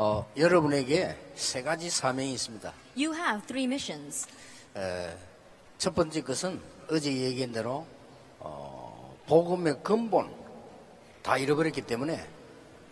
어, 0.00 0.24
여러분에게 0.36 1.16
세 1.34 1.60
가지 1.60 1.90
사명이 1.90 2.32
있습니다. 2.34 2.72
You 2.96 3.12
have 3.12 3.44
three 3.48 3.64
missions. 3.64 4.28
첫 5.76 5.92
번째 5.92 6.22
것은 6.22 6.60
어제 6.88 7.12
얘기한 7.12 7.50
대로 7.50 7.84
어, 8.38 9.12
복음의 9.26 9.82
근본 9.82 10.32
다 11.20 11.36
잃어버렸기 11.36 11.82
때문에 11.82 12.24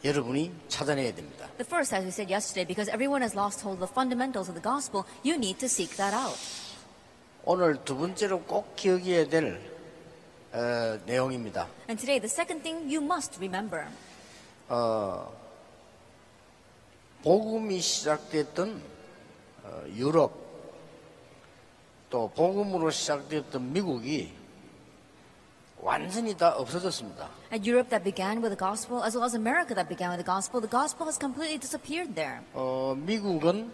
여러분이 0.05 0.53
찾아내야 0.67 1.15
됩니다. 1.15 1.47
The 1.59 1.65
first, 1.65 1.95
as 1.95 2.05
we 2.05 2.11
said 2.11 2.29
yesterday, 2.29 2.67
because 2.67 2.91
everyone 2.91 3.23
has 3.23 3.39
lost 3.39 3.63
hold 3.63 3.81
of 3.81 3.87
the 3.87 3.93
fundamentals 3.93 4.51
of 4.51 4.61
the 4.61 4.63
gospel, 4.63 5.05
you 5.25 5.37
need 5.39 5.61
to 5.61 5.67
seek 5.67 5.95
that 5.99 6.13
out. 6.13 6.37
오늘 7.45 7.85
두 7.85 7.97
번째로 7.97 8.43
꼭 8.43 8.75
기억해야 8.75 9.29
될 9.29 9.63
어, 10.53 10.99
내용입니다. 11.07 11.69
And 11.89 12.01
today, 12.03 12.19
the 12.19 12.27
second 12.27 12.65
thing 12.65 12.91
you 12.93 12.99
must 12.99 13.39
remember. 13.39 13.87
복음이 17.23 17.81
시작됐던 17.81 18.81
어, 19.65 19.83
유럽 19.95 20.33
또 22.11 22.31
복음으로 22.31 22.91
시작됐던 22.91 23.73
미국이 23.73 24.33
완전히 25.81 26.37
다 26.37 26.55
없어졌습니다. 26.57 27.29
At 27.53 27.69
Europe 27.69 27.91
that 27.91 28.03
began 28.03 28.39
with 28.39 28.51
the 28.51 28.59
gospel, 28.59 29.03
as 29.05 29.17
well 29.17 29.25
as 29.27 29.35
America 29.35 29.75
that 29.75 29.89
began 29.89 30.11
with 30.11 30.19
the 30.19 30.27
gospel, 30.27 30.61
the 30.61 30.71
gospel 30.71 31.07
has 31.07 31.19
completely 31.19 31.59
disappeared 31.59 32.15
there. 32.15 32.41
어, 32.55 32.95
미국은 32.97 33.71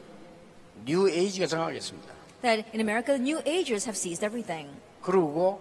뉴 0.84 1.08
에이지가 1.08 1.46
장악했습니다. 1.46 2.12
That 2.42 2.68
in 2.74 2.80
America, 2.80 3.14
the 3.16 3.22
New 3.22 3.38
Agers 3.46 3.86
have 3.86 3.96
seized 3.96 4.24
everything. 4.24 4.68
그리고 5.02 5.60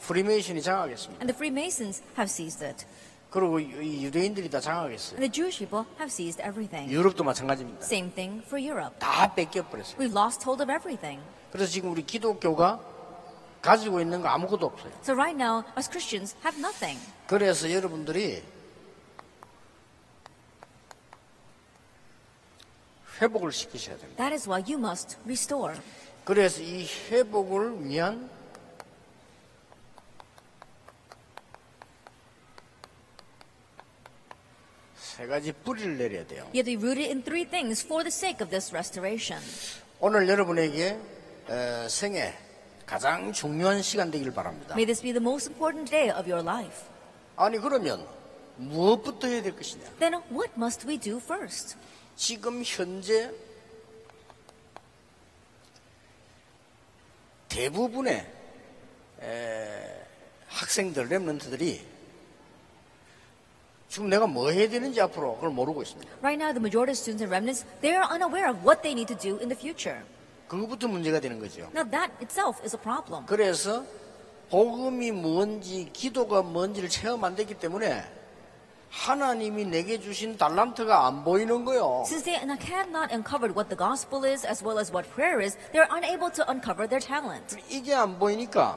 프리메이션이 0.00 0.62
장악했습니다. 0.62 1.20
And 1.24 1.32
the 1.32 1.36
Freemasons 1.36 2.02
have 2.16 2.30
seized 2.30 2.64
it. 2.64 2.86
그리고 3.34 3.58
이 3.58 4.04
유대인들이 4.04 4.48
다 4.48 4.60
장악했어요. 4.60 5.18
And 5.18 5.28
the 5.28 5.28
Jewish 5.28 5.58
people 5.58 5.84
have 5.98 6.06
seized 6.06 6.40
everything. 6.40 6.88
유럽도 6.88 7.24
마찬가지입니다. 7.24 7.84
Same 7.84 8.12
thing 8.12 8.46
for 8.46 8.64
Europe. 8.64 8.96
다 9.00 9.34
뺏겨버렸어요. 9.34 9.98
We've 9.98 10.16
lost 10.16 10.44
hold 10.46 10.62
of 10.62 10.70
everything. 10.70 11.20
그래서 11.50 11.72
지금 11.72 11.90
우리 11.90 12.06
기독교가 12.06 12.78
가지고 13.60 14.00
있는 14.00 14.22
거 14.22 14.28
아무것도 14.28 14.66
없어요. 14.66 14.92
So 15.02 15.14
right 15.14 15.34
now, 15.34 15.64
us 15.76 15.90
Christians 15.90 16.36
have 16.44 16.60
nothing. 16.60 16.96
그래서 17.26 17.68
여러분들이 17.72 18.40
회복을 23.20 23.50
시키셔야 23.50 23.96
됩니다. 23.96 24.22
That 24.22 24.32
is 24.32 24.48
why 24.48 24.62
you 24.62 24.78
must 24.78 25.16
restore. 25.24 25.74
그래서 26.24 26.62
이 26.62 26.86
회복을 27.10 27.84
위한 27.84 28.30
세 35.14 35.28
가지 35.28 35.52
뿌리를 35.52 35.96
내려야 35.96 36.26
돼요. 36.26 36.42
You 36.52 36.58
have 36.58 36.64
to 36.64 36.76
be 36.76 36.76
rooted 36.76 37.06
in 37.08 37.22
three 37.22 37.48
things 37.48 37.86
for 37.86 38.02
the 38.02 38.10
sake 38.10 38.42
of 38.42 38.50
this 38.50 38.72
restoration. 38.72 39.40
오늘 40.00 40.28
여러분에게 40.28 40.98
어, 41.46 41.86
생애 41.88 42.34
가장 42.84 43.32
중요한 43.32 43.80
시간 43.80 44.10
되기를 44.10 44.34
바랍니다. 44.34 44.74
May 44.74 44.86
this 44.86 45.00
be 45.02 45.12
the 45.12 45.22
most 45.22 45.52
important 45.52 45.88
day 45.88 46.10
of 46.10 46.28
your 46.28 46.42
life. 46.42 46.82
아니 47.36 47.58
그러면 47.58 48.04
무엇부터 48.56 49.28
해야 49.28 49.40
될 49.40 49.54
것이냐? 49.54 49.84
Then 50.00 50.14
what 50.32 50.50
must 50.56 50.84
we 50.84 50.98
do 50.98 51.18
first? 51.18 51.76
지금 52.16 52.62
현재 52.64 53.30
대부분의 57.48 58.32
에, 59.22 60.06
학생들, 60.48 61.08
랩런트들이 61.08 61.93
지금 63.94 64.08
내가 64.08 64.26
뭐 64.26 64.50
해야 64.50 64.68
되는지 64.68 65.00
앞으로 65.00 65.36
그걸 65.36 65.50
모르고 65.50 65.80
있습니다. 65.80 66.10
Right 66.18 66.34
now, 66.34 66.50
the 66.52 66.58
majority 66.58 66.90
of 66.90 66.98
students 66.98 67.22
and 67.22 67.30
remnants, 67.30 67.62
they 67.80 67.94
are 67.94 68.02
unaware 68.10 68.50
of 68.50 68.58
what 68.66 68.82
they 68.82 68.90
need 68.90 69.06
to 69.06 69.14
do 69.14 69.38
in 69.38 69.46
the 69.46 69.54
future. 69.54 70.02
그것부터 70.48 70.88
문제가 70.88 71.20
되는 71.20 71.38
거죠. 71.38 71.70
Now 71.70 71.86
that 71.94 72.10
itself 72.18 72.58
is 72.64 72.74
a 72.74 72.82
problem. 72.82 73.22
그래서 73.26 73.84
복음이 74.50 75.12
뭔지, 75.12 75.88
기도가 75.92 76.42
뭔지를 76.42 76.88
체험 76.88 77.22
안 77.22 77.36
됐기 77.36 77.54
때문에 77.54 78.02
하나님이 78.90 79.66
내게 79.66 80.00
주신 80.00 80.36
달란트가 80.36 81.06
안 81.06 81.22
보이는 81.22 81.64
거요. 81.64 82.02
Since 82.04 82.24
they 82.26 82.42
cannot 82.58 83.14
uncover 83.14 83.54
what 83.54 83.70
the 83.70 83.78
gospel 83.78 84.26
is 84.26 84.44
as 84.44 84.58
well 84.58 84.80
as 84.80 84.90
what 84.90 85.08
prayer 85.14 85.38
is, 85.38 85.56
they're 85.70 85.86
unable 85.94 86.34
to 86.34 86.42
uncover 86.50 86.88
their 86.90 86.98
talent. 86.98 87.54
이게 87.70 87.94
안 87.94 88.18
보이니까 88.18 88.76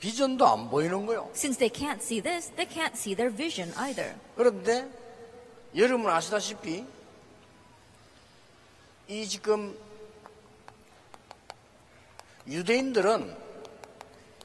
비전도 0.00 0.46
안 0.46 0.70
보이는 0.70 1.06
거요. 1.06 1.30
Since 1.34 1.58
they 1.58 1.70
can't 1.70 2.02
see 2.02 2.20
this, 2.20 2.50
they 2.56 2.66
can't 2.66 2.94
see 2.94 3.14
their 3.14 3.34
vision 3.34 3.72
either. 3.76 4.16
그런데 4.34 4.88
여러분 5.76 6.08
아시다시피 6.08 6.84
이 9.08 9.26
지금 9.28 9.76
유대인들은 12.48 13.36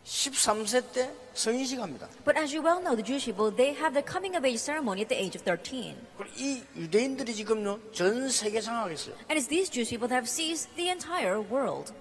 13세 0.04 0.92
때 0.92 1.12
성인식 1.34 1.80
합니다. 1.80 2.08
But 2.24 2.38
as 2.38 2.54
you 2.56 2.64
well 2.64 2.82
know, 2.82 2.96
the 2.96 3.04
Jewish 3.04 3.26
people, 3.26 3.50
they 3.50 3.74
have 3.74 3.94
their 3.94 4.06
coming 4.06 4.36
of 4.36 4.46
age 4.46 4.60
ceremony 4.60 5.02
at 5.02 5.10
the 5.10 5.18
age 5.18 5.36
of 5.36 5.44
13. 5.44 5.96
그리고 6.18 6.34
이 6.38 6.64
유대인들이 6.76 7.34
지금요 7.34 7.80
전 7.94 8.30
세계 8.30 8.60
장악했어요. 8.60 9.16
And 9.32 9.40
it's 9.40 9.48
these 9.48 9.72
Jewish 9.72 9.90
people 9.90 10.08
that 10.10 10.20
have 10.20 10.30
seized 10.30 10.70
the 10.76 10.90
entire 10.92 11.40
world. 11.40 11.94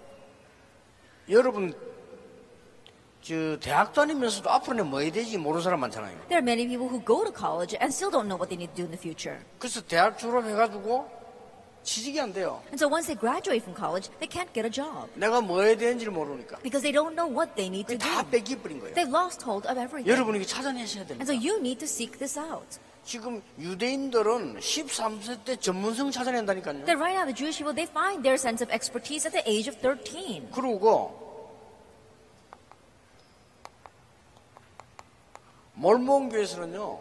여러분 1.29 1.75
저 3.25 3.59
대학 3.59 3.95
다니면서도 3.95 4.51
앞으로 4.51 4.77
내뭐 4.85 5.01
해야 5.01 5.11
되지 5.11 5.39
모르는 5.39 5.63
사람 5.65 5.81
많잖아요. 5.81 6.13
There 6.29 6.37
are 6.37 6.45
many 6.45 6.69
people 6.69 6.89
who 6.93 7.01
go 7.03 7.25
to 7.25 7.33
college 7.33 7.73
and 7.81 7.89
still 7.89 8.13
don't 8.13 8.29
know 8.29 8.37
what 8.37 8.53
they 8.53 8.61
need 8.61 8.77
to 8.77 8.77
do 8.77 8.85
in 8.85 8.93
the 8.93 9.01
future. 9.01 9.41
그래서 9.59 9.81
대학 9.81 10.19
졸업해가지고 10.19 11.09
취직이 11.83 12.21
안 12.21 12.35
돼요. 12.35 12.61
And 12.69 12.77
so 12.77 12.85
once 12.87 13.09
they 13.09 13.17
graduate 13.17 13.65
from 13.65 13.73
college, 13.73 14.13
they 14.21 14.29
can't 14.29 14.53
get 14.53 14.69
a 14.69 14.71
job 14.71 15.09
내가 15.17 15.41
뭐 15.41 15.63
해야 15.63 15.75
되는지를 15.75 16.13
모르니까 16.13 16.61
because 16.61 16.85
they 16.85 16.93
don't 16.93 17.17
know 17.17 17.25
what 17.25 17.57
they 17.57 17.73
need 17.73 17.89
to 17.89 17.97
다 17.97 18.21
do. 18.21 18.31
뺏기버린 18.31 18.81
거예요. 18.81 18.93
They've 18.95 19.09
lost 19.09 19.41
hold 19.41 19.65
of 19.65 19.81
everything. 19.81 20.05
여러분이 20.05 20.45
찾아내셔야 20.45 21.09
And 21.09 21.17
됩니다. 21.17 21.25
so 21.25 21.33
you 21.33 21.57
need 21.57 21.81
to 21.81 21.89
seek 21.89 22.19
this 22.21 22.37
out. 22.39 22.77
지금 23.09 23.41
유대인들은 23.59 24.61
13세 24.61 25.45
때 25.45 25.57
전문성 25.57 26.11
찾아낸다니까요. 26.11 26.85
That 26.85 27.01
right 27.01 27.17
now, 27.17 27.25
the 27.25 27.33
Jewish 27.37 27.57
people, 27.57 27.73
they 27.73 27.89
find 27.89 28.21
their 28.21 28.37
sense 28.37 28.61
of 28.61 28.69
expertise 28.73 29.25
at 29.25 29.33
the 29.33 29.45
age 29.49 29.69
of 29.69 29.81
13. 29.81 30.49
그리고 30.53 31.24
몰몬교에서는요. 35.75 37.01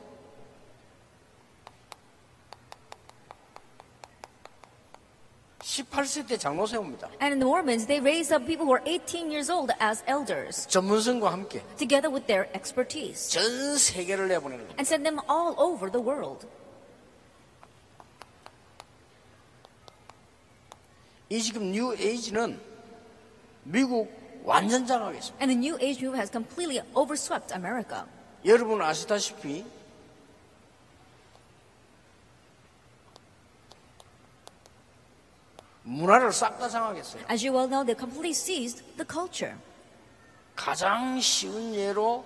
(18세) 5.59 6.27
때 6.27 6.37
장로 6.37 6.67
세웁니다 6.67 7.07
And 7.21 7.33
in 7.33 7.39
the 7.39 7.45
Mormons, 7.47 7.87
they 7.87 7.99
raise 7.99 8.33
up 8.33 8.45
people 8.45 8.65
who 8.65 8.73
are 8.73 8.83
18 8.85 9.31
years 9.31 9.49
old 9.49 9.73
as 9.79 10.03
elders, 10.07 10.67
전문성과 10.67 11.31
함께 11.31 11.63
together 11.77 12.11
with 12.11 12.27
their 12.27 12.49
expertise, 12.53 13.29
전 13.29 13.77
세계를 13.77 14.27
내보내는 14.27 14.67
겁니다 14.67 14.75
and 14.77 14.85
send 14.85 15.03
them 15.03 15.19
all 15.29 15.55
over 15.57 15.89
the 15.91 16.03
world. 16.03 16.47
이 21.29 21.41
지금 21.41 21.71
뉴 21.71 21.95
에이지는 21.95 22.59
미국 23.63 24.11
완전 24.43 24.85
장악했습니다 24.85 25.41
And 25.41 25.49
the 25.49 25.57
New 25.57 25.77
Age 25.81 26.03
movement 26.03 26.19
has 26.21 26.29
completely 26.29 26.81
overswept 26.93 27.51
America. 27.55 28.05
여러분 28.45 28.81
아시다시피 28.81 29.65
문화를 35.83 36.31
싹 36.31 36.57
다 36.57 36.69
장악했어요. 36.69 37.23
As 37.29 37.45
you 37.45 37.55
well 37.55 37.67
know, 37.69 37.83
they 37.85 37.95
completely 37.97 38.31
seized 38.31 38.83
the 38.95 39.05
culture. 39.05 39.55
가장 40.55 41.19
쉬운 41.19 41.73
예로 41.73 42.23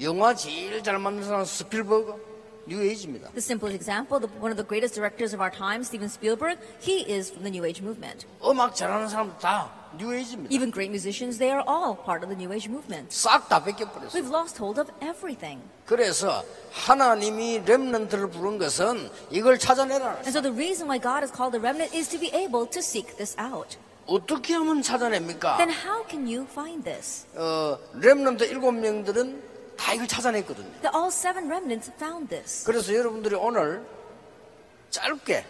영화 0.00 0.34
제일 0.34 0.82
잘 0.82 0.98
만든 0.98 1.24
사람 1.24 1.44
스필버그 1.44 2.64
뉴에이지입니다. 2.66 3.30
The 3.30 3.38
simplest 3.38 3.74
example, 3.76 4.20
the, 4.20 4.30
one 4.40 4.50
of 4.50 4.56
the 4.56 4.66
greatest 4.66 4.94
directors 4.94 5.34
of 5.34 5.40
our 5.40 5.50
time, 5.50 5.82
Steven 5.82 6.08
Spielberg, 6.08 6.58
he 6.80 7.04
is 7.10 7.30
from 7.30 7.44
the 7.44 7.50
New 7.50 7.64
Age 7.66 7.82
movement. 7.82 8.26
음악 8.42 8.74
잘하는 8.74 9.08
사람 9.08 9.36
다 9.38 9.70
뉴에이지입니다. 9.97 10.53
Even 10.53 10.71
great 10.71 10.89
musicians, 10.91 11.39
they 11.39 11.49
are 11.51 11.63
all 11.67 11.97
part 11.97 12.23
of 12.23 12.29
the 12.29 12.37
New 12.37 12.53
Age 12.53 12.69
movement. 12.69 13.09
싹 13.09 13.49
다 13.49 13.63
뺏겨버렸어요. 13.63 14.13
We've 14.13 14.29
lost 14.33 14.61
hold 14.61 14.79
of 14.79 14.91
everything. 15.01 15.61
그래서 15.85 16.43
하나님이 16.71 17.63
렘넌트를 17.65 18.29
부른 18.29 18.59
것은 18.59 19.09
이걸 19.31 19.57
찾아내라. 19.57 20.21
And 20.25 20.29
so 20.29 20.41
the 20.41 20.53
reason 20.53 20.87
why 20.87 21.01
God 21.01 21.25
has 21.25 21.33
called 21.33 21.57
the 21.57 21.61
remnant 21.61 21.95
is 21.95 22.07
to 22.09 22.19
be 22.19 22.29
able 22.33 22.69
to 22.69 22.79
seek 22.79 23.17
this 23.17 23.35
out. 23.39 23.77
어떻게 24.05 24.53
하면 24.55 24.81
찾아냅니까? 24.81 25.57
Then 25.57 25.69
how 25.69 26.05
can 26.07 26.25
you 26.25 26.45
find 26.49 26.83
this? 26.83 27.25
어, 27.35 27.77
렘넌트 27.93 28.43
일곱 28.45 28.71
명들은 28.73 29.41
다 29.77 29.93
이걸 29.93 30.07
찾아냈거든요. 30.07 30.69
That 30.81 30.95
all 30.95 31.07
seven 31.09 31.45
remnants 31.49 31.91
found 31.97 32.29
this. 32.29 32.65
그래서 32.65 32.93
여러분들이 32.93 33.35
오늘 33.35 33.85
짧게 34.89 35.45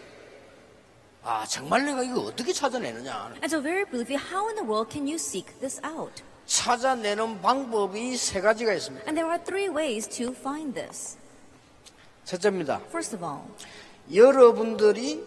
아 1.27 1.43
정말 1.47 1.83
내가 1.83 2.03
이거 2.03 2.21
어떻게 2.21 2.53
찾아내느냐 2.53 3.31
And 3.41 3.47
so 3.47 3.59
very 3.59 3.83
briefly, 3.83 4.15
how 4.15 4.47
in 4.47 4.55
the 4.55 4.63
world 4.63 4.91
can 4.91 5.07
you 5.07 5.15
seek 5.15 5.59
this 5.59 5.81
out? 5.83 6.21
찾아내는 6.45 7.41
방법이 7.41 8.15
세 8.15 8.39
가지가 8.39 8.73
있습니다. 8.73 9.05
And 9.09 9.19
there 9.19 9.27
are 9.33 9.43
three 9.43 9.67
ways 9.67 10.07
to 10.07 10.31
find 10.33 10.75
this. 10.75 11.17
첫째입니다. 12.25 12.79
First 12.89 13.15
of 13.15 13.25
all, 13.25 13.41
여러분들이 14.13 15.23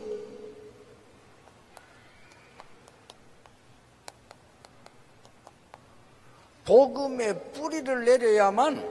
복음의 6.64 7.52
뿌리를 7.54 8.04
내려야만 8.04 8.88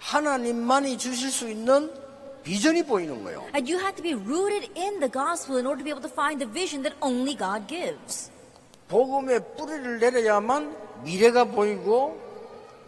하나님만이 0.00 0.98
주실 0.98 1.30
수 1.30 1.48
있는 1.48 1.92
비전이 2.43 2.83
보이는 2.83 3.23
거예요. 3.23 3.45
and 3.55 3.71
you 3.71 3.79
have 3.79 3.95
to 3.95 4.03
be 4.03 4.13
rooted 4.13 4.69
in 4.75 4.99
the 4.99 5.09
gospel 5.09 5.57
in 5.57 5.65
order 5.65 5.79
to 5.79 5.83
be 5.85 5.91
able 5.91 6.01
to 6.03 6.11
find 6.11 6.39
the 6.39 6.49
vision 6.49 6.83
that 6.83 6.95
only 7.01 7.35
God 7.37 7.67
gives. 7.67 8.29
복음의 8.89 9.55
뿌리를 9.57 9.99
내려야만 9.99 10.75
미래가 11.03 11.45
보이고 11.45 12.19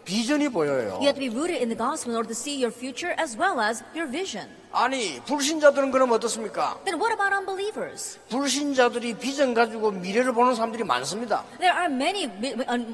비전이 0.04 0.50
보여요. 0.50 1.00
You 1.02 1.08
have 1.08 1.16
to 1.16 1.24
be 1.24 1.30
rooted 1.30 1.58
in 1.62 1.70
the 1.70 1.78
gospel 1.78 2.12
in 2.14 2.18
order 2.18 2.28
to 2.28 2.36
see 2.38 2.60
your 2.62 2.72
future 2.72 3.16
as 3.18 3.38
well 3.40 3.60
as 3.60 3.82
your 3.96 4.06
vision. 4.12 4.48
아니 4.73 5.21
불신자들은 5.27 5.91
그럼 5.91 6.13
어떻습니까? 6.13 6.79
Then 6.85 7.01
what 7.01 7.13
about 7.13 7.35
unbelievers? 7.35 8.19
불신자들이 8.29 9.15
비전 9.15 9.53
가지고 9.53 9.91
미래를 9.91 10.33
보는 10.33 10.55
사람들이 10.55 10.85
많습니다. 10.85 11.45
There 11.59 11.77
are 11.77 11.93
many 11.93 12.31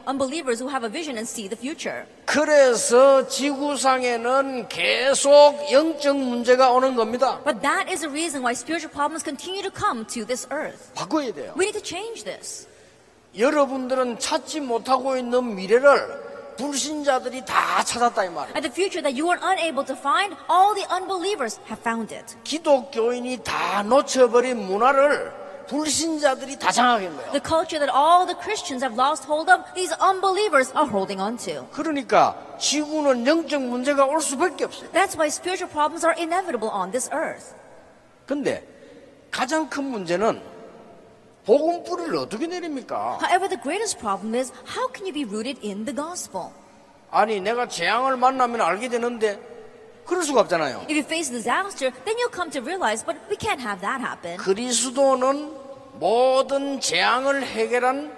unbelievers 0.08 0.62
who 0.62 0.70
have 0.70 0.84
a 0.86 0.90
vision 0.90 1.16
and 1.18 1.28
see 1.28 1.48
the 1.48 1.58
future. 1.58 2.06
그래서 2.24 3.28
지구상에는 3.28 4.68
계속 4.68 5.70
영적 5.70 6.16
문제가 6.16 6.72
오는 6.72 6.96
겁니다. 6.96 7.40
But 7.44 7.60
that 7.60 7.90
is 7.90 8.00
the 8.00 8.10
reason 8.10 8.42
why 8.42 8.52
spiritual 8.52 8.90
problems 8.90 9.22
continue 9.22 9.62
to 9.62 9.70
come 9.70 10.06
to 10.06 10.24
this 10.24 10.48
earth. 10.50 10.92
바꿔야 10.94 11.32
돼요. 11.32 11.52
We 11.58 11.66
need 11.68 11.78
to 11.78 11.84
change 11.84 12.24
this. 12.24 12.66
여러분들은 13.36 14.18
찾지 14.18 14.60
못하고 14.60 15.16
있는 15.18 15.54
미래를 15.54 16.25
불신자들이 16.56 17.44
다 17.44 17.82
찾았다 17.84 18.24
이 18.24 18.28
말이에요. 18.28 18.54
And 18.56 18.62
the 18.62 18.72
future 18.72 19.02
that 19.02 19.14
you 19.14 19.28
were 19.28 19.40
unable 19.42 19.84
to 19.84 19.96
find, 19.96 20.36
all 20.48 20.74
the 20.74 20.86
unbelievers 20.92 21.60
have 21.68 21.80
found 21.80 22.12
it. 22.14 22.36
기독교인이 22.44 23.42
다 23.44 23.82
놓쳐버린 23.82 24.66
문화를 24.66 25.32
불신자들이 25.68 26.58
다 26.58 26.70
장악한 26.70 27.16
거예요. 27.16 27.32
The 27.32 27.42
culture 27.42 27.78
that 27.78 27.90
all 27.90 28.24
the 28.26 28.38
Christians 28.38 28.84
have 28.84 28.94
lost 28.94 29.26
hold 29.26 29.50
of, 29.50 29.66
these 29.74 29.92
unbelievers 30.00 30.72
are 30.76 30.88
holding 30.88 31.20
on 31.20 31.36
to. 31.38 31.66
그러니까 31.72 32.36
지구는 32.58 33.26
영적 33.26 33.62
문제가 33.62 34.06
올 34.06 34.20
수밖에 34.20 34.64
없어요. 34.64 34.90
That's 34.92 35.18
why 35.18 35.26
spiritual 35.26 35.70
problems 35.70 36.06
are 36.06 36.14
inevitable 36.16 36.70
on 36.70 36.90
this 36.90 37.10
earth. 37.12 37.54
근데 38.26 38.66
가장 39.30 39.68
큰 39.68 39.84
문제는 39.84 40.55
복음 41.46 41.84
뿌리를 41.84 42.14
어떻게 42.16 42.46
내립니까? 42.46 43.18
However, 43.22 43.48
the 43.48 43.60
greatest 43.62 43.98
problem 43.98 44.34
is 44.34 44.52
how 44.76 44.90
can 44.92 45.06
you 45.06 45.14
be 45.14 45.24
rooted 45.24 45.60
in 45.64 45.84
the 45.84 45.94
gospel? 45.94 46.50
아니 47.10 47.40
내가 47.40 47.68
재앙을 47.68 48.16
만나면 48.16 48.60
알게 48.60 48.88
되는데 48.88 49.40
그럴 50.04 50.24
수가 50.24 50.40
없잖아요. 50.42 50.86
If 50.90 50.92
you 50.92 51.04
face 51.04 51.30
disaster, 51.30 51.92
then 52.04 52.16
you'll 52.18 52.34
come 52.34 52.50
to 52.50 52.60
realize, 52.60 53.04
but 53.04 53.16
we 53.30 53.36
can't 53.36 53.60
have 53.60 53.80
that 53.80 54.02
happen. 54.02 54.36
그리스도는 54.38 55.54
모든 55.94 56.80
재앙을 56.80 57.42
해결한 57.44 58.12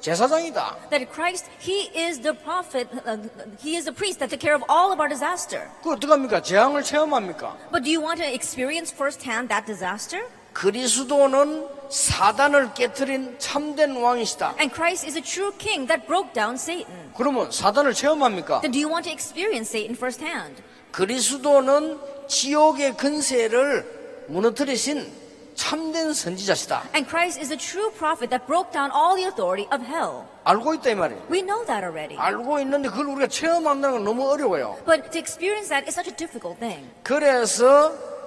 제사장이다. 0.00 0.76
That 0.90 1.10
Christ, 1.12 1.50
He 1.60 1.90
is 1.94 2.20
the 2.22 2.32
prophet, 2.32 2.88
uh, 3.06 3.18
He 3.60 3.74
is 3.74 3.84
the 3.84 3.94
priest 3.94 4.20
that 4.20 4.30
took 4.30 4.40
care 4.40 4.54
of 4.54 4.62
all 4.70 4.92
of 4.92 5.00
our 5.00 5.08
disaster. 5.08 5.68
그 5.82 5.92
어떡합니까? 5.92 6.42
재앙을 6.42 6.84
체험합니까? 6.84 7.56
But 7.72 7.82
do 7.82 7.90
you 7.90 8.00
want 8.00 8.22
to 8.22 8.26
experience 8.26 8.94
firsthand 8.94 9.48
that 9.50 9.66
disaster? 9.66 10.22
그리스도는 10.58 11.68
사단을 11.88 12.74
깨뜨린 12.74 13.36
참된 13.38 13.94
왕이시다. 13.94 14.56
And 14.58 14.74
Christ 14.74 15.06
is 15.06 15.16
a 15.16 15.22
true 15.22 15.52
king 15.56 15.86
that 15.86 16.04
broke 16.04 16.32
down 16.32 16.56
Satan. 16.56 17.12
그러면 17.16 17.52
사단을 17.52 17.94
체험합니까? 17.94 18.62
Then 18.62 18.72
do 18.72 18.80
you 18.80 18.90
want 18.90 19.08
to 19.08 19.12
experience 19.12 19.70
Satan 19.70 19.94
firsthand? 19.94 20.60
그리스도는 20.90 22.00
지옥의 22.26 22.96
근세를 22.96 24.26
무너뜨리신 24.26 25.12
참된 25.54 26.12
선지자시다. 26.12 26.90
And 26.92 27.08
Christ 27.08 27.38
is 27.38 27.50
the 27.50 27.58
true 27.58 27.92
prophet 27.92 28.30
that 28.30 28.44
broke 28.44 28.72
down 28.72 28.90
all 28.90 29.14
the 29.14 29.30
authority 29.30 29.70
of 29.70 29.86
hell. 29.86 30.26
알고 30.42 30.74
있다 30.74 30.90
이 30.90 30.94
말이에요. 30.96 31.22
We 31.30 31.42
know 31.42 31.64
that 31.66 31.86
already. 31.86 32.18
알고 32.18 32.58
있는데 32.66 32.88
그걸 32.88 33.06
우리가 33.06 33.28
체험한다는 33.28 33.98
건 33.98 34.04
너무 34.04 34.28
어려워요. 34.28 34.76
But 34.84 35.12
to 35.12 35.20
experience 35.20 35.68
that 35.70 35.86
is 35.86 35.94
such 35.94 36.10
a 36.10 36.16
difficult 36.16 36.58
thing. 36.58 36.90
그래서 37.04 38.17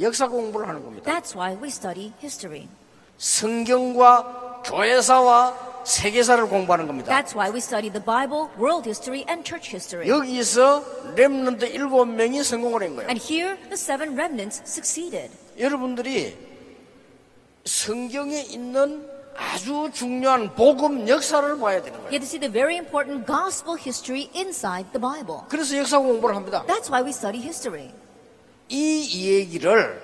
역사 0.00 0.26
공부를 0.28 0.68
하는 0.68 0.82
겁니다. 0.84 1.10
That's 1.10 1.36
why 1.36 1.56
we 1.60 1.68
study 1.68 2.12
history. 2.22 2.68
성경과 3.18 4.62
교회사와 4.64 5.72
세계사를 5.84 6.48
공부하는 6.48 6.86
겁니다. 6.86 7.10
That's 7.12 7.34
why 7.36 7.50
we 7.50 7.58
study 7.58 7.90
the 7.90 8.04
Bible, 8.04 8.48
world 8.58 8.88
history, 8.88 9.24
and 9.28 9.44
church 9.44 9.70
history. 9.70 10.08
여기서 10.08 10.84
렘넌트 11.16 11.64
일곱 11.66 12.06
명이 12.06 12.42
성공을 12.42 12.82
한 12.82 12.96
거예요. 12.96 13.08
And 13.08 13.20
here, 13.22 13.56
the 13.68 13.74
seven 13.74 14.14
remnants 14.14 14.62
succeeded. 14.64 15.30
여러분들이 15.58 16.36
성경에 17.64 18.42
있는 18.42 19.08
아주 19.36 19.90
중요한 19.92 20.54
복음 20.54 21.08
역사를 21.08 21.42
봐야 21.58 21.80
되는 21.82 21.98
You 21.98 22.04
거예요. 22.04 22.10
have 22.12 22.20
to 22.20 22.26
see 22.26 22.38
the 22.38 22.52
very 22.52 22.76
important 22.76 23.26
gospel 23.26 23.76
history 23.78 24.30
inside 24.34 24.86
the 24.92 25.00
Bible. 25.00 25.42
그래서 25.48 25.76
역사 25.76 25.98
공부를 25.98 26.36
합니다. 26.36 26.64
That's 26.66 26.90
why 26.90 27.02
we 27.02 27.10
study 27.10 27.42
history. 27.42 27.90
이 28.76 29.30
얘기를 29.30 30.00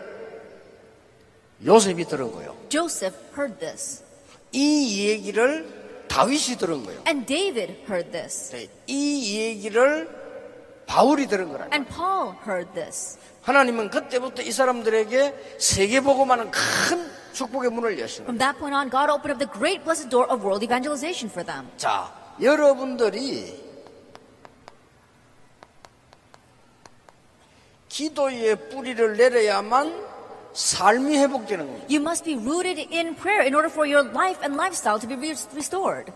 요셉이 1.65 2.05
들은 2.05 2.31
거예요. 2.32 2.55
Joseph 2.69 3.17
heard 3.35 3.59
this, 3.59 4.05
이 4.53 5.09
얘기를 5.09 6.05
다윗이 6.09 6.59
들은 6.59 6.85
거예요. 6.85 7.03
and 7.09 7.25
David 7.26 7.73
heard 7.88 8.11
this, 8.11 8.50
네, 8.53 8.69
이 8.87 9.38
얘기를 9.38 10.09
바울이 10.87 11.26
들은 11.26 11.49
거라. 11.50 11.67
and 11.73 11.88
Paul 11.91 12.35
heard 12.47 12.73
this. 12.75 13.19
하나님은 13.43 13.88
그때부터 13.91 14.43
이 14.43 14.53
사람들에게 14.53 15.56
세계 15.59 16.00
복음하는 16.00 16.50
큰 16.50 17.09
축복의 17.32 17.70
문을 17.70 17.99
여신 17.99 18.26
거예요. 18.26 18.37
From 18.37 18.38
that 18.38 18.59
point 18.59 18.75
on, 18.76 18.91
God 18.91 19.11
opened 19.11 19.32
up 19.32 19.38
the 19.38 19.50
great 19.50 19.82
blessed 19.82 20.11
door 20.11 20.29
of 20.31 20.44
world 20.44 20.62
evangelization 20.62 21.31
for 21.31 21.44
them. 21.44 21.67
자, 21.79 22.12
여러분들이 22.43 23.68
기도의 27.88 28.69
뿌리를 28.69 29.17
내려야만 29.17 30.06
삶이 30.52 31.17
회복되는 31.19 31.67
겁니다. 31.67 31.87
You 31.88 32.00
must 32.00 32.25
be 32.25 32.35
rooted 32.35 32.81
in 32.93 33.14
prayer 33.14 33.44
in 33.44 33.55
order 33.55 33.70
for 33.70 33.88
your 33.90 34.08
life 34.11 34.40
and 34.43 34.55
lifestyle 34.55 34.99
to 34.99 35.08
be 35.08 35.17
re- 35.17 35.37
restored. 35.55 36.12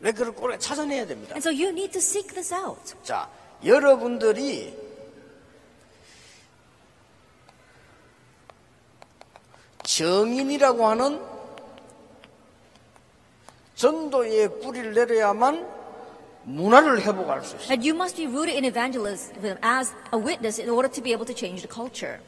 왜 0.00 0.12
그걸 0.12 0.34
꼭 0.34 0.58
찾아내야 0.58 1.06
됩니다. 1.06 1.34
And 1.34 1.40
so 1.40 1.50
you 1.50 1.70
need 1.70 1.92
to 1.92 1.98
seek 1.98 2.34
this 2.34 2.52
out. 2.52 2.94
자, 3.02 3.28
여러분들이 3.64 4.76
정인이라고 9.84 10.86
하는 10.86 11.22
전도의 13.76 14.60
뿌리를 14.60 14.92
내려야만 14.92 15.73
문화를 16.44 17.00
회복할 17.00 17.42
수 17.44 17.56
있어요. 17.56 17.70
And 17.70 17.82
you 17.88 17.94
must 17.94 18.16
be 18.16 18.26
rooted 18.26 18.54
in 18.56 18.64
evangelism 18.64 19.56
as 19.64 19.92
a 20.12 20.18
witness 20.18 20.60
in 20.60 20.68
order 20.70 20.90
to 20.90 21.02
be 21.02 21.12
able 21.12 21.26
to 21.26 21.34
change 21.34 21.62
the 21.66 21.68
culture. 21.72 22.20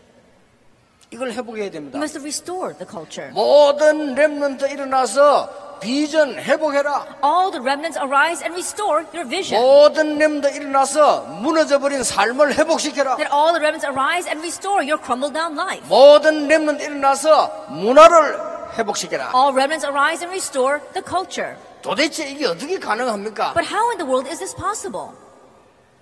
이걸 1.12 1.30
회복해야 1.32 1.64
You 1.66 1.70
됩니다. 1.70 1.98
must 1.98 2.18
restore 2.18 2.74
the 2.76 2.86
culture. 2.88 3.30
모든 3.32 4.14
렘넌트 4.14 4.66
일어나서 4.66 5.78
비전 5.80 6.34
회복해라. 6.34 7.20
All 7.22 7.52
the 7.52 7.60
remnants 7.62 7.96
arise 7.98 8.42
and 8.42 8.56
restore 8.56 9.04
your 9.14 9.28
vision. 9.28 9.62
모든 9.62 10.18
렘넌트 10.18 10.48
일어나서 10.56 11.20
무너져버린 11.42 12.02
삶을 12.02 12.58
회복시켜라. 12.58 13.16
That 13.16 13.30
all 13.32 13.52
the 13.52 13.60
remnants 13.62 13.86
arise 13.86 14.26
and 14.26 14.40
restore 14.42 14.82
your 14.82 14.98
crumbled 14.98 15.34
down 15.34 15.54
life. 15.54 15.86
모든 15.88 16.48
렘넌트 16.48 16.82
일어나서 16.82 17.66
문화를 17.70 18.55
회복시켜라. 18.77 19.31
All 19.33 19.53
remnants 19.53 19.85
arise 19.85 20.23
and 20.23 20.31
restore 20.31 20.79
the 20.93 21.03
culture. 21.03 21.55
도대체 21.81 22.29
이게 22.29 22.45
어떻게 22.45 22.79
가능합니까? 22.79 23.53
But 23.53 23.65
how 23.65 23.91
in 23.91 23.97
the 23.97 24.05
world 24.07 24.29
is 24.29 24.39
this 24.39 24.55
possible? 24.55 25.13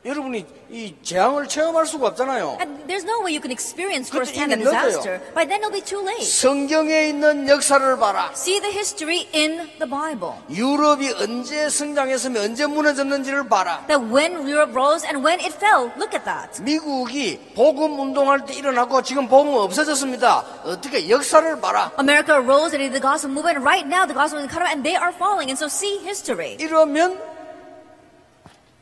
여러분이 0.04 0.44
이 0.70 0.94
재앙을 1.02 1.48
체험할 1.48 1.86
수가 1.86 2.08
없잖아요. 2.08 2.58
And 2.60 2.84
there's 2.86 3.04
no 3.08 3.24
way 3.24 3.32
you 3.32 3.40
can 3.40 3.50
experience 3.50 4.10
그것도 4.12 4.28
firsthand 4.28 4.52
a 4.52 4.60
이미 4.60 4.64
늦어요. 4.64 5.00
disaster. 5.00 5.32
By 5.32 5.46
then 5.48 5.62
it'll 5.62 5.72
be 5.72 5.80
too 5.80 6.04
late. 6.04 6.24
성경에 6.28 7.08
있는 7.08 7.48
역사를 7.48 7.80
봐라. 7.98 8.30
See 8.34 8.60
the 8.60 8.70
history 8.70 9.26
in 9.32 9.64
the 9.80 9.88
Bible. 9.88 10.36
유럽이 10.50 11.08
언제 11.22 11.70
성장했으면 11.70 12.42
언제 12.44 12.66
무너졌는지를 12.66 13.48
봐라. 13.48 13.84
That 13.88 14.04
when 14.04 14.44
Europe 14.44 14.76
rose 14.76 15.06
and 15.08 15.24
when 15.24 15.40
it 15.40 15.56
fell, 15.56 15.88
look 15.96 16.12
at 16.12 16.24
that. 16.28 16.60
미국이 16.60 17.38
복음 17.54 17.98
운동할 17.98 18.44
때 18.44 18.52
일어났고 18.54 19.00
지금 19.02 19.26
복음 19.26 19.54
없어졌습니다. 19.54 20.44
어떻게 20.64 21.08
역사를 21.08 21.60
봐라. 21.60 21.92
America 21.98 22.36
rose 22.36 22.76
and 22.76 22.84
did 22.84 22.92
the 22.92 23.00
gospel 23.00 23.32
movement. 23.32 23.56
and 23.56 23.64
Right 23.64 23.88
now, 23.88 24.04
the 24.04 24.12
gospel 24.12 24.44
is 24.44 24.52
cut 24.52 24.60
off 24.60 24.68
and 24.68 24.84
they 24.84 24.96
are 25.00 25.16
falling. 25.16 25.48
And 25.48 25.56
so 25.56 25.66
see 25.72 25.96
history. 26.04 26.56
이러면 26.60 27.16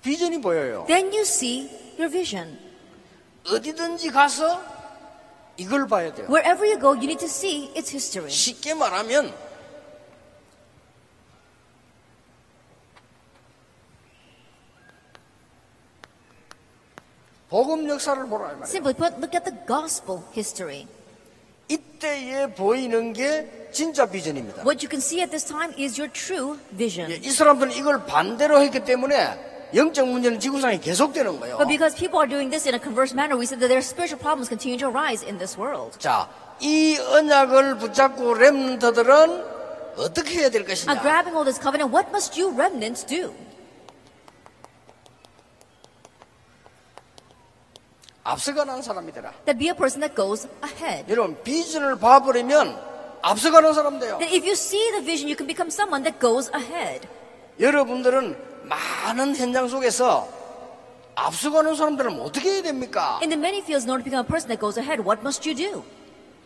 비전이 0.02 0.40
보여요. 0.40 0.84
Then 0.88 1.06
you 1.06 1.20
see 1.22 1.70
your 1.98 2.10
vision. 2.10 2.58
어디든지 3.48 4.10
가서 4.10 4.62
이걸 5.56 5.86
봐야 5.86 6.12
돼요. 6.12 6.26
Wherever 6.28 6.66
you 6.66 6.78
go, 6.78 6.90
you 6.90 7.04
need 7.04 7.18
to 7.18 7.26
see 7.26 7.70
its 7.76 7.90
history. 7.92 8.30
쉽게 8.30 8.74
말하면 8.74 9.32
복음 17.48 17.88
역사를 17.88 18.20
보라 18.26 18.44
말이에요. 18.44 18.64
Simply 18.64 18.94
put, 18.94 19.14
look 19.18 19.36
at 19.36 19.44
the 19.44 19.66
gospel 19.66 20.22
history. 20.34 20.86
이때에 21.68 22.54
보이는 22.54 23.12
게 23.12 23.68
진짜 23.72 24.06
비전입니다. 24.06 24.62
What 24.62 24.84
you 24.84 24.88
can 24.88 24.98
see 24.98 25.20
at 25.20 25.30
this 25.30 25.44
time 25.44 25.74
is 25.78 26.00
your 26.00 26.10
true 26.12 26.58
vision. 26.76 27.10
예, 27.12 27.16
이 27.16 27.30
사람들은 27.30 27.72
이걸 27.72 28.04
반대로 28.06 28.60
했기 28.60 28.80
때문에 28.80 29.51
영적 29.74 30.06
문제는 30.08 30.38
지구상에 30.38 30.78
계속되는 30.78 31.40
거예요. 31.40 31.56
But 31.56 31.68
because 31.68 31.96
people 31.96 32.20
are 32.20 32.28
doing 32.28 32.50
this 32.50 32.68
in 32.68 32.74
a 32.74 32.80
converse 32.80 33.14
manner, 33.14 33.36
we 33.38 33.46
said 33.46 33.60
that 33.60 33.68
their 33.72 33.80
spiritual 33.80 34.20
problems 34.20 34.48
continue 34.48 34.76
to 34.78 34.88
arise 34.92 35.24
in 35.24 35.38
this 35.38 35.56
world. 35.56 35.98
자, 35.98 36.28
이 36.60 36.96
언약을 36.98 37.78
붙잡고 37.78 38.34
렘넌트들은 38.34 39.44
어떻게 39.96 40.40
해야 40.40 40.48
될 40.50 40.62
Now, 40.62 40.68
것이냐? 40.68 41.00
grabbing 41.00 41.34
all 41.36 41.44
this 41.44 41.60
covenant, 41.60 41.88
what 41.92 42.08
must 42.12 42.36
you 42.38 42.52
remnants 42.52 43.04
do? 43.04 43.32
앞서가는 48.24 48.82
사람이 48.82 49.12
되라. 49.12 49.32
That 49.46 49.58
be 49.58 49.68
a 49.68 49.74
person 49.74 50.00
that 50.00 50.14
goes 50.14 50.46
ahead. 50.62 51.10
여러분 51.10 51.36
비전을 51.42 51.98
봐버리면 51.98 52.78
앞서가는 53.22 53.72
사람 53.74 53.98
돼요. 53.98 54.18
That 54.18 54.32
if 54.34 54.44
you 54.44 54.52
see 54.52 54.90
the 54.92 55.02
vision, 55.02 55.28
you 55.28 55.36
can 55.36 55.46
become 55.46 55.68
someone 55.72 56.04
that 56.04 56.20
goes 56.20 56.50
ahead. 56.54 57.08
여러분들은 57.58 58.51
많은 58.72 59.36
현장 59.36 59.68
속에서 59.68 60.28
앞서가는 61.14 61.74
사람들은 61.76 62.20
어떻게 62.20 62.50
해야 62.50 62.62
됩니까? 62.62 63.18
In 63.22 63.28
the 63.28 63.38
many 63.38 63.58
fields, 63.58 63.84
in 63.84 63.90
order 63.90 64.02
to 64.02 64.04
become 64.10 64.24
a 64.24 64.28
person 64.28 64.48
that 64.48 64.60
goes 64.60 64.78
ahead, 64.78 65.00
what 65.04 65.20
must 65.20 65.46
you 65.48 65.54
do? 65.54 65.84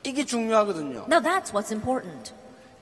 이게 0.02 0.24
중요하거든요. 0.24 1.06
Now 1.08 1.20
that's 1.20 1.52
what's 1.52 1.72
important. 1.72 2.32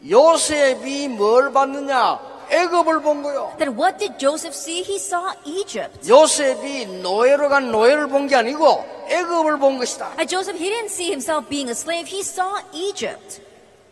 요셉이 0.09 1.09
뭘 1.09 1.53
봤느냐? 1.53 2.21
애굽을 2.51 3.01
본 3.01 3.23
거요. 3.23 3.55
Then 3.59 3.75
what 3.79 3.99
did 3.99 4.19
Joseph 4.19 4.55
see? 4.55 4.83
He 4.83 4.97
saw 4.97 5.33
Egypt. 5.47 6.07
요셉이 6.09 7.01
노예로 7.01 7.49
간 7.49 7.73
노예를 7.73 8.09
본 8.09 8.27
게 8.29 8.37
아니고 8.37 8.85
애굽을 9.09 9.59
본 9.59 9.79
것이다. 9.79 10.09
And 10.19 10.29
Joseph, 10.29 10.59
he 10.63 10.71
didn't 10.71 10.91
see 10.93 11.09
himself 11.09 11.49
being 11.49 11.69
a 11.69 11.73
slave. 11.77 12.07
He 12.09 12.21
saw 12.21 12.61
Egypt. 12.73 13.41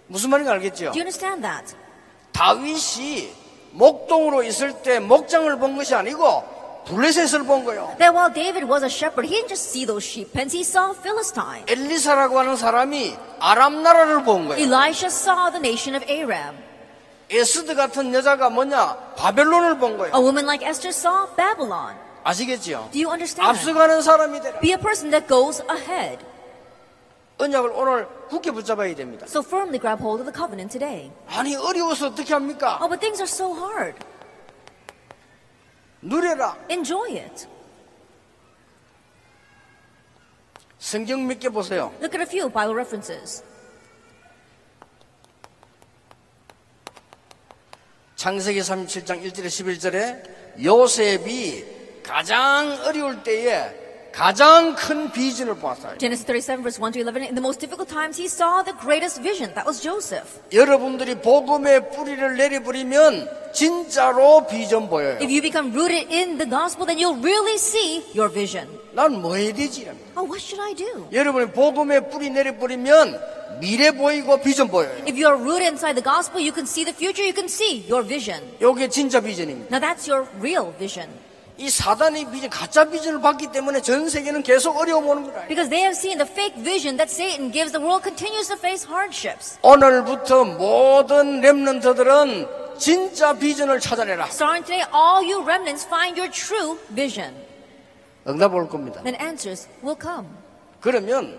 무슨 0.06 0.28
말인지 0.30 0.50
알겠죠? 0.50 0.92
Do 0.92 1.00
you 1.00 1.09
understand 1.09 1.42
that? 1.42 1.75
다윗이 2.32 3.32
목동으로 3.73 4.43
있을 4.43 4.83
때 4.83 4.99
목장을 5.00 5.59
본 5.59 5.76
것이 5.76 5.95
아니고 5.95 6.45
블레셋을 6.87 7.45
본 7.45 7.64
거요. 7.64 7.95
That 7.99 8.14
while 8.14 8.33
David 8.33 8.64
was 8.67 8.83
a 8.83 8.91
shepherd, 8.91 9.26
he 9.26 9.37
didn't 9.41 9.49
just 9.49 9.71
see 9.71 9.87
those 9.87 10.05
sheep 10.05 10.33
pens. 10.33 10.55
He 10.55 10.62
saw 10.62 10.93
Philistine. 10.99 11.64
엘리사라고 11.69 12.38
하는 12.38 12.57
사람이 12.57 13.17
아람 13.38 13.83
나라를 13.83 14.25
본 14.25 14.49
거예요. 14.49 14.61
Elisha 14.61 15.07
saw 15.07 15.50
the 15.50 15.61
nation 15.61 15.95
of 15.95 16.05
Aram. 16.11 16.57
에스드 17.31 17.75
같은 17.75 18.12
여자가 18.12 18.50
뭐냐? 18.50 19.14
바벨론을 19.17 19.79
본 19.79 19.97
거예요. 19.97 20.12
A 20.14 20.21
woman 20.21 20.45
like 20.45 20.67
Esther 20.67 20.91
saw 20.91 21.26
Babylon. 21.37 21.97
아시겠죠? 22.25 22.91
Do 22.93 22.99
you 23.00 23.11
understand? 23.11 23.49
앞서가는 23.49 24.02
사람이 24.02 24.41
되라. 24.41 24.61
Be 24.61 24.73
a 24.73 24.76
person 24.79 25.11
that 25.11 25.26
goes 25.29 25.62
ahead. 25.71 26.19
언약을 27.42 27.70
오늘 27.70 28.08
굳게 28.28 28.52
붙잡아야 28.52 28.94
됩니다. 28.94 29.26
So 29.26 29.42
firmly 29.42 29.80
grab 29.80 30.00
hold 30.00 30.22
of 30.22 30.30
the 30.30 30.34
covenant 30.34 30.70
today. 30.78 31.11
아니 31.26 31.56
어려워서 31.56 32.08
어떻게 32.08 32.32
합니까? 32.34 32.78
Oh, 32.80 32.88
but 32.88 33.00
things 33.00 33.20
are 33.20 33.28
so 33.28 33.52
hard. 33.56 33.99
누려라. 36.00 36.56
Enjoy 36.70 37.18
it. 37.18 37.46
성경 40.78 41.26
몇 41.26 41.38
개 41.40 41.49
보세요. 41.49 41.92
Look 42.00 42.14
at 42.14 42.20
a 42.20 42.26
few 42.26 42.49
Bible 42.49 42.75
references. 42.75 43.42
창세기 48.14 48.61
37장 48.61 49.20
1절에 49.25 49.46
11절에 49.46 50.62
요셉이 50.64 52.02
가장 52.04 52.70
어려울 52.84 53.25
때에 53.25 53.81
가장 54.12 54.74
큰 54.74 55.12
비전을 55.12 55.55
보았어요. 55.57 55.98
Genesis 56.00 56.25
37, 56.25 56.63
verse 56.63 56.81
1 56.81 56.91
to 56.93 57.01
11. 57.01 57.22
In 57.29 57.36
the 57.36 57.41
most 57.41 57.60
difficult 57.60 57.88
times, 57.88 58.17
he 58.17 58.25
saw 58.25 58.63
the 58.65 58.74
greatest 58.81 59.22
vision. 59.22 59.53
That 59.53 59.67
was 59.69 59.79
Joseph. 59.79 60.41
여러분들이 60.51 61.22
복음의 61.22 61.91
뿌리를 61.91 62.36
내려버리면 62.36 63.29
진짜로 63.53 64.48
비전 64.48 64.89
보여요. 64.89 65.17
If 65.22 65.29
you 65.29 65.41
become 65.41 65.72
rooted 65.72 66.10
in 66.10 66.38
the 66.39 66.50
gospel, 66.50 66.88
then 66.88 66.98
you'll 66.98 67.22
really 67.22 67.62
see 67.62 68.01
your 68.17 68.34
vision. 68.34 68.67
난 68.93 69.22
뭐 69.22 69.36
해야 69.36 69.53
되지? 69.53 69.81
이랍니다. 69.81 70.10
Oh, 70.17 70.25
what 70.25 70.41
should 70.41 70.62
I 70.65 70.74
do? 70.74 71.05
여러분이 71.13 71.51
복음의 71.51 72.10
뿌리 72.10 72.31
내려버리면 72.31 73.19
미래 73.62 73.91
보이고 73.91 74.41
비전 74.41 74.67
보여요. 74.67 74.89
If 75.05 75.13
you 75.13 75.29
are 75.29 75.38
rooted 75.38 75.69
inside 75.77 75.93
the 75.93 76.03
gospel, 76.03 76.41
you 76.41 76.51
can 76.53 76.65
see 76.65 76.86
the 76.86 76.96
future, 76.96 77.22
you 77.22 77.38
can 77.38 77.46
see 77.46 77.86
your 77.86 78.01
vision. 78.01 78.41
이게 78.57 78.89
진짜 78.89 79.22
비전입니다. 79.22 79.69
Now 79.69 79.77
that's 79.77 80.10
your 80.10 80.25
real 80.41 80.74
vision. 80.79 81.10
이 81.59 81.68
사단의 81.68 82.30
비전, 82.30 82.50
가짜 82.50 82.85
비전을 82.85 83.21
받기 83.21 83.52
때문에 83.52 83.82
전 83.82 84.09
세계는 84.09 84.42
계속 84.42 84.76
어려움 84.76 85.06
오는 85.06 85.25
거다. 85.25 85.47
Because 85.49 85.68
they 85.68 85.82
have 85.85 85.97
seen 85.97 86.18
the 86.18 86.28
fake 86.28 86.56
vision 86.62 86.97
that 86.97 87.12
Satan 87.12 87.52
gives, 87.52 87.73
the 87.73 87.82
world 87.82 88.02
continues 88.02 88.49
to 88.49 88.56
face 88.56 88.88
hardships. 88.88 89.59
오늘부터 89.62 90.44
모든 90.44 91.40
렘넌트들은 91.40 92.62
진짜 92.78 93.35
비전을 93.35 93.80
찾아내라. 93.80 94.26
Starting 94.26 94.64
today, 94.64 94.85
all 94.92 95.23
you 95.23 95.42
remnants 95.44 95.87
find 95.87 96.18
your 96.18 96.30
true 96.32 96.78
vision. 96.94 97.35
응답 98.26 98.54
올 98.54 98.68
겁니다. 98.68 99.02
Then 99.02 99.21
answers 99.21 99.68
will 99.85 99.99
come. 100.00 100.28
그러면 100.80 101.38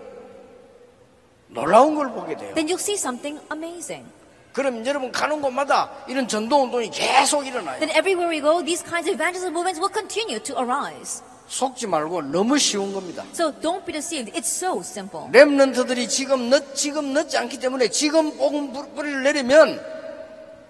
놀라운 1.48 1.94
걸 1.94 2.10
보게 2.12 2.36
돼요. 2.36 2.54
Then 2.54 2.68
you'll 2.68 2.80
see 2.80 2.96
something 2.96 3.40
amazing. 3.50 4.06
그럼 4.54 4.86
여러분 4.86 5.10
가는 5.10 5.42
곳마다 5.42 5.90
이런 6.06 6.28
전도 6.28 6.62
운동이 6.62 6.88
계속 6.88 7.44
일어나요. 7.44 7.80
Then 7.80 7.90
everywhere 7.90 8.30
we 8.30 8.40
go, 8.40 8.64
these 8.64 8.84
kinds 8.84 9.10
of 9.10 9.18
evangelism 9.18 9.50
movements 9.52 9.80
will 9.82 9.92
continue 9.92 10.38
to 10.38 10.56
arise. 10.56 11.24
속지 11.48 11.88
말고 11.88 12.22
너무 12.22 12.56
쉬운 12.56 12.94
겁니다. 12.94 13.24
So 13.32 13.50
don't 13.60 13.84
be 13.84 13.92
deceived. 13.92 14.32
It's 14.32 14.46
so 14.46 14.78
simple. 14.78 15.26
렘넌트들이 15.32 16.08
지금 16.08 16.50
늦 16.50 16.72
지금 16.76 17.12
늦지 17.12 17.36
않기 17.36 17.58
때문에 17.58 17.88
지금 17.88 18.36
복음 18.38 18.72
뿌리를 18.94 19.24
내리면 19.24 19.84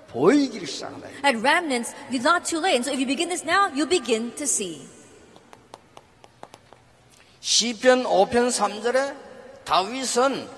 보이기를 0.08 0.66
시작한다. 0.66 1.06
At 1.22 1.36
remnants, 1.36 1.94
it's 2.10 2.24
not 2.24 2.48
too 2.48 2.64
late. 2.64 2.80
And 2.80 2.88
so 2.88 2.90
if 2.90 2.98
you 2.98 3.06
begin 3.06 3.28
this 3.28 3.44
now, 3.44 3.68
you 3.68 3.86
begin 3.86 4.34
to 4.36 4.44
see. 4.44 4.88
시편 7.40 8.04
5편 8.04 8.48
3절에 8.48 9.14
다윗은 9.66 10.48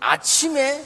아침에 0.00 0.82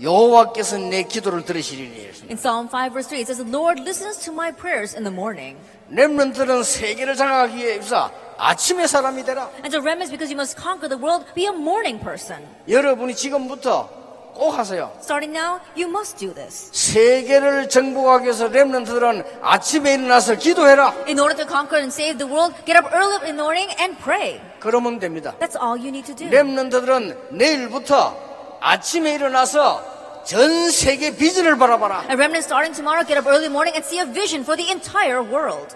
여호와께서 0.00 0.78
내 0.78 1.02
기도를 1.02 1.44
들으시리니 1.44 2.12
In 2.30 2.36
Psalm 2.38 2.68
5 2.68 2.92
verse 2.92 3.08
3, 3.08 3.20
it 3.20 3.26
says, 3.26 3.38
The 3.42 3.50
Lord 3.50 3.80
listens 3.80 4.18
to 4.24 4.32
my 4.32 4.52
prayers 4.52 4.94
in 4.96 5.04
the 5.04 5.12
morning. 5.12 5.58
렘넌트는 5.90 6.62
세계를 6.62 7.16
장악하기 7.16 7.56
위해서 7.56 8.10
아침에 8.38 8.86
사람이 8.86 9.24
되라. 9.24 9.50
And 9.64 9.68
so 9.68 9.80
remnants, 9.82 10.10
because 10.10 10.32
you 10.32 10.36
must 10.38 10.56
conquer 10.56 10.88
the 10.88 10.96
world, 10.96 11.26
be 11.34 11.44
a 11.44 11.52
morning 11.52 12.02
person. 12.02 12.42
여러분이 12.68 13.14
지금부터 13.14 13.88
꼭 14.34 14.56
하세요. 14.56 14.90
Starting 15.00 15.36
now, 15.36 15.60
you 15.76 15.88
must 15.88 16.16
do 16.16 16.32
this. 16.32 16.70
세계를 16.72 17.68
정복하기 17.68 18.24
위해서 18.24 18.48
렘넌트들은 18.48 19.24
아침에 19.42 19.94
일어나서 19.94 20.36
기도해라. 20.36 20.94
In 21.06 21.20
order 21.20 21.36
to 21.36 21.46
conquer 21.46 21.78
and 21.82 21.92
save 21.92 22.16
the 22.16 22.26
world, 22.32 22.54
get 22.64 22.78
up 22.78 22.88
early 22.94 23.20
in 23.28 23.36
the 23.36 23.44
morning 23.44 23.68
and 23.78 24.00
pray. 24.02 24.40
그러면 24.58 24.98
됩니다. 24.98 25.34
That's 25.38 25.60
all 25.60 25.76
you 25.76 25.88
need 25.88 26.06
to 26.06 26.16
do. 26.16 26.30
렘넌트들은 26.30 27.36
내일부터 27.36 28.31
아침에 28.62 29.14
일어나서 29.14 30.22
전 30.24 30.70
세계 30.70 31.16
비전을 31.16 31.58
바라봐라. 31.58 32.02
A 32.04 32.14
remnant 32.14 32.44
starting 32.44 32.72
tomorrow, 32.74 33.04
get 33.04 33.18
up 33.18 33.26
early 33.28 33.50
morning 33.50 33.74
and 33.74 33.84
see 33.84 33.98
a 33.98 34.06
vision 34.06 34.42
for 34.44 34.56
the 34.56 34.70
entire 34.70 35.20
world. 35.20 35.74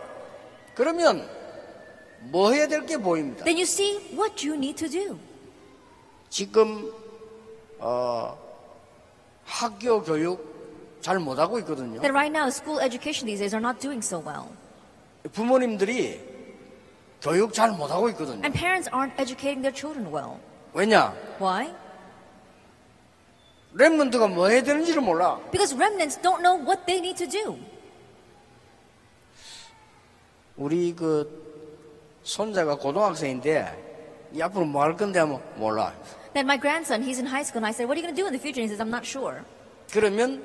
그러면 0.74 1.28
뭐 2.20 2.52
해야 2.52 2.68
될 2.68 2.86
게 2.86 2.96
보입니다. 2.96 3.44
Then 3.44 3.56
you 3.56 3.64
see 3.64 3.98
what 4.14 4.46
you 4.46 4.54
need 4.56 4.76
to 4.78 4.88
do. 4.88 5.18
지금 6.30 6.92
어, 7.78 8.38
학교 9.44 10.02
교육 10.02 10.54
잘 11.00 11.18
못하고 11.18 11.58
있거든요. 11.60 12.00
That 12.00 12.12
right 12.12 12.30
now, 12.32 12.48
school 12.48 12.80
education 12.80 13.26
these 13.26 13.40
days 13.40 13.54
are 13.54 13.62
not 13.62 13.80
doing 13.80 13.98
so 14.04 14.22
well. 14.24 14.46
부모님들이 15.32 16.20
교육 17.20 17.52
잘 17.52 17.72
못하고 17.72 18.08
있거든요. 18.10 18.42
And 18.46 18.52
parents 18.52 18.88
aren't 18.90 19.12
educating 19.18 19.62
their 19.62 19.74
children 19.74 20.06
well. 20.12 20.38
왜냐? 20.72 21.12
Why? 21.40 21.74
렘넌트가 23.76 24.28
뭐 24.28 24.48
해야 24.48 24.62
되는지를 24.62 25.02
몰라. 25.02 25.38
Because 25.52 25.74
remnants 25.76 26.18
don't 26.20 26.40
know 26.40 26.56
what 26.58 26.86
they 26.86 26.98
need 26.98 27.16
to 27.24 27.28
do. 27.28 27.58
우리 30.56 30.94
그 30.94 31.28
손자가 32.22 32.74
고등학생인데 32.76 34.30
이 34.32 34.40
앞으로 34.42 34.64
뭐 34.64 34.82
할 34.82 34.96
건데 34.96 35.18
하면 35.20 35.40
몰라. 35.56 35.92
Then 36.32 36.46
my 36.46 36.58
grandson, 36.58 37.02
he's 37.02 37.18
in 37.18 37.26
high 37.26 37.44
school, 37.44 37.64
and 37.64 37.66
I 37.66 37.72
said, 37.72 37.88
What 37.88 37.96
are 37.96 38.00
you 38.00 38.04
going 38.04 38.14
to 38.14 38.20
do 38.22 38.26
in 38.26 38.32
the 38.32 38.40
future? 38.40 38.60
And 38.60 38.68
he 38.68 38.72
says, 38.72 38.80
I'm 38.80 38.92
not 38.92 39.04
sure. 39.06 39.42
그러면 39.92 40.42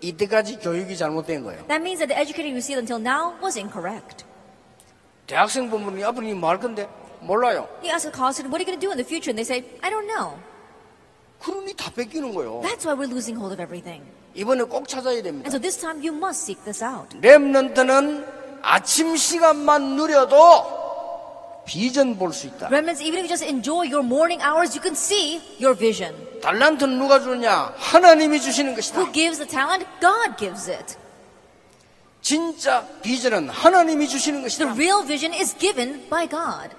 이때까지 0.00 0.58
교육이 0.58 0.96
잘못된 0.96 1.42
거예요. 1.44 1.66
That 1.66 1.82
means 1.82 1.98
that 1.98 2.08
the 2.08 2.18
educating 2.18 2.54
you 2.54 2.58
received 2.58 2.78
until 2.78 2.98
now 2.98 3.34
was 3.42 3.58
incorrect. 3.58 4.24
대학생 5.26 5.68
부모님이 5.70 6.02
앞으로 6.04 6.26
뭐 6.34 6.50
할 6.50 6.58
건데 6.58 6.88
몰라요. 7.20 7.68
You 7.82 7.90
ask 7.92 8.06
a 8.06 8.12
college 8.14 8.38
student, 8.38 8.50
What 8.50 8.58
are 8.58 8.62
you 8.62 8.66
going 8.70 8.78
to 8.78 8.82
do 8.86 8.90
in 8.90 8.98
the 8.98 9.06
future? 9.06 9.30
And 9.30 9.38
they 9.38 9.46
say, 9.46 9.62
I 9.82 9.90
don't 9.90 10.06
know. 10.06 10.38
그러니 11.42 11.74
다 11.74 11.90
뺏기는 11.94 12.34
거예요. 12.34 12.60
That's 12.62 12.84
why 12.86 12.94
we're 12.94 13.10
losing 13.10 13.38
hold 13.40 13.52
of 13.52 13.60
everything. 13.62 14.04
이번에 14.34 14.62
꼭 14.64 14.86
찾아야 14.86 15.14
And 15.14 15.24
됩니다. 15.24 15.48
so 15.50 15.58
this 15.58 15.78
time, 15.78 15.98
you 16.06 16.14
must 16.16 16.42
seek 16.42 16.62
this 16.64 16.84
out. 16.84 17.16
렘넌트는 17.20 18.24
아침 18.62 19.16
시간만 19.16 19.96
누려도 19.96 20.78
비전 21.66 22.18
볼 22.18 22.32
수 22.32 22.46
있다. 22.46 22.66
Remnants, 22.68 23.02
even 23.02 23.20
if 23.20 23.24
you 23.24 23.28
just 23.28 23.44
enjoy 23.44 23.86
your 23.88 24.04
morning 24.04 24.42
hours, 24.42 24.76
you 24.76 24.82
can 24.82 24.92
see 24.94 25.40
your 25.60 25.76
vision. 25.76 26.14
달란트는 26.42 26.98
누가 26.98 27.20
주느냐? 27.20 27.72
하나님이 27.76 28.40
주시는 28.40 28.74
것이다. 28.74 29.00
Who 29.00 29.12
gives 29.12 29.38
the 29.38 29.48
talent? 29.48 29.86
God 30.00 30.36
gives 30.38 30.70
it. 30.70 30.96
진짜 32.22 32.84
비전은 33.02 33.48
하나님이 33.48 34.08
주시는 34.08 34.40
The 34.42 34.44
것이다. 34.44 34.72
real 34.72 35.06
vision 35.06 35.32
is 35.34 35.56
given 35.58 36.06
by 36.10 36.28
God. 36.28 36.70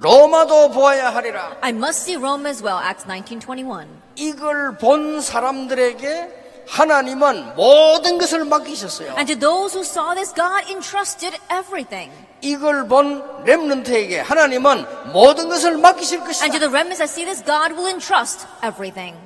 로마도 0.00 0.70
보아야 0.70 1.14
하리라. 1.14 1.58
I 1.60 1.70
must 1.72 2.02
see 2.02 2.16
Rome 2.16 2.46
as 2.48 2.64
well, 2.64 2.82
Acts 2.82 3.06
19:21. 3.06 3.86
이걸 4.16 4.78
본 4.78 5.20
사람들에게 5.20 6.64
하나님은 6.66 7.54
모든 7.54 8.16
것을 8.16 8.44
맡기셨어요. 8.46 9.10
And 9.18 9.26
to 9.26 9.38
those 9.38 9.76
who 9.76 9.84
saw 9.84 10.14
this, 10.14 10.32
God 10.34 10.70
entrusted 10.72 11.38
everything. 11.52 12.10
이걸 12.40 12.88
본 12.88 13.44
렘넌트에게 13.44 14.20
하나님은 14.20 15.12
모든 15.12 15.50
것을 15.50 15.76
맡기실 15.76 16.20
And 16.20 16.32
to 16.32 16.48
것이다. 16.48 16.58
the 16.58 16.70
remnants 16.70 16.98
that 16.98 17.12
see 17.12 17.26
this, 17.26 17.44
God 17.44 17.74
will 17.74 17.92
entrust 17.92 18.46
everything. 18.64 19.18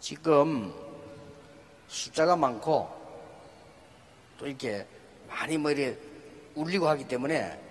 지금 0.00 0.74
숫자가 1.86 2.34
많고 2.34 2.88
또 4.36 4.46
이렇게 4.48 4.84
많이 5.28 5.56
뭐 5.58 5.70
이렇게 5.70 5.96
울리고 6.56 6.88
하기 6.88 7.06
때문에 7.06 7.61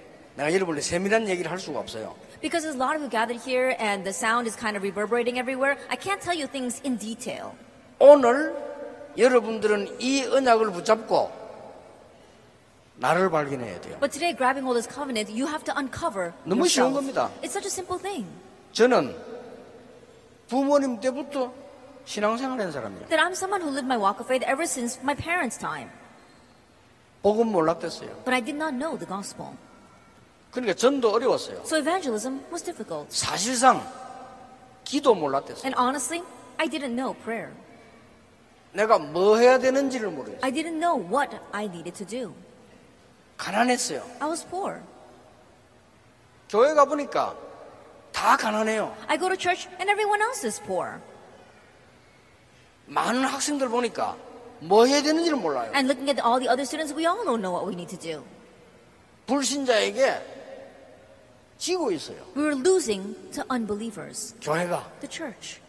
내가 0.41 0.51
여러분의 0.53 0.81
세밀한 0.81 1.29
얘기를 1.29 1.51
할 1.51 1.59
수가 1.59 1.79
없어요. 1.79 2.15
Because 2.41 2.65
there's 2.65 2.75
a 2.75 2.81
lot 2.81 2.95
of 2.95 3.01
you 3.03 3.09
gathered 3.09 3.37
here 3.37 3.75
and 3.79 4.03
the 4.03 4.13
sound 4.13 4.49
is 4.49 4.57
kind 4.57 4.75
of 4.75 4.81
reverberating 4.81 5.37
everywhere, 5.37 5.77
I 5.89 5.95
can't 5.95 6.19
tell 6.19 6.33
you 6.33 6.47
things 6.49 6.81
in 6.83 6.97
detail. 6.97 7.53
오늘 7.99 8.55
여러분들은 9.17 9.99
이 9.99 10.23
언약을 10.23 10.71
붙잡고 10.71 11.31
나를 12.95 13.29
발견해야 13.29 13.81
돼요. 13.81 13.97
But 13.99 14.11
today, 14.11 14.33
grabbing 14.35 14.65
hold 14.65 14.77
of 14.77 14.81
this 14.81 14.89
covenant, 14.89 15.29
you 15.29 15.45
have 15.45 15.63
to 15.65 15.73
uncover 15.77 16.33
너무 16.43 16.65
쉬운 16.65 16.89
yourself. 16.89 16.97
겁니다. 16.97 17.29
It's 17.45 17.53
such 17.53 17.65
a 17.65 17.71
simple 17.71 18.01
thing. 18.01 18.25
저는 18.73 19.13
부모님 20.47 20.99
때부터 20.99 21.53
신앙생활 22.05 22.59
한 22.59 22.71
사람이에요. 22.71 23.07
That 23.09 23.21
I'm 23.21 23.37
someone 23.37 23.61
who 23.61 23.69
lived 23.69 23.85
my 23.85 23.97
walk 23.97 24.17
of 24.17 24.25
faith 24.25 24.41
ever 24.49 24.65
since 24.65 24.97
my 25.03 25.13
parents' 25.13 25.59
time. 25.59 25.89
복음 27.21 27.51
몰랐댔어요. 27.51 28.25
But 28.25 28.33
I 28.33 28.41
did 28.41 28.57
not 28.57 28.73
know 28.73 28.97
the 28.97 29.05
gospel. 29.05 29.53
그러니까 30.51 30.73
전도 30.73 31.11
어려웠어요. 31.11 31.61
So 31.61 31.77
evangelism 31.77 32.43
was 32.51 32.63
difficult. 32.63 33.07
사실상 33.09 33.81
기도 34.83 35.15
몰랐댔어요. 35.15 35.63
And 35.65 35.75
honestly, 35.79 36.23
I 36.57 36.67
didn't 36.67 36.95
know 36.95 37.13
prayer. 37.23 37.53
내가 38.73 38.99
뭐 38.99 39.37
해야 39.37 39.57
되는지를 39.59 40.09
모르겠어요. 40.09 40.39
I 40.43 40.51
didn't 40.51 40.79
know 40.79 40.99
what 40.99 41.37
I 41.51 41.65
needed 41.65 41.93
to 41.93 42.05
do. 42.05 42.33
가난했어요. 43.37 44.03
I 44.19 44.27
was 44.27 44.45
poor. 44.47 44.81
교회 46.49 46.73
가 46.73 46.85
보니까 46.85 47.35
다 48.11 48.35
가난해요. 48.35 48.95
I 49.07 49.17
go 49.17 49.29
to 49.29 49.37
church 49.37 49.67
and 49.79 49.89
everyone 49.89 50.21
else 50.21 50.45
is 50.45 50.61
poor. 50.61 50.99
많은 52.87 53.23
학생들 53.23 53.69
보니까 53.69 54.17
뭐 54.59 54.85
해야 54.85 55.01
되는지를 55.01 55.37
몰라요. 55.37 55.71
And 55.73 55.87
looking 55.87 56.09
at 56.11 56.21
all 56.21 56.39
the 56.39 56.51
other 56.51 56.63
students, 56.63 56.93
we 56.93 57.07
all 57.07 57.23
don't 57.23 57.39
know 57.41 57.55
what 57.55 57.65
we 57.65 57.73
need 57.73 57.89
to 57.95 57.97
do. 57.97 58.23
불신자에게 59.27 60.30
지고 61.61 61.91
있어요. 61.91 62.17
We 62.35 62.41
were 62.43 62.57
losing 62.59 63.15
to 63.33 63.43
unbelievers, 63.51 64.33
교회가 64.41 64.83
the 64.99 65.07
church. 65.07 65.61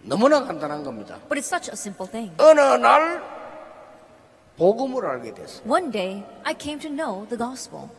너무나 0.00 0.42
간단한 0.42 0.82
겁니다. 0.82 1.18
But 1.28 1.38
it's 1.38 1.52
such 1.52 1.68
a 1.68 1.74
simple 1.74 2.10
thing. 2.10 2.32
어느 2.38 2.60
날 2.80 3.22
복음을 4.56 5.04
알게 5.04 5.34
됐어요. 5.34 5.70
One 5.70 5.90
day, 5.92 6.24
I 6.44 6.54
came 6.58 6.80
to 6.80 6.88
know 6.88 7.28
the 7.28 7.36
gospel. 7.36 7.90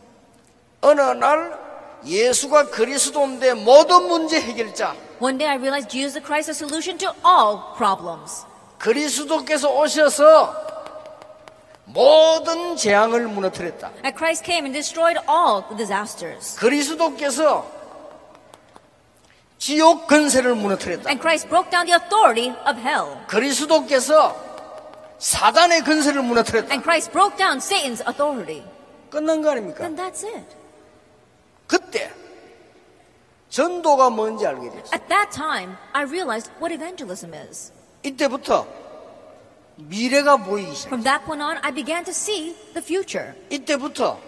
어느 0.80 1.00
날 1.00 1.56
예수가 2.04 2.70
그리스도인데 2.70 3.54
모든 3.54 4.08
문제 4.08 4.40
해결자 4.40 4.96
One 5.20 5.38
day, 5.38 5.48
I 5.48 5.56
realized 5.56 5.88
Jesus 5.88 6.18
Christ 6.18 6.50
is 6.50 6.58
the 6.58 6.66
solution 6.66 6.98
to 6.98 7.14
all 7.24 7.76
problems. 7.76 8.44
그리스도께서 8.78 9.70
오셔서 9.70 10.67
모든 11.92 12.76
재앙을 12.76 13.28
무너뜨렸다. 13.28 13.92
And 14.04 14.16
Christ 14.16 14.44
came 14.44 14.64
and 14.66 14.72
destroyed 14.72 15.18
all 15.28 15.62
the 15.68 15.76
disasters. 15.76 16.56
그리스도께서 16.56 17.66
지옥 19.58 20.06
근세를 20.06 20.54
무너뜨렸다. 20.54 21.08
And 21.08 21.20
Christ 21.20 21.48
broke 21.48 21.70
down 21.70 21.86
the 21.86 21.98
authority 21.98 22.54
of 22.66 22.78
hell. 22.78 23.16
그리스도께서 23.26 24.36
사단의 25.18 25.82
근세를 25.82 26.22
무너뜨렸다. 26.22 26.70
And 26.70 26.82
Christ 26.82 27.10
broke 27.10 27.36
down 27.36 27.58
Satan's 27.58 28.06
authority. 28.06 28.62
끝난 29.10 29.42
거 29.42 29.50
아닙니까? 29.50 29.78
Then 29.78 29.96
that's 29.96 30.24
it. 30.24 30.46
그때 31.66 32.10
전도가 33.48 34.10
뭔지 34.10 34.46
알게 34.46 34.70
됐어요. 34.70 34.90
At 34.92 35.08
that 35.08 35.30
time, 35.32 35.76
I 35.92 36.04
realized 36.04 36.52
what 36.60 36.72
evangelism 36.72 37.34
is. 37.34 37.72
이때부터 38.02 38.66
미래가 39.77 40.37
보이기 40.37 40.73
시작. 40.75 40.87
From 40.87 41.03
that 41.03 41.25
point 41.25 41.43
on, 41.43 41.57
I 41.63 41.73
began 41.73 42.03
to 42.05 42.11
see 42.11 42.55
the 42.73 42.83
future. 42.83 43.33
이때부터 43.49 44.19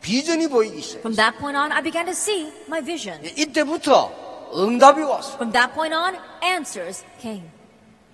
비전이 0.00 0.48
보이기 0.48 0.80
시작. 0.80 0.98
From 1.00 1.16
that 1.16 1.38
point 1.38 1.56
on, 1.56 1.72
I 1.72 1.82
began 1.82 2.06
to 2.06 2.12
see 2.12 2.52
my 2.66 2.82
vision. 2.82 3.24
이때부터 3.24 4.50
응답이 4.54 5.02
왔어. 5.02 5.34
From 5.34 5.52
that 5.52 5.72
point 5.74 5.94
on, 5.94 6.16
answers 6.42 7.04
came. 7.20 7.48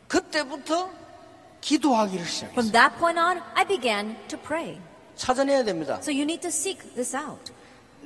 그때부터 0.08 0.90
기도하기를 1.60 2.26
시작했어. 2.26 2.52
From 2.52 2.72
that 2.72 2.96
point 2.98 3.18
on, 3.18 3.40
I 3.54 3.66
began 3.66 4.16
to 4.28 4.38
pray. 4.38 4.78
찾아내야 5.16 5.64
됩니다. 5.64 5.98
So 6.02 6.10
you 6.10 6.22
need 6.22 6.40
to 6.42 6.48
seek 6.48 6.82
this 6.94 7.16
out. 7.16 7.52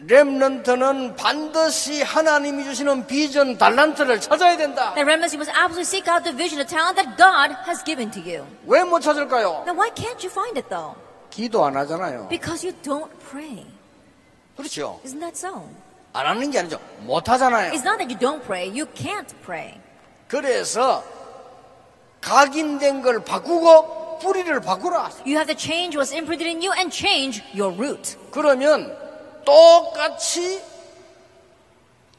렘넌트는 0.08 1.16
반드시 1.16 2.02
하나님이 2.02 2.64
주시는 2.64 3.06
비전 3.08 3.58
달란트를 3.58 4.20
찾아야 4.20 4.58
된다. 4.58 4.94
The 4.96 5.04
remnants, 5.04 5.36
you 5.36 5.40
must 5.40 5.52
absolutely 5.52 5.86
seek 5.86 6.10
out 6.12 6.24
the 6.24 6.36
vision, 6.36 6.58
the 6.58 6.68
talent 6.68 6.96
that 6.98 7.18
God 7.18 7.54
has 7.68 7.84
given 7.84 8.10
to 8.12 8.22
you. 8.22 8.46
왜 8.66 8.82
못 8.84 9.02
찾을까요? 9.02 9.64
Now, 9.66 9.76
why 9.78 9.92
can't 9.94 10.18
you 10.24 10.32
find 10.32 10.58
it 10.58 10.68
though? 10.70 10.96
기도 11.30 11.64
안 11.66 11.76
하잖아요. 11.78 12.28
Because 12.30 12.66
you 12.66 12.76
don't 12.82 13.10
pray. 13.30 13.66
그렇죠. 14.58 15.00
Isn't 15.06 15.20
that 15.22 15.38
so? 15.38 15.70
안 16.14 16.26
하는 16.26 16.50
게 16.52 16.60
아니죠. 16.60 16.80
못 17.02 17.30
하잖아요. 17.30 17.72
It's 17.72 17.86
not 17.86 17.98
that 18.00 18.10
you 18.10 18.18
don't 18.18 18.44
pray, 18.44 18.68
you 18.68 18.86
can't 18.96 19.30
pray. 19.46 19.80
그래서 20.28 21.04
각인된 22.22 23.02
걸 23.02 23.24
바꾸고 23.24 24.20
뿌리를 24.20 24.60
바꾸라. 24.62 25.10
You 25.26 25.38
have 25.38 25.48
to 25.48 25.56
change 25.56 25.96
what's 25.98 26.12
imprinted 26.14 26.48
in 26.50 26.62
you 26.62 26.74
and 26.74 26.92
change 26.94 27.44
your 27.54 27.74
root. 27.76 28.18
그러면 28.32 28.98
똑같이 29.46 30.62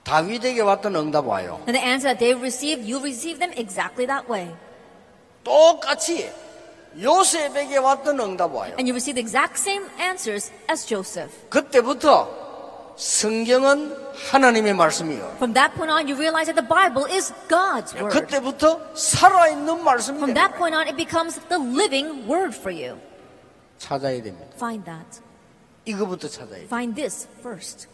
다윗에게 0.05 0.61
왔던 0.61 0.95
응답 0.97 1.27
와요. 1.27 1.61
And 1.69 1.79
the 1.79 1.85
answer 1.85 2.11
that 2.13 2.19
they 2.19 2.35
received, 2.35 2.83
you 2.89 3.01
receive 3.01 3.39
them 3.39 3.53
exactly 3.57 4.07
that 4.07 4.29
way. 4.31 4.53
똑같이 5.45 6.31
요셉에게 7.01 7.79
왔던 7.79 8.19
응답 8.21 8.55
와요. 8.55 8.75
And 8.79 8.89
you 8.91 8.95
receive 8.95 9.15
the 9.15 9.23
exact 9.23 9.59
same 9.59 9.89
answers 10.01 10.53
as 10.71 10.87
Joseph. 10.87 11.33
그때부터 11.49 12.43
성경은 12.97 13.97
하나님의 14.31 14.75
말씀이요. 14.75 15.35
From 15.37 15.55
that 15.55 15.75
point 15.75 15.91
on, 15.91 16.07
you 16.07 16.17
realize 16.17 16.53
that 16.53 16.59
the 16.59 16.67
Bible 16.67 17.07
is 17.11 17.33
God's 17.49 17.95
word. 17.95 18.13
그때부터 18.13 18.95
살아있는 18.95 19.83
말씀이 19.83 20.19
From 20.19 20.35
that 20.35 20.55
point 20.57 20.77
on, 20.77 20.87
it 20.87 20.97
becomes 20.97 21.41
the 21.49 21.59
living 21.59 22.29
word 22.29 22.55
for 22.55 22.71
you. 22.71 22.99
찾아야 23.79 24.23
됩니다. 24.23 24.53
Find 24.57 24.85
that. 24.85 25.23
이거부터 25.85 26.29
찾아야 26.29 26.59
돼요. 26.59 26.65
Find 26.67 26.95
this 26.95 27.29
first. 27.41 27.89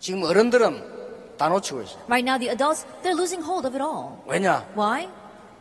지금 0.00 0.22
어른들은 0.24 1.36
다 1.36 1.48
놓치고 1.48 1.82
있어요. 1.82 1.98
Right 2.08 2.24
now, 2.24 2.38
the 2.38 2.48
adults, 2.50 2.86
they're 3.02 3.16
losing 3.16 3.44
hold 3.44 3.66
of 3.66 3.76
it 3.76 3.82
all. 3.82 4.22
왜냐? 4.26 4.66
Why? 4.76 5.08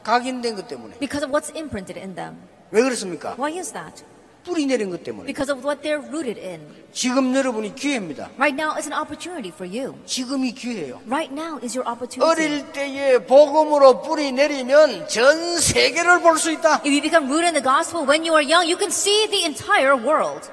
각인된 0.03 0.55
것 0.55 0.67
때문에. 0.67 0.97
Because 0.99 1.25
of 1.25 1.31
what's 1.33 1.51
imprinted 1.55 1.99
in 1.99 2.15
them. 2.15 2.37
왜 2.71 2.81
그렇습니까? 2.81 3.35
Why 3.37 3.57
is 3.57 3.73
that? 3.73 4.03
뿌리 4.45 4.67
내린 4.67 4.91
것 4.91 5.03
때문에. 5.03 5.25
Because 5.25 5.51
of 5.51 5.65
what 5.65 5.81
they're 5.81 6.05
rooted 6.07 6.39
in. 6.39 6.61
지금 6.93 7.35
여러분이 7.35 7.73
기회입니다. 7.75 8.29
Right 8.37 8.53
now 8.55 8.77
is 8.77 8.87
an 8.87 8.93
opportunity 8.93 9.49
for 9.51 9.65
you. 9.65 9.97
지금이 10.05 10.53
기회예요. 10.53 11.01
Right 11.09 11.33
now 11.33 11.57
is 11.63 11.75
your 11.75 11.83
opportunity. 11.89 12.21
어릴 12.23 12.71
때에 12.71 13.17
복음으로 13.25 14.01
뿌리 14.03 14.31
내리면 14.31 15.07
전 15.07 15.59
세계를 15.59 16.21
볼 16.21 16.37
수 16.37 16.51
있다. 16.51 16.81
If 16.85 16.93
you 16.93 17.01
become 17.01 17.25
rooted 17.27 17.51
in 17.51 17.53
the 17.57 17.63
gospel 17.65 18.05
when 18.07 18.21
you 18.23 18.37
are 18.37 18.45
young, 18.45 18.69
you 18.69 18.77
can 18.77 18.91
see 18.93 19.25
the 19.27 19.43
entire 19.43 19.97
world. 19.97 20.47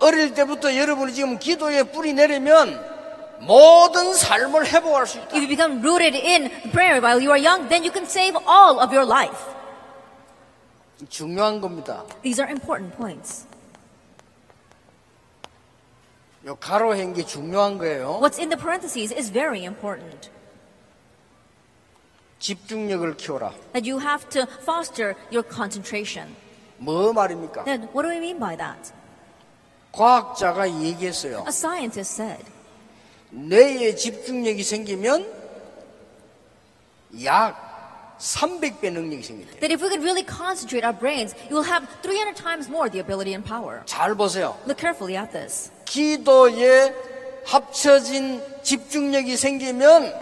어릴 0.00 0.34
때부터 0.34 0.76
여러분이 0.76 1.14
지금 1.14 1.38
기도에 1.38 1.84
뿌리 1.84 2.12
내리면 2.12 2.94
모든 3.40 4.14
삶을 4.14 4.66
회복할 4.66 5.06
수 5.06 5.18
있다. 5.18 5.28
If 5.28 5.38
you 5.38 5.48
become 5.48 5.80
rooted 5.80 6.16
in 6.16 6.50
prayer 6.70 7.00
while 7.00 7.20
you 7.20 7.30
are 7.30 7.40
young, 7.40 7.68
then 7.68 7.82
you 7.82 7.92
can 7.92 8.04
save 8.04 8.36
all 8.48 8.80
of 8.80 8.94
your 8.94 9.06
life. 9.06 9.54
중요한 11.08 11.60
겁니다. 11.60 12.04
These 12.22 12.40
are 12.40 12.50
important 12.50 12.96
points. 12.96 13.46
요 16.46 16.56
가로한 16.56 17.14
게 17.14 17.24
중요한 17.24 17.78
거예요. 17.78 18.20
What's 18.20 18.38
in 18.38 18.50
the 18.50 18.58
parentheses 18.58 19.12
is 19.12 19.32
very 19.32 19.64
important. 19.64 20.30
집중력을 22.38 23.16
키워라. 23.16 23.52
That 23.72 23.90
you 23.90 24.00
have 24.00 24.28
to 24.30 24.42
foster 24.60 25.14
your 25.32 25.42
concentration. 25.42 26.34
뭐 26.76 27.12
말입니까? 27.12 27.64
Then 27.64 27.88
what 27.94 28.02
do 28.02 28.10
we 28.10 28.18
mean 28.18 28.38
by 28.38 28.56
that? 28.56 28.92
과학자가 29.94 30.68
얘기했어요. 30.82 31.44
A 31.46 31.48
scientist 31.48 32.14
said 32.22 32.44
뇌에 33.30 33.94
집중력이 33.94 34.62
생기면 34.62 35.26
약 37.24 38.16
300배 38.18 38.92
능력이 38.92 39.22
생긴대요. 39.22 39.60
that 39.60 39.72
if 39.72 39.82
we 39.82 39.88
could 39.88 40.02
really 40.02 40.24
concentrate 40.24 40.84
our 40.84 40.96
brains, 40.96 41.34
you 41.50 41.56
will 41.56 41.66
have 41.66 41.86
300 42.02 42.34
times 42.36 42.68
more 42.68 42.88
the 42.90 43.00
ability 43.00 43.34
and 43.34 43.44
power. 43.44 43.82
잘 43.86 44.14
보세요. 44.14 44.56
Look 44.66 44.78
carefully 44.78 45.16
at 45.16 45.32
this. 45.32 45.70
기도에 45.84 46.94
합쳐진 47.46 48.42
집중력이 48.62 49.36
생기면 49.36 50.14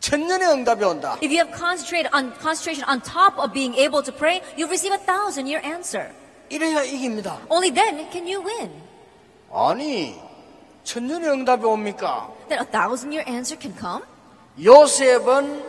천년의 0.00 0.48
응답이 0.48 0.84
온다. 0.84 1.16
If 1.22 1.32
you 1.32 1.38
have 1.40 1.52
concentrated 1.56 2.10
on 2.12 2.32
concentration 2.40 2.84
on 2.88 3.00
top 3.00 3.38
of 3.38 3.52
being 3.52 3.74
able 3.76 4.02
to 4.02 4.12
pray, 4.12 4.42
you'll 4.56 4.68
receive 4.68 4.92
a 4.92 5.00
thousand 5.00 5.46
year 5.46 5.60
answer. 5.64 6.12
이래야 6.54 6.82
이깁니다. 6.84 7.40
Only 7.50 7.72
then 7.74 8.08
can 8.12 8.24
you 8.32 8.40
win. 8.46 8.70
아니, 9.52 10.20
천년의 10.84 11.28
응답이 11.30 11.64
옵니까? 11.64 12.30
Then 12.48 12.60
a 12.64 12.70
thousand 12.70 13.10
year 13.12 13.24
answer 13.28 13.58
can 13.60 13.76
come. 13.76 14.04
요셉은 14.62 15.64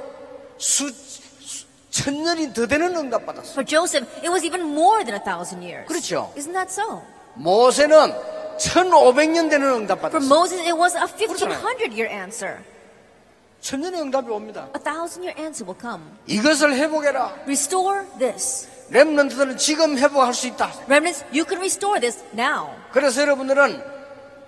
수, 0.59 0.89
수- 0.89 1.65
천년이 1.89 2.53
더 2.53 2.67
되는 2.67 2.95
응답 2.95 3.25
받았어. 3.25 3.51
For 3.53 3.65
Joseph, 3.65 4.05
it 4.17 4.29
was 4.29 4.45
even 4.45 4.61
more 4.61 5.03
than 5.03 5.15
a 5.19 5.23
thousand 5.23 5.63
years. 5.63 5.87
그렇죠. 5.87 6.31
Isn't 6.37 6.53
that 6.53 6.69
so? 6.71 7.01
모세는 7.33 8.13
1500년 8.57 9.49
되는 9.49 9.67
응답 9.73 9.97
For 9.99 10.11
받았어. 10.11 10.25
Moses, 10.25 10.61
it 10.61 10.77
was 10.77 10.95
a 10.95 11.07
1500 11.07 11.91
year 11.97 12.07
answer. 12.13 12.59
천년의 13.61 14.01
응답이 14.01 14.29
옵니다. 14.29 14.69
A 14.77 14.83
thousand 14.83 15.25
year 15.25 15.33
answer 15.41 15.65
will 15.65 15.79
come. 15.81 16.03
이것을 16.27 16.75
회복해라. 16.75 17.33
Restore 17.47 18.05
this. 18.19 18.67
랩런트들은 18.91 19.57
지금 19.57 19.97
회복할 19.97 20.33
수 20.33 20.47
있다. 20.47 20.71
Remnants, 20.87 21.25
you 21.33 21.45
can 21.45 21.57
restore 21.57 21.99
this 21.99 22.23
now. 22.33 22.69
그래서 22.91 23.21
여러분들은 23.21 23.95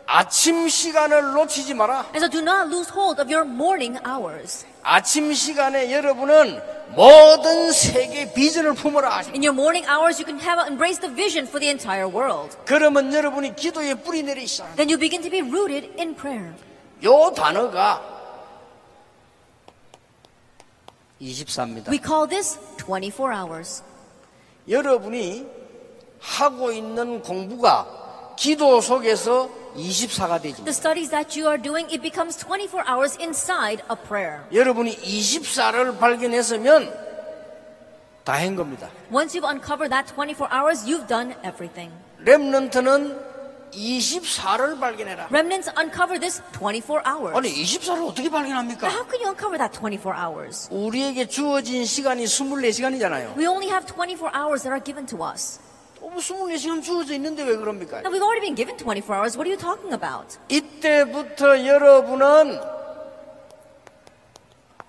아침 0.05 0.69
시간을 0.69 1.33
놓치지 1.33 1.73
마라. 1.73 2.05
And 2.15 2.19
so 2.19 2.29
do 2.29 2.39
not 2.39 2.73
lose 2.73 2.89
hold 2.89 3.19
of 3.21 3.31
your 3.33 3.45
morning 3.49 3.99
hours. 4.07 4.65
아침 4.81 5.33
시간에 5.33 5.91
여러분은 5.91 6.61
모든 6.95 7.73
세계 7.73 8.31
비전을 8.31 8.73
품어라. 8.75 9.23
In 9.33 9.43
your 9.43 9.51
morning 9.51 9.85
hours, 9.85 10.21
you 10.21 10.25
can 10.25 10.39
have 10.39 10.63
embrace 10.65 11.01
the 11.01 11.13
vision 11.13 11.45
for 11.45 11.59
the 11.59 11.69
entire 11.69 12.07
world. 12.07 12.55
그러면 12.65 13.13
여러분이 13.13 13.55
기도에 13.55 13.95
뿌리 13.95 14.23
내리기 14.23 14.47
시작. 14.47 14.73
Then 14.77 14.87
you 14.89 14.97
begin 14.97 15.21
to 15.23 15.29
be 15.29 15.41
rooted 15.41 15.91
in 15.99 16.15
prayer. 16.15 16.53
요 17.03 17.33
단어가 17.35 18.01
24입니다. 21.19 21.89
We 21.89 21.99
call 21.99 22.29
this 22.29 22.57
24 22.77 23.33
hours. 23.33 23.83
여러분이 24.67 25.47
하고 26.19 26.71
있는 26.71 27.21
공부가 27.21 27.87
기도 28.37 28.81
속에서 28.81 29.49
24가 29.75 30.41
되지. 30.41 30.63
The 30.63 30.71
studies 30.73 31.09
that 31.11 31.39
you 31.39 31.47
are 31.49 31.61
doing, 31.61 31.87
it 31.93 32.01
becomes 32.01 32.37
24 32.37 32.83
hours 32.87 33.17
inside 33.19 33.83
a 33.89 33.95
prayer. 34.07 34.41
여러분이 34.51 34.95
24를 34.97 35.97
발견했으면 35.99 37.07
다 38.23 38.33
한 38.33 38.55
겁니다. 38.55 38.89
Once 39.11 39.37
you've 39.37 39.47
uncovered 39.49 39.89
that 39.89 40.11
24 40.13 40.49
hours, 40.51 40.85
you've 40.85 41.07
done 41.07 41.33
everything. 41.45 41.91
렘넌트는 42.19 43.26
24를 43.71 44.79
발견해라. 44.79 45.27
Remnants 45.31 45.69
uncover 45.77 46.19
this 46.19 46.41
24 46.53 47.01
hours. 47.05 47.35
아니 47.37 47.49
24를 47.63 48.07
어떻게 48.07 48.27
Now, 48.27 48.31
발견합니까? 48.31 48.87
how 48.87 49.03
can 49.09 49.19
you 49.21 49.29
uncover 49.29 49.57
that 49.57 49.73
24 49.77 50.15
hours? 50.15 50.67
우리에게 50.71 51.27
주어진 51.27 51.85
시간이 51.85 52.25
24시간이잖아요. 52.25 53.35
We 53.37 53.45
only 53.47 53.67
have 53.69 53.85
24 53.85 54.31
hours 54.33 54.63
that 54.63 54.71
are 54.71 54.83
given 54.83 55.05
to 55.07 55.19
us. 55.23 55.59
어, 56.01 56.09
뭐 56.09 56.17
24시간 56.19 56.81
주어져 56.83 57.13
있는데 57.15 57.43
왜 57.43 57.57
그럽니까? 57.57 57.99
Now, 57.99 58.11
we've 58.11 58.23
already 58.23 58.41
been 58.41 58.55
given 58.55 58.77
24 58.77 59.15
hours. 59.17 59.37
What 59.37 59.47
are 59.47 59.51
you 59.51 59.57
talking 59.59 59.93
about? 59.93 60.37
이때부터 60.49 61.65
여러분은 61.65 62.59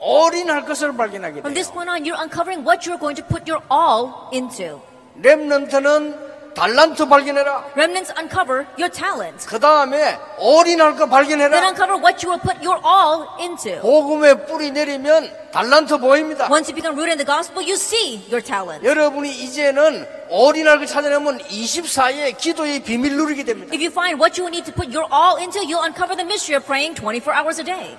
올인할 0.01 0.65
것을 0.65 0.95
발견하게 0.97 1.41
From 1.41 1.53
돼요. 1.53 1.55
this 1.55 1.73
point 1.73 1.91
on, 1.91 2.05
you're 2.07 2.21
uncovering 2.21 2.63
what 2.65 2.87
you're 2.87 3.01
going 3.01 3.17
to 3.19 3.27
put 3.27 3.51
your 3.51 3.59
all 3.67 4.31
into. 4.33 4.81
렘넌트는 5.21 6.28
달란트 6.59 7.07
발견해라. 7.07 7.71
Remnants 7.77 8.13
uncover 8.19 8.67
your 8.77 8.91
talent. 8.91 9.47
그 9.47 9.61
다음에 9.61 10.19
올인할 10.39 10.93
거 10.93 11.07
Then 11.07 11.11
발견해라. 11.11 11.69
uncover 11.69 11.97
what 12.03 12.19
you 12.27 12.35
will 12.35 12.43
put 12.43 12.59
your 12.67 12.81
all 12.85 13.29
into. 13.39 13.81
복음에 13.81 14.35
뿌리 14.47 14.71
내리면 14.73 15.31
달란트 15.53 15.99
보입니다. 15.99 16.49
Once 16.51 16.67
you 16.69 16.75
become 16.75 16.99
rooted 16.99 17.15
in 17.15 17.19
the 17.19 17.25
gospel, 17.27 17.63
you 17.63 17.75
see 17.75 18.27
your 18.27 18.43
talent. 18.43 18.85
여러분이 18.85 19.31
이제는 19.31 20.07
올인할 20.31 20.79
걸 20.79 20.87
찾아내면 20.87 21.39
24의 21.39 22.37
기도의 22.37 22.81
비밀 22.83 23.17
누리게 23.17 23.45
됩니다. 23.45 23.73
If 23.73 23.79
you 23.81 23.93
find 23.93 24.21
what 24.21 24.35
you 24.41 24.49
need 24.49 24.67
to 24.67 24.75
put 24.75 24.91
your 24.91 25.07
all 25.15 25.39
into, 25.39 25.63
you'll 25.63 25.87
uncover 25.87 26.17
the 26.19 26.27
mystery 26.27 26.59
of 26.59 26.67
praying 26.67 26.99
24 26.99 27.33
hours 27.39 27.61
a 27.61 27.65
day. 27.65 27.97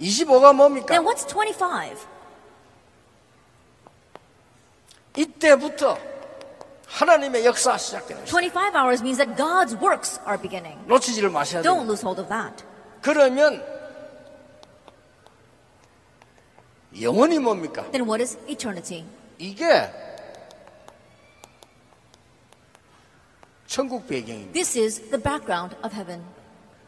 25가 0.00 0.54
뭡니까? 0.54 0.86
Then 0.94 1.02
what's 1.04 1.26
25? 1.26 1.98
이때부터 5.16 5.98
하나님의 6.88 7.44
역사 7.44 7.76
시작되는 7.76 8.24
것입니다. 8.24 8.58
25 8.60 8.76
hours 8.76 9.02
means 9.02 9.18
that 9.18 9.36
God's 9.36 9.80
works 9.80 10.20
are 10.26 10.40
beginning. 10.40 10.80
놓치지를 10.88 11.30
마셔야 11.30 11.62
Don't 11.62 11.80
돼요. 11.80 11.86
lose 11.86 12.02
hold 12.02 12.20
of 12.20 12.28
that. 12.28 12.64
그러면 13.02 13.62
영원히 17.00 17.38
뭡니까? 17.38 17.82
Then 17.90 18.08
what 18.08 18.20
is 18.22 18.38
eternity? 18.48 19.04
이게 19.38 19.90
천국 23.66 24.06
배경입니다. 24.06 24.52
This 24.52 24.78
is 24.78 25.00
the 25.10 25.22
background 25.22 25.76
of 25.84 25.94
heaven. 25.94 26.24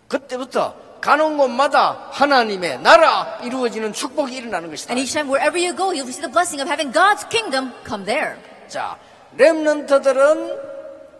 그때부터 0.08 0.74
가는 1.00 1.36
곳마다 1.36 2.08
하나님의 2.10 2.80
나라 2.80 3.38
이루어지는 3.42 3.92
축복이 3.92 4.34
일어나는 4.34 4.70
것이다. 4.70 4.92
And 4.92 5.00
each 5.00 5.12
time, 5.12 5.30
wherever 5.30 5.56
you 5.58 5.76
go, 5.76 5.92
you'll 5.92 6.08
receive 6.08 6.22
the 6.24 6.32
blessing 6.32 6.60
of 6.60 6.68
having 6.68 6.90
God's 6.92 7.28
kingdom 7.28 7.72
come 7.86 8.04
there. 8.04 8.36
자, 8.68 8.98
렘넌트들은 9.36 10.58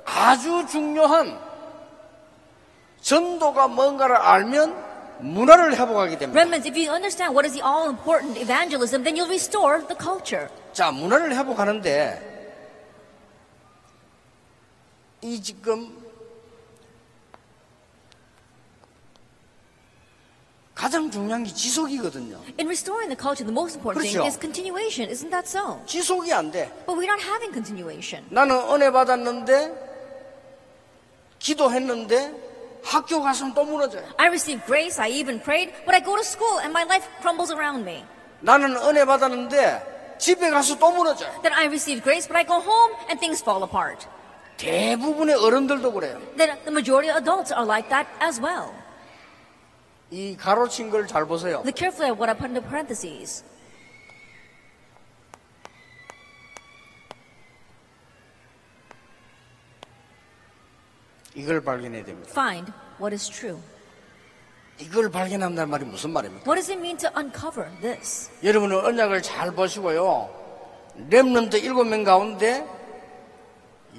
아주 0.04 0.66
중요한 0.66 1.38
전도가 3.00 3.68
뭔가를 3.68 4.16
알면 4.16 4.90
문화를 5.20 5.76
회복하게 5.76 6.18
됩니다. 6.18 6.40
Remnants, 6.40 6.66
if 6.68 6.76
you 6.78 6.90
understand 6.90 7.34
what 7.34 7.46
is 7.46 7.52
the 7.54 7.62
all 7.64 7.88
important 7.88 8.40
evangelism, 8.40 9.04
then 9.04 9.16
you'll 9.16 9.28
restore 9.28 9.86
the 9.86 9.96
culture. 9.96 10.48
자, 10.72 10.90
문화를 10.90 11.36
회복하는데 11.36 12.30
이 15.22 15.42
지금 15.42 15.99
가장 20.90 21.08
중요한 21.08 21.44
게 21.44 21.54
지속이거든요. 21.54 22.42
In 22.58 22.66
restoring 22.66 23.06
the 23.06 23.16
culture, 23.16 23.46
the 23.46 23.54
most 23.54 23.78
important 23.78 24.02
thing 24.02 24.18
그렇죠. 24.18 24.26
is 24.26 24.34
continuation. 24.34 25.06
Isn't 25.06 25.30
that 25.30 25.46
so? 25.46 25.78
지속이 25.86 26.32
안 26.32 26.50
돼. 26.50 26.66
But 26.84 26.98
we're 26.98 27.06
not 27.06 27.22
having 27.22 27.54
continuation. 27.54 28.26
나는 28.28 28.58
은혜 28.74 28.90
받았는데 28.90 29.70
기도했는데 31.38 32.34
학교 32.82 33.22
가서는 33.22 33.54
또 33.54 33.64
무너져요. 33.64 34.02
I 34.16 34.26
received 34.26 34.66
grace, 34.66 35.00
I 35.00 35.10
even 35.14 35.40
prayed, 35.40 35.70
but 35.86 35.94
I 35.94 36.02
go 36.02 36.16
to 36.16 36.26
school 36.26 36.58
and 36.58 36.74
my 36.74 36.82
life 36.82 37.06
crumbles 37.22 37.54
around 37.54 37.86
me. 37.86 38.02
나는 38.40 38.74
은혜 38.74 39.04
받았는데 39.04 40.18
집에 40.18 40.50
가서 40.50 40.76
또 40.76 40.90
무너져요. 40.90 41.30
Then 41.42 41.54
I 41.54 41.66
received 41.70 42.02
grace, 42.02 42.26
but 42.26 42.34
I 42.34 42.42
go 42.42 42.58
home 42.58 42.98
and 43.06 43.20
things 43.20 43.38
fall 43.40 43.62
apart. 43.62 44.08
대부분의 44.56 45.36
어른들도 45.36 45.92
그래요. 45.92 46.18
Then 46.36 46.58
the 46.66 46.74
majority 46.74 47.14
of 47.14 47.22
adults 47.22 47.54
are 47.54 47.64
like 47.64 47.88
that 47.90 48.10
as 48.20 48.42
well. 48.42 48.74
이 50.10 50.36
가로친 50.36 50.90
걸 50.90 51.06
잘 51.06 51.24
보세요. 51.26 51.58
Look 51.64 51.76
carefully 51.76 52.10
at 52.10 52.18
what 52.18 52.28
I 52.28 52.34
put 52.36 52.46
into 52.50 52.60
parentheses. 52.62 53.44
이걸 61.34 61.60
발견해야 61.62 62.04
됩니다. 62.04 62.30
Find 62.30 62.72
what 63.00 63.14
is 63.14 63.28
true. 63.30 63.58
이걸 64.78 65.10
발견한다는 65.10 65.68
말이 65.70 65.84
무슨 65.84 66.10
말입니까? 66.10 66.44
What 66.50 66.56
does 66.56 66.70
it 66.70 66.78
mean 66.80 66.96
to 66.98 67.10
uncover 67.16 67.70
this? 67.80 68.30
여러분은 68.42 68.84
언약을 68.84 69.22
잘 69.22 69.52
보시고요. 69.52 70.28
렘넌트 71.08 71.56
일곱 71.58 71.84
명 71.84 72.02
가운데 72.02 72.66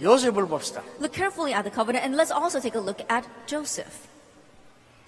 요셉을 0.02 0.48
봅시다. 0.48 0.82
Look 1.00 1.14
carefully 1.14 1.54
at 1.54 1.64
the 1.64 1.74
covenant 1.74 2.04
and 2.06 2.16
let's 2.18 2.32
also 2.36 2.60
take 2.60 2.76
a 2.76 2.84
look 2.84 3.02
at 3.10 3.28
Joseph. 3.46 4.11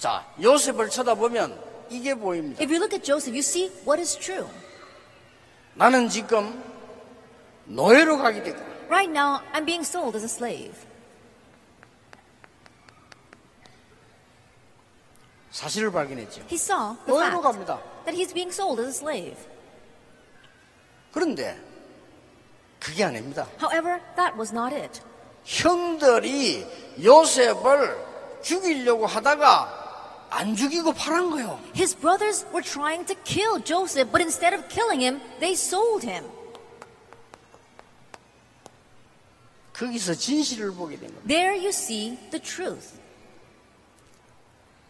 자, 0.04 0.28
요셉을 0.42 0.90
쳐다보면 0.90 1.58
이게 1.90 2.14
보입니다. 2.14 2.62
If 2.62 2.70
you 2.70 2.76
look 2.76 2.94
at 2.94 3.06
Joseph, 3.06 3.32
you 3.32 3.40
see 3.40 3.72
what 3.88 4.02
is 4.02 4.20
true. 4.20 4.46
나는 5.76 6.10
지금 6.10 6.62
노예로 7.64 8.18
가게 8.18 8.44
됐고 8.44 8.60
Right 8.90 9.10
now, 9.10 9.40
I'm 9.54 9.64
being 9.64 9.88
sold 9.88 10.18
as 10.18 10.26
a 10.26 10.28
slave. 10.28 10.76
사실을 15.52 15.90
발견했죠. 15.90 16.42
He 16.52 16.56
saw 16.56 16.98
the 17.06 17.08
노예로 17.08 17.40
fact. 17.40 17.42
갑니다. 17.42 17.82
that 18.04 18.12
he's 18.12 18.34
being 18.34 18.52
sold 18.52 18.82
as 18.82 18.90
a 18.90 19.08
slave. 19.08 19.38
그런데 21.14 21.58
그게 22.78 23.06
아닙니다. 23.06 23.48
However, 23.62 24.02
that 24.18 24.36
was 24.38 24.52
not 24.54 24.76
it. 24.76 25.00
형들이 25.46 26.68
요셉을 27.02 28.42
죽이려고 28.42 29.06
하다가 29.06 29.83
안 30.33 30.55
죽이고 30.55 30.93
팔은 30.93 31.31
거요. 31.31 31.59
His 31.75 31.97
brothers 31.97 32.45
were 32.53 32.63
trying 32.63 33.07
to 33.07 33.17
kill 33.25 33.63
Joseph, 33.65 34.11
but 34.13 34.21
instead 34.23 34.55
of 34.55 34.69
killing 34.69 35.01
him, 35.03 35.21
they 35.41 35.55
sold 35.55 36.07
him. 36.07 36.25
거기서 39.73 40.15
진실을 40.15 40.73
보게 40.73 40.97
된 40.99 41.09
겁니다. 41.15 41.27
There 41.29 41.55
you 41.57 41.69
see 41.69 42.19
the 42.31 42.41
truth. 42.43 42.99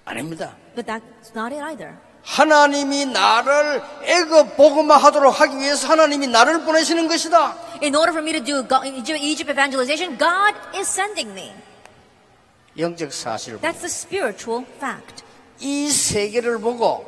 아닙니다. 0.05 0.57
But 0.75 0.87
that's 0.87 1.35
not 1.37 1.55
it 1.55 1.63
either. 1.63 1.95
하나님이 2.25 3.07
나를 3.07 3.83
애굽 4.03 4.57
복음화 4.57 4.97
하도록 4.97 5.41
하기 5.41 5.57
위해서 5.59 5.89
하나님이 5.89 6.27
나를 6.27 6.65
보내시는 6.65 7.07
것이다. 7.09 7.57
In 7.83 7.95
order 7.95 8.11
for 8.13 8.23
me 8.23 8.33
to 8.33 8.43
do 8.43 8.67
Go- 8.67 8.83
Egypt 8.85 9.51
evangelization, 9.51 10.19
God 10.19 10.55
is 10.75 10.89
sending 10.89 11.31
me. 11.31 11.53
영적 12.79 13.13
사실을 13.13 13.59
보고 13.59 13.67
That's 13.67 13.81
the 13.81 13.91
spiritual 13.91 14.65
fact. 14.79 15.23
이 15.64 15.90
세계를 15.90 16.60
보고 16.60 17.06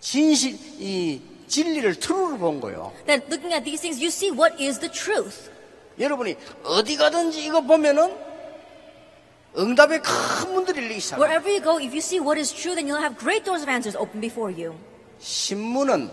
진실 0.00 0.58
이 0.78 1.20
진리를 1.46 1.96
트루를 1.96 2.38
본 2.38 2.60
거예요. 2.60 2.92
Then 3.06 3.20
looking 3.28 3.52
at 3.52 3.64
these 3.64 3.80
things, 3.80 4.00
you 4.00 4.08
see 4.08 4.30
what 4.30 4.56
is 4.62 4.78
the 4.80 4.90
truth. 4.90 5.50
여러분이 5.98 6.36
어디 6.64 6.96
가든지 6.96 7.44
이거 7.44 7.60
보면은 7.60 8.16
응답의 9.58 10.00
큰 10.00 10.54
문들이 10.54 10.82
열리기 10.84 11.00
시작합니다. 11.00 11.28
Wherever 11.28 11.50
you 11.50 11.62
go, 11.62 11.76
if 11.78 11.92
you 11.92 11.98
see 11.98 12.20
what 12.20 12.40
is 12.40 12.54
true, 12.54 12.74
then 12.74 12.86
you'll 12.88 13.02
have 13.02 13.18
great 13.18 13.44
doors 13.44 13.62
of 13.62 13.68
answers 13.68 13.96
open 13.98 14.20
before 14.20 14.50
you. 14.50 14.74
신문은 15.18 16.10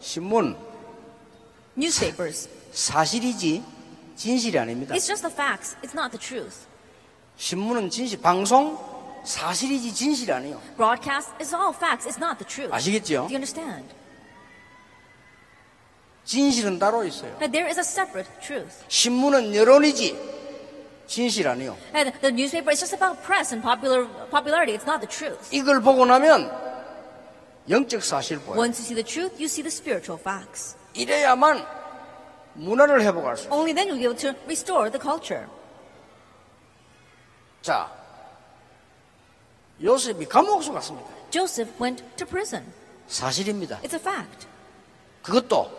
신문 0.00 0.56
Newspapers. 1.76 2.48
사실이지 2.72 3.62
진실이 4.16 4.58
아닙니다. 4.58 4.94
It's 4.94 5.06
just 5.06 5.22
the 5.22 5.32
facts. 5.32 5.76
It's 5.82 5.94
not 5.94 6.10
the 6.10 6.18
truth. 6.18 6.66
신문은 7.36 7.90
진실, 7.90 8.20
방송 8.20 8.89
사실이지 9.24 9.94
진실이 9.94 10.32
아니에요. 10.32 10.60
Broadcast 10.76 11.32
is 11.40 11.54
all 11.54 11.74
facts. 11.74 12.08
It's 12.08 12.18
not 12.18 12.38
the 12.38 12.46
truth. 12.46 12.74
아시겠죠? 12.74 13.28
Do 13.28 13.34
you 13.34 13.36
understand? 13.36 13.88
진실은 16.24 16.78
따로 16.78 17.04
있어요. 17.04 17.36
That 17.38 17.52
there 17.52 17.68
is 17.68 17.78
a 17.78 17.84
separate 17.84 18.30
truth. 18.40 18.84
신문은 18.88 19.54
여론이지 19.54 20.40
진실 21.06 21.48
아니에요. 21.48 21.76
And 21.94 22.12
the 22.20 22.32
newspaper 22.32 22.70
is 22.70 22.80
just 22.80 22.94
about 22.94 23.20
press 23.22 23.52
and 23.52 23.62
popular 23.62 24.06
popularity. 24.30 24.76
It's 24.76 24.86
not 24.86 25.00
the 25.00 25.08
truth. 25.10 25.54
이걸 25.54 25.80
보고 25.80 26.06
나면 26.06 26.50
영적 27.68 28.02
사실 28.02 28.38
보여요. 28.38 28.58
Once 28.60 28.80
you 28.80 28.86
see 28.86 28.94
the 28.94 29.04
truth, 29.04 29.34
you 29.36 29.46
see 29.46 29.62
the 29.62 29.70
spiritual 29.74 30.20
facts. 30.20 30.76
이래야만 30.94 31.66
문화를 32.54 33.02
회복할 33.02 33.36
수. 33.36 33.48
Only 33.50 33.74
then 33.74 33.88
you'll 33.88 33.98
be 33.98 34.06
able 34.06 34.16
to 34.16 34.34
restore 34.46 34.90
the 34.90 35.00
culture. 35.00 35.46
자, 37.62 37.90
요셉이 39.82 40.26
감옥소 40.26 40.72
갔습니다. 40.72 41.08
Joseph 41.30 41.72
went 41.82 42.04
to 42.16 42.26
prison. 42.26 42.64
사실입니다. 43.06 43.80
It's 43.80 43.94
a 43.94 44.00
fact. 44.00 44.46
그것도 45.22 45.70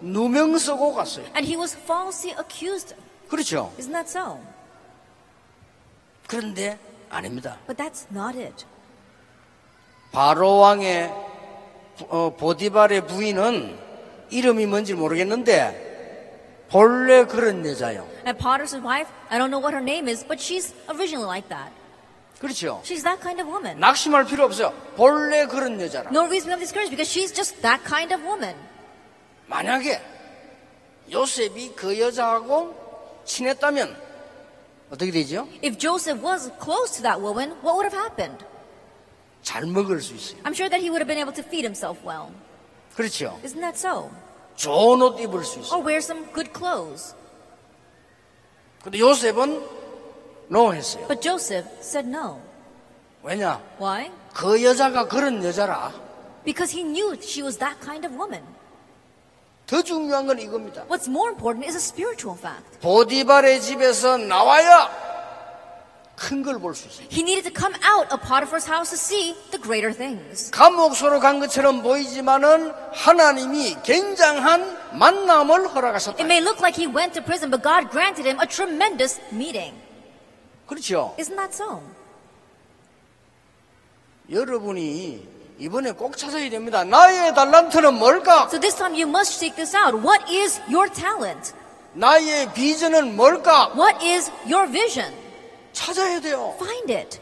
누명 0.00 0.56
쓰고 0.58 0.94
갔어요. 0.94 1.24
And 1.34 1.44
he 1.46 1.56
was 1.56 1.76
falsely 1.76 2.36
accused. 2.38 2.94
그렇죠. 3.28 3.72
Isn't 3.78 3.92
that 3.92 4.08
so? 4.08 4.40
그런데 6.26 6.78
아닙니다. 7.08 7.58
But 7.66 7.82
that's 7.82 8.06
not 8.10 8.38
it. 8.38 8.64
바로 10.12 10.58
왕의 10.58 11.12
어, 12.08 12.34
보디발의 12.36 13.06
부인은 13.06 13.78
이름이 14.30 14.66
뭔지 14.66 14.94
모르겠는데 14.94 16.66
본래 16.70 17.24
그런 17.24 17.66
여자요. 17.66 18.08
And 18.26 18.38
Potter's 18.38 18.74
wife, 18.74 19.10
I 19.28 19.38
don't 19.38 19.50
know 19.50 19.60
what 19.60 19.74
her 19.74 19.82
name 19.82 20.08
is, 20.08 20.24
but 20.24 20.40
she's 20.40 20.72
originally 20.88 21.26
like 21.26 21.48
that. 21.48 21.72
그렇죠. 22.40 22.80
She's 22.84 23.02
that 23.02 23.20
kind 23.20 23.40
of 23.40 23.48
woman. 23.48 23.78
낙심할 23.78 24.24
필요 24.24 24.44
없어요. 24.44 24.72
본래 24.96 25.46
그런 25.46 25.78
여자라. 25.80 26.10
No 26.10 26.24
reason 26.24 26.48
to 26.50 26.56
be 26.56 26.64
discouraged 26.64 26.90
because 26.90 27.08
she's 27.10 27.32
just 27.34 27.60
that 27.60 27.84
kind 27.84 28.14
of 28.14 28.24
woman. 28.24 28.56
만약에 29.46 30.00
요셉이 31.10 31.74
그 31.76 31.98
여자하고 31.98 33.22
친했다면 33.24 33.94
어떻게 34.90 35.10
되죠? 35.10 35.46
If 35.62 35.76
Joseph 35.78 36.24
was 36.24 36.50
close 36.62 36.96
to 36.96 37.02
that 37.02 37.20
woman, 37.20 37.52
what 37.62 37.76
would 37.76 37.84
have 37.84 37.94
happened? 37.94 38.42
잘 39.42 39.66
먹을 39.66 40.00
수 40.00 40.14
있어요. 40.14 40.40
I'm 40.44 40.54
sure 40.54 40.70
that 40.70 40.80
he 40.80 40.88
would 40.88 41.00
have 41.00 41.08
been 41.08 41.20
able 41.20 41.34
to 41.34 41.42
feed 41.44 41.64
himself 41.64 42.00
well. 42.04 42.32
그렇죠. 42.96 43.38
Isn't 43.44 43.60
that 43.60 43.76
so? 43.76 44.10
좋은 44.56 45.02
옷 45.02 45.20
입을 45.20 45.44
수 45.44 45.60
있어요. 45.60 45.76
Or 45.76 45.84
wear 45.84 45.98
some 45.98 46.24
good 46.32 46.52
clothes. 46.56 47.14
근데 48.82 48.98
요셉은 48.98 49.79
노 50.50 50.74
했어요. 50.74 51.06
But 51.06 51.22
Joseph 51.22 51.66
said 51.80 52.08
no. 52.08 52.40
왜냐? 53.22 53.60
Why? 53.78 54.10
그 54.34 54.62
여자가 54.62 55.06
그런 55.06 55.42
여자라. 55.44 55.92
Because 56.44 56.76
he 56.76 56.82
knew 56.82 57.16
she 57.22 57.42
was 57.42 57.58
that 57.58 57.78
kind 57.80 58.04
of 58.04 58.12
woman. 58.16 58.42
더 59.66 59.80
중요한 59.82 60.26
건 60.26 60.38
이겁니다. 60.40 60.82
What's 60.88 61.06
more 61.08 61.30
important 61.30 61.64
is 61.68 61.76
a 61.76 61.80
spiritual 61.80 62.36
fact. 62.36 62.80
보디발의 62.80 63.60
집에서 63.60 64.16
나와야 64.16 64.90
큰 66.16 66.42
걸 66.42 66.58
볼 66.58 66.74
수 66.74 66.88
있어요. 66.88 67.06
He 67.10 67.22
needed 67.22 67.44
to 67.48 67.54
come 67.54 67.72
out 67.86 68.12
of 68.12 68.20
Potiphar's 68.26 68.66
house 68.66 68.90
to 68.90 68.98
see 68.98 69.34
the 69.52 69.62
greater 69.62 69.94
things. 69.94 70.50
감옥소로 70.50 71.20
간 71.20 71.38
것처럼 71.38 71.82
보이지만은 71.82 72.72
하나님이 72.92 73.76
굉장한 73.84 74.98
만남을 74.98 75.68
허락하셨다. 75.68 76.18
It 76.20 76.24
may 76.24 76.42
look 76.42 76.58
like 76.60 76.74
he 76.74 76.90
went 76.90 77.14
to 77.14 77.22
prison, 77.22 77.50
but 77.50 77.62
God 77.62 77.88
granted 77.90 78.26
him 78.26 78.40
a 78.40 78.46
tremendous 78.46 79.20
meeting. 79.32 79.72
그렇죠. 80.70 81.16
Isn't 81.18 81.34
that 81.36 81.52
so? 81.52 81.82
여러분이 84.30 85.28
이번에 85.58 85.90
꼭 85.90 86.16
찾아야 86.16 86.48
됩니다. 86.48 86.84
나의 86.84 87.34
달란트는 87.34 87.94
뭘까? 87.94 88.46
So 88.46 88.60
this 88.60 88.76
time 88.76 88.94
you 88.94 89.08
must 89.08 89.34
seek 89.34 89.56
this 89.56 89.76
out. 89.76 89.98
What 89.98 90.32
is 90.32 90.60
your 90.70 90.88
talent? 90.88 91.52
나의 91.94 92.54
비전은 92.54 93.16
뭘까? 93.16 93.72
What 93.74 93.98
is 94.06 94.30
your 94.46 94.70
vision? 94.70 95.12
찾아야 95.72 96.20
돼요. 96.20 96.54
Find 96.54 96.92
it. 96.92 97.20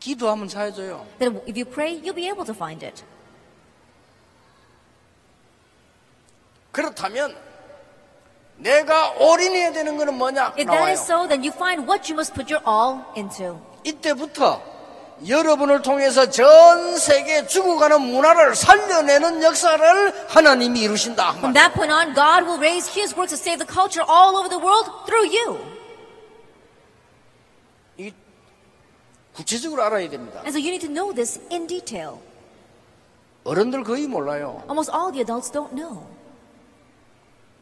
기도하면 0.00 0.48
찾아져요. 0.48 1.06
Then 1.20 1.40
if 1.46 1.56
you 1.56 1.64
pray, 1.64 1.94
you'll 1.94 2.12
be 2.12 2.26
able 2.26 2.44
to 2.44 2.54
find 2.54 2.84
it. 2.84 3.04
그렇다면 6.72 7.36
내가 8.56 9.10
올인해야 9.18 9.72
되는 9.72 9.96
것은 9.96 10.14
뭐냐? 10.14 10.54
If 10.56 10.64
that 10.64 10.66
나와요. 10.66 10.92
is 10.92 11.00
so, 11.02 11.26
then 11.28 11.42
you 11.42 11.52
find 11.52 11.86
what 11.88 12.10
you 12.10 12.14
must 12.14 12.34
put 12.34 12.52
your 12.52 12.62
all 12.66 13.02
into. 13.16 13.58
이때부터 13.82 14.62
여러분을 15.28 15.82
통해서 15.82 16.28
전 16.30 16.96
세계 16.98 17.46
죽어가는 17.46 18.00
문화를 18.00 18.54
살려내는 18.54 19.42
역사를 19.42 20.28
하나님이 20.28 20.80
이루신다. 20.80 21.34
From 21.38 21.52
that 21.54 21.74
point 21.74 21.92
on, 21.92 22.14
God 22.14 22.44
will 22.46 22.58
raise 22.58 22.88
His 22.88 23.14
works 23.14 23.34
to 23.34 23.38
save 23.38 23.58
the 23.58 23.66
culture 23.66 24.04
all 24.08 24.36
over 24.36 24.48
the 24.48 24.58
world 24.62 24.90
through 25.06 25.28
you. 25.30 25.58
이 27.98 28.12
구체적으로 29.34 29.82
알아야 29.84 30.08
됩니다. 30.08 30.38
And 30.40 30.50
so 30.50 30.58
you 30.58 30.70
need 30.70 30.86
to 30.86 30.92
know 30.92 31.14
this 31.14 31.40
in 31.50 31.66
detail. 31.66 32.18
어른들 33.44 33.84
거의 33.84 34.06
몰라요. 34.06 34.62
Almost 34.66 34.90
all 34.90 35.12
the 35.12 35.20
adults 35.20 35.50
don't 35.52 35.74
know. 35.74 36.06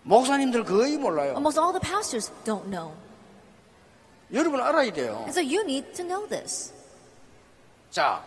목사님들 0.02 0.64
거의 0.64 0.96
몰라요. 0.98 1.30
Almost 1.32 1.58
all 1.60 1.72
the 1.72 1.80
pastors 1.80 2.30
don't 2.44 2.64
know. 2.70 2.92
여러분 4.32 4.60
알아야 4.60 4.92
돼요. 4.92 5.16
And 5.26 5.30
so 5.30 5.40
you 5.40 5.60
need 5.62 5.92
to 5.94 6.04
know 6.04 6.26
this. 6.28 6.72
자, 7.90 8.22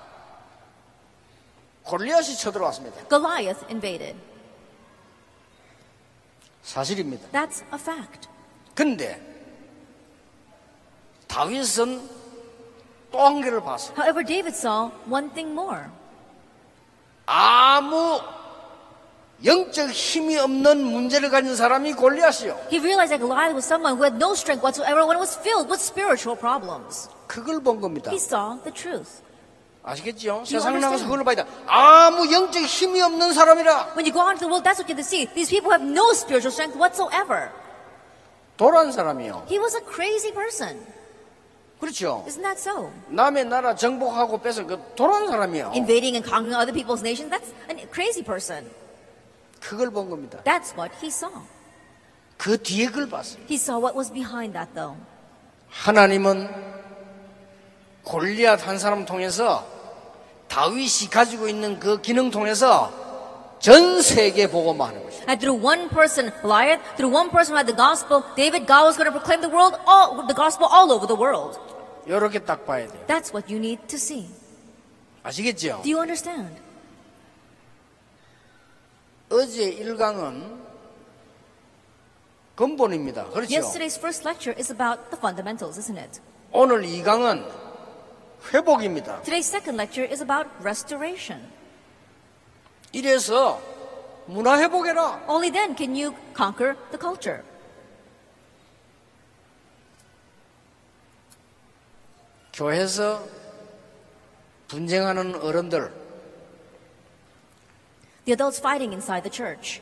골리앗이 1.83 2.35
쳐들어왔습니다. 2.37 3.07
Goliath 3.09 3.65
invaded. 3.69 4.15
사실입니다. 6.63 7.27
That's 7.31 7.63
a 7.73 7.79
fact. 7.79 8.29
근데 8.73 9.21
다윗은 11.27 12.09
또 13.11 13.19
한 13.25 13.41
개를 13.41 13.61
봤어요. 13.61 13.95
However, 13.97 14.23
David 14.23 14.55
saw 14.55 14.91
one 15.09 15.29
thing 15.33 15.51
more. 15.51 15.85
아무 17.25 18.19
영적 19.43 19.89
힘이 19.91 20.37
없는 20.37 20.83
문제를 20.83 21.29
가진 21.29 21.55
사람이 21.55 21.93
골리앗이요. 21.93 22.57
He 22.71 22.79
realized 22.79 23.11
that 23.11 23.19
Goliath 23.19 23.53
was 23.53 23.65
someone 23.65 23.97
who 23.97 24.03
had 24.03 24.15
no 24.15 24.31
strength 24.31 24.63
whatsoever 24.63 25.03
when 25.03 25.17
it 25.17 25.21
was 25.21 25.35
filled 25.37 25.67
with 25.67 25.81
spiritual 25.81 26.37
problems. 26.39 27.09
그걸 27.27 27.59
본 27.59 27.81
겁니다. 27.81 28.11
He 28.11 28.17
saw 28.17 28.57
the 28.63 28.71
truth. 28.71 29.21
아시겠죠? 29.83 30.43
세상 30.45 30.79
나가서? 30.79 31.05
그걸 31.05 31.23
봐야 31.23 31.35
돼. 31.35 31.45
아무 31.67 32.31
영적 32.31 32.63
힘이 32.63 33.01
없는 33.01 33.33
사람이라 33.33 33.93
When 33.93 34.05
you 34.07 34.13
go 34.13 34.21
out 34.21 34.33
into 34.33 34.47
the 34.47 34.49
world, 34.49 34.63
that's 34.63 34.79
what 34.79 34.89
you 34.89 34.97
see. 35.03 35.27
These 35.35 35.49
people 35.49 35.69
have 35.69 35.83
no 35.83 36.09
spiritual 36.15 36.51
strength 36.51 36.79
whatsoever. 36.79 37.51
도란 38.57 38.91
사람이요. 38.91 39.45
He 39.47 39.59
was 39.59 39.75
a 39.75 39.83
crazy 39.83 40.31
person. 40.33 40.79
그렇죠. 41.79 42.23
Isn't 42.25 42.41
that 42.41 42.57
so? 42.57 42.89
남의 43.09 43.45
나라 43.45 43.75
정복하고 43.75 44.39
뺏어 44.39 44.65
그 44.65 44.81
돌아온 44.95 45.27
사람이요. 45.27 45.73
Invading 45.75 46.15
and 46.15 46.23
conquering 46.25 46.55
other 46.55 46.73
people's 46.73 47.03
nations, 47.03 47.29
that's 47.29 47.51
a 47.69 47.85
crazy 47.91 48.23
person. 48.23 48.65
그걸 49.59 49.91
본 49.91 50.09
겁니다. 50.09 50.39
That's 50.43 50.75
what 50.77 50.93
he 51.01 51.07
saw. 51.07 51.31
그 52.37 52.61
뒤에 52.61 52.87
걸 52.87 53.09
봤어요. 53.09 53.41
He 53.49 53.55
saw 53.55 53.79
what 53.79 53.97
was 53.97 54.11
behind 54.11 54.53
that 54.53 54.73
though. 54.73 54.99
하나님은 55.69 56.49
골리앗 58.03 58.67
한 58.67 58.77
사람 58.77 59.05
통해서 59.05 59.65
다윗이 60.47 61.09
가지고 61.11 61.47
있는 61.47 61.79
그 61.79 62.01
기능 62.01 62.29
통해서 62.31 62.91
전 63.59 64.01
세계 64.01 64.47
복음하는 64.47 65.03
것이죠. 65.03 65.25
And 65.27 65.39
through 65.39 65.57
one 65.57 65.89
person, 65.89 66.31
Goliath, 66.41 66.81
through 66.97 67.09
one 67.09 67.29
person 67.31 67.55
who 67.55 67.57
had 67.57 67.67
the 67.67 67.75
gospel, 67.75 68.23
David, 68.35 68.67
God 68.67 68.85
was 68.85 68.97
going 68.97 69.09
to 69.09 69.15
proclaim 69.15 69.41
the 69.41 69.49
world, 69.49 69.79
all, 69.87 70.21
the 70.27 70.35
gospel 70.35 70.67
all 70.69 70.91
over 70.91 71.07
the 71.07 71.17
world. 71.17 71.57
이렇게 72.05 72.39
딱 72.39 72.65
봐야 72.65 72.85
돼요. 72.87 73.01
That's 73.07 73.33
what 73.33 73.51
you 73.51 73.57
need 73.57 73.87
to 73.87 73.97
see. 73.97 74.29
아시겠죠? 75.23 75.81
Do 75.81 75.89
you 75.89 75.99
understand? 75.99 76.53
어제 79.29 79.63
일강은 79.63 80.63
근본입니다. 82.55 83.25
그렇죠? 83.25 83.53
Yesterday's 83.53 83.97
first 83.97 84.25
lecture 84.25 84.55
is 84.57 84.71
about 84.71 85.09
the 85.09 85.17
fundamentals, 85.17 85.77
isn't 85.79 85.99
it? 85.99 86.21
오늘 86.51 86.85
이강은 86.85 87.45
회복입니다. 88.53 89.21
Today's 89.23 89.49
second 89.49 89.75
lecture 89.75 90.09
is 90.09 90.21
about 90.21 90.49
restoration. 90.61 91.51
이래서 92.93 93.61
문화 94.27 94.57
회복해라. 94.59 95.25
Only 95.27 95.51
then 95.51 95.75
can 95.75 95.91
you 95.95 96.15
conquer 96.35 96.75
the 96.91 96.99
culture. 96.99 97.43
교회에서 102.53 103.21
분쟁하는 104.69 105.35
어른들 105.35 105.91
The 108.24 108.32
adults 108.32 108.58
fighting 108.60 108.92
inside 108.92 109.22
the 109.28 109.30
church. 109.32 109.80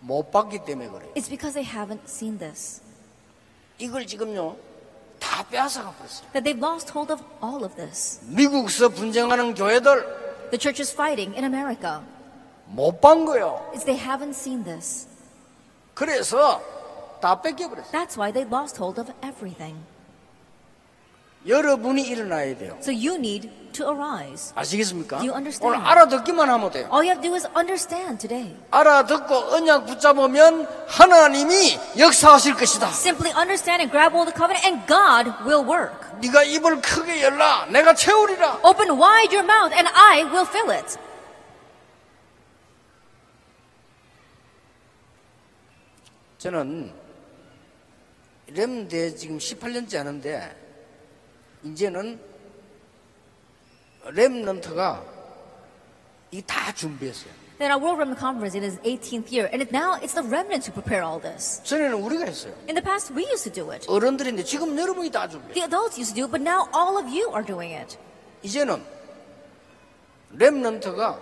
못 0.00 0.30
봤기 0.30 0.64
때문에 0.64 0.88
그래요. 0.88 1.12
It's 1.14 1.28
because 1.28 1.54
they 1.54 1.64
haven't 1.64 2.04
seen 2.08 2.38
this. 2.38 2.80
이걸 3.78 4.06
지금요 4.06 4.56
다 5.18 5.44
빼앗아가 5.48 5.90
버렸어요. 5.92 6.30
That 6.32 6.42
they've 6.44 6.58
lost 6.58 6.90
hold 6.92 7.12
of 7.12 7.22
all 7.42 7.64
of 7.64 7.74
this. 7.76 8.20
미국서 8.26 8.88
분쟁하는 8.88 9.54
교회들 9.54 10.50
The 10.50 10.58
church 10.58 10.82
is 10.82 10.92
fighting 10.92 11.34
in 11.36 11.44
America. 11.44 12.02
못 12.66 13.00
본 13.00 13.24
거요. 13.24 13.70
It's 13.74 13.84
they 13.84 13.98
haven't 13.98 14.34
seen 14.34 14.64
this. 14.64 15.06
그래서 15.94 16.60
다 17.20 17.40
뺏겨버렸어요. 17.40 17.92
That's 17.92 18.16
why 18.18 18.32
they 18.32 18.48
lost 18.48 18.78
hold 18.82 19.00
of 19.00 19.12
everything. 19.22 19.78
여러분이 21.46 22.02
일어나야 22.02 22.56
돼요. 22.56 22.76
So 22.80 22.92
you 22.92 23.14
need 23.16 23.50
to 23.77 23.89
arise. 23.89 24.53
아시겠습니까? 24.55 25.17
You 25.17 25.33
understand. 25.33 25.65
오늘 25.65 25.77
알아듣기만 25.85 26.49
하면 26.49 26.71
돼요. 26.71 26.89
All 26.91 27.05
you 27.05 27.11
have 27.11 27.21
to 27.21 27.29
do 27.29 27.35
is 27.35 27.47
understand 27.55 28.19
today. 28.19 28.55
알아듣고 28.71 29.33
언약 29.53 29.85
붙잡으면 29.85 30.67
하나님이 30.87 31.79
역사하실 31.97 32.55
것이다. 32.55 32.87
Simply 32.89 33.33
understand 33.37 33.81
and 33.81 33.91
grab 33.91 34.13
hold 34.13 34.29
of 34.29 34.33
the 34.33 34.37
covenant 34.37 34.65
and 34.65 34.85
God 34.87 35.31
will 35.47 35.65
work. 35.65 36.07
네가 36.21 36.43
입을 36.43 36.81
크게 36.81 37.21
열라. 37.23 37.67
내가 37.69 37.93
채우리라. 37.93 38.61
Open 38.63 38.91
wide 38.99 39.35
your 39.35 39.45
mouth 39.45 39.73
and 39.73 39.89
I 39.93 40.23
will 40.23 40.47
fill 40.47 40.71
it. 40.71 40.97
저는 46.37 46.93
렘대 48.47 49.15
지금 49.15 49.37
18년째 49.37 49.97
하는데 49.97 50.55
이제는 51.63 52.19
렘넌트가 54.12 55.02
이 56.32 56.42
다 56.42 56.72
준비했어요. 56.72 57.30
Then 57.58 57.70
our 57.70 57.78
World 57.78 57.98
Remnant 58.00 58.18
Conference 58.18 58.56
in 58.56 58.64
its 58.64 58.80
18th 58.82 59.30
year, 59.30 59.46
and 59.52 59.62
it, 59.62 59.70
now 59.70 59.94
it's 60.02 60.14
the 60.14 60.26
remnants 60.26 60.66
who 60.66 60.72
prepare 60.72 61.04
all 61.04 61.20
this. 61.20 61.62
전에는 61.62 61.94
우리가 62.02 62.24
했어요. 62.24 62.54
In 62.66 62.74
the 62.74 62.82
past, 62.82 63.12
we 63.14 63.22
used 63.30 63.44
to 63.44 63.52
do 63.52 63.70
it. 63.70 63.86
어른들인데 63.88 64.42
지금 64.42 64.76
여러분이 64.76 65.10
다 65.10 65.28
준비해. 65.28 65.52
The 65.54 65.62
adults 65.68 66.00
used 66.00 66.14
to 66.14 66.16
do 66.16 66.24
it, 66.26 66.32
but 66.32 66.42
now 66.42 66.66
all 66.74 66.96
of 66.98 67.06
you 67.06 67.30
are 67.30 67.44
doing 67.44 67.70
it. 67.76 67.96
이제는 68.42 68.82
렘넌트가 70.32 71.20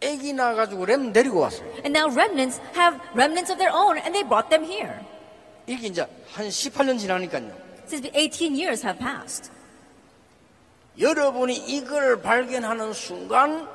애기 0.00 0.32
낳아가지고 0.32 0.86
렘 0.86 1.12
데리고 1.12 1.40
왔어요. 1.40 1.68
And 1.84 1.92
now 1.96 2.08
remnants 2.10 2.60
have 2.74 2.98
remnants 3.14 3.52
of 3.52 3.58
their 3.58 3.74
own, 3.74 3.98
and 3.98 4.14
they 4.14 4.22
brought 4.26 4.48
them 4.48 4.64
here. 4.64 4.94
이게 5.66 5.88
이제 5.88 6.06
한 6.32 6.48
18년 6.48 6.98
지나니까요. 6.98 7.52
Since 7.86 8.02
the 8.08 8.10
18 8.16 8.54
years 8.56 8.86
have 8.86 8.98
passed. 8.98 9.50
여러분이 10.99 11.55
이걸 11.55 12.21
발견하는 12.21 12.93
순간 12.93 13.67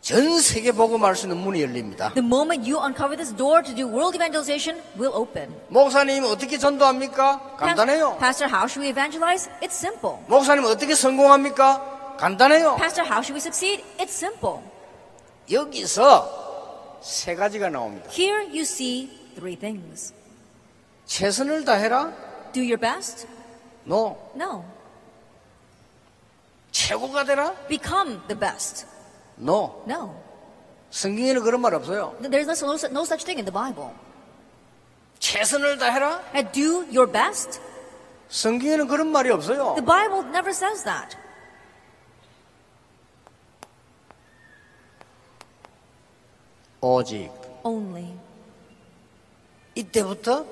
전 0.00 0.38
세계 0.40 0.70
복음할 0.72 1.16
수 1.16 1.26
있는 1.26 1.38
문이 1.38 1.62
열립니다. 1.62 2.12
The 2.12 2.26
moment 2.26 2.70
you 2.70 2.78
uncover 2.84 3.16
this 3.16 3.34
door 3.34 3.62
to 3.62 3.74
do 3.74 3.86
world 3.86 4.14
evangelization 4.14 4.82
will 4.98 5.14
open. 5.14 5.54
목사님 5.68 6.24
어떻게 6.24 6.58
전도합니까? 6.58 7.56
간단해요. 7.56 8.18
Pastor, 8.18 8.52
how 8.52 8.66
should 8.66 8.84
we 8.84 8.90
evangelize? 8.90 9.48
It's 9.62 9.72
simple. 9.72 10.18
목사님 10.26 10.64
어떻게 10.64 10.94
성공합니까? 10.94 12.16
간단해요. 12.18 12.76
Pastor, 12.76 13.08
how 13.08 13.22
should 13.22 13.32
we 13.32 13.40
succeed? 13.40 13.82
It's 13.98 14.12
simple. 14.12 14.60
여기서 15.50 16.98
세 17.00 17.34
가지가 17.34 17.70
나옵니다. 17.70 18.10
Here 18.10 18.42
you 18.48 18.60
see 18.60 19.08
three 19.36 19.56
things. 19.56 20.12
최선을 21.06 21.64
다해라? 21.64 22.12
Do 22.52 22.60
your 22.60 22.76
best? 22.76 23.26
No. 23.86 24.18
No. 24.36 24.64
최고가 26.84 27.24
되라? 27.24 27.54
Become 27.66 28.20
the 28.28 28.38
best? 28.38 28.86
No. 29.38 29.82
No. 29.86 30.22
성경에는 30.90 31.42
그런 31.42 31.60
말 31.62 31.74
없어요. 31.74 32.14
There's 32.20 32.46
no, 32.62 32.76
no 32.90 33.02
such 33.04 33.24
thing 33.24 33.40
in 33.40 33.46
the 33.46 33.52
Bible. 33.52 33.90
최선을 35.18 35.78
다해라? 35.78 36.20
And 36.34 36.52
do 36.52 36.84
your 36.94 37.10
best? 37.10 37.58
성경에는 38.28 38.86
그런 38.88 39.08
말이 39.08 39.30
없어요. 39.30 39.74
The 39.76 39.84
Bible 39.84 40.28
never 40.28 40.50
says 40.50 40.84
that. 40.84 41.16
오직 46.82 47.30
Only. 47.62 48.12
이때부터 49.74 50.44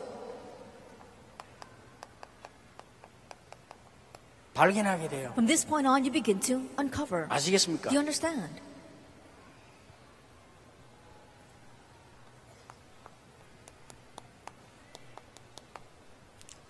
발견하게 4.54 5.08
돼요. 5.10 5.30
From 5.34 5.46
this 5.46 5.66
point 5.66 5.88
on, 5.88 6.04
you 6.04 6.12
begin 6.12 6.40
to 6.42 6.68
uncover. 6.80 7.28
아시겠습니까? 7.30 7.90
Do 7.90 7.96
you 7.96 8.00
understand? 8.00 8.62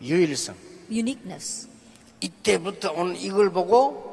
유일성. 0.01 0.55
Uniqueness. 0.89 1.67
이때부터 2.21 2.91
오늘 2.93 3.15
이걸 3.17 3.51
보고 3.51 4.05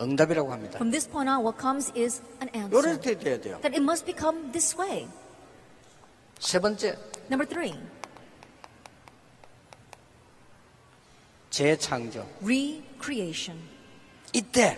응답이라고 0.00 0.52
합니다. 0.52 0.76
From 0.76 0.90
this 0.90 1.08
point 1.08 1.28
on, 1.28 1.40
what 1.44 1.60
comes 1.60 1.92
is 1.96 2.22
an 2.40 2.48
answer. 2.54 2.72
요렇게 2.72 3.18
돼야 3.18 3.40
돼요. 3.40 3.58
That 3.60 3.74
it 3.74 3.82
must 3.82 4.06
become 4.06 4.52
this 4.52 4.76
way. 4.78 5.08
세 6.38 6.60
번째, 6.60 6.96
Number 7.30 7.46
three, 7.46 7.74
재창조. 11.53 12.25
recreation. 12.41 13.61
이때 14.33 14.75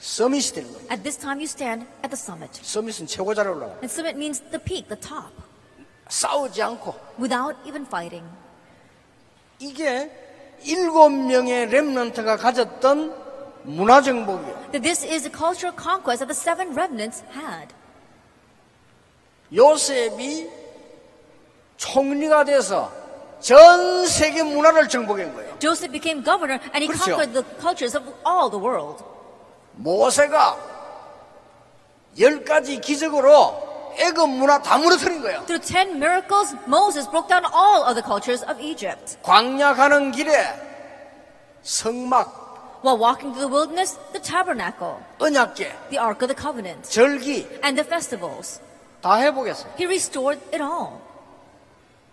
서밋이 0.00 0.42
되는 0.52 0.72
거예요. 0.72 0.88
At 0.90 1.02
this 1.04 1.16
time, 1.16 1.38
you 1.38 1.44
stand 1.44 1.86
at 2.02 2.10
the 2.10 2.18
summit. 2.18 2.60
서밋은 2.64 3.06
최고 3.06 3.32
잘 3.32 3.46
올라가. 3.46 3.74
And 3.74 3.86
summit 3.86 4.16
means 4.16 4.40
the 4.50 4.58
peak, 4.58 4.88
the 4.88 5.00
top, 5.00 5.30
싸우지 6.08 6.60
않고 6.60 6.98
without 7.20 7.56
even 7.64 7.86
fighting. 7.86 8.26
이게 9.60 10.10
일곱 10.64 11.10
명의 11.10 11.66
렘넌트가 11.66 12.38
가졌던 12.38 13.14
문화 13.62 14.02
정복이에요. 14.02 14.72
That 14.72 14.82
this 14.82 15.06
is 15.06 15.22
the 15.22 15.30
cultural 15.30 15.76
conquest 15.78 16.26
that 16.26 16.26
the 16.26 16.34
seven 16.34 16.74
remnants 16.74 17.22
had. 17.32 17.72
요셉이 19.54 20.59
총리가 21.80 22.44
돼서 22.44 22.92
전 23.40 24.06
세계 24.06 24.42
문화를 24.42 24.86
정복한 24.88 25.34
거예요. 25.34 25.58
Joseph 25.58 25.90
became 25.90 26.22
governor 26.22 26.60
and 26.74 26.84
he 26.84 26.86
그렇죠. 26.86 27.16
conquered 27.16 27.32
the 27.32 27.44
cultures 27.58 27.96
of 27.96 28.04
all 28.26 28.50
the 28.50 28.60
world. 28.60 29.02
모세가 29.76 30.58
열 32.18 32.44
가지 32.44 32.78
기적으로 32.80 33.94
애굽 33.96 34.28
문화 34.28 34.60
다 34.60 34.76
무너뜨린 34.76 35.22
거예요. 35.22 35.46
Through 35.46 35.66
ten 35.66 35.96
miracles, 35.96 36.54
Moses 36.66 37.08
broke 37.08 37.28
down 37.28 37.48
all 37.48 37.82
other 37.88 38.04
cultures 38.04 38.44
of 38.44 38.60
Egypt. 38.60 39.16
광야 39.22 39.72
가는 39.74 40.12
길에 40.12 40.36
성막 41.62 42.82
While 42.84 43.00
walking 43.00 43.32
through 43.32 43.48
the 43.48 43.52
wilderness, 43.52 43.96
the 44.12 44.20
tabernacle, 44.20 45.00
언약계, 45.18 45.72
the 45.88 45.98
Ark 45.98 46.20
of 46.20 46.28
the 46.28 46.36
Covenant, 46.36 46.84
절기 46.92 47.48
and 47.64 47.80
the 47.80 47.88
festivals. 47.88 48.60
다 49.00 49.16
해보겠어요. 49.16 49.72
He 49.78 49.86
restored 49.86 50.40
it 50.52 50.60
all. 50.60 51.00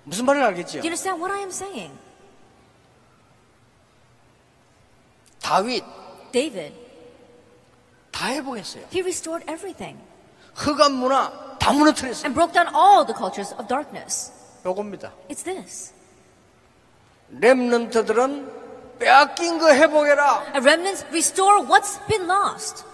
무슨 0.08 0.24
말인지 0.26 0.45
알겠죠? 0.45 0.72
Do 0.72 0.78
you 0.80 0.86
understand 0.88 1.22
what 1.22 1.34
I 1.36 1.39
am 1.41 1.49
saying? 1.49 1.91
다윗 5.41 5.84
David, 6.32 6.74
다 8.12 8.28
해보겠어요. 8.28 8.84
he 8.91 9.01
restored 9.01 9.43
everything 9.51 9.99
흑암 10.55 10.93
문화 10.93 11.58
다 11.60 11.74
무너뜨렸어요. 11.74 12.26
and 12.26 12.34
broke 12.34 12.53
down 12.53 12.74
all 12.74 13.05
the 13.05 13.14
cultures 13.16 13.53
of 13.60 13.68
darkness. 13.68 14.32
요겁니다. 14.66 15.12
It's 15.30 15.43
this. 15.43 15.93
렘넌트들은 17.30 18.99
빼앗긴 18.99 19.60
거 19.60 19.74
회복해라. 19.74 20.43
And 20.55 20.60
remnants 20.66 21.03
restore 21.12 21.60
what's 21.68 21.99
been 22.08 22.30
lost. 22.32 22.86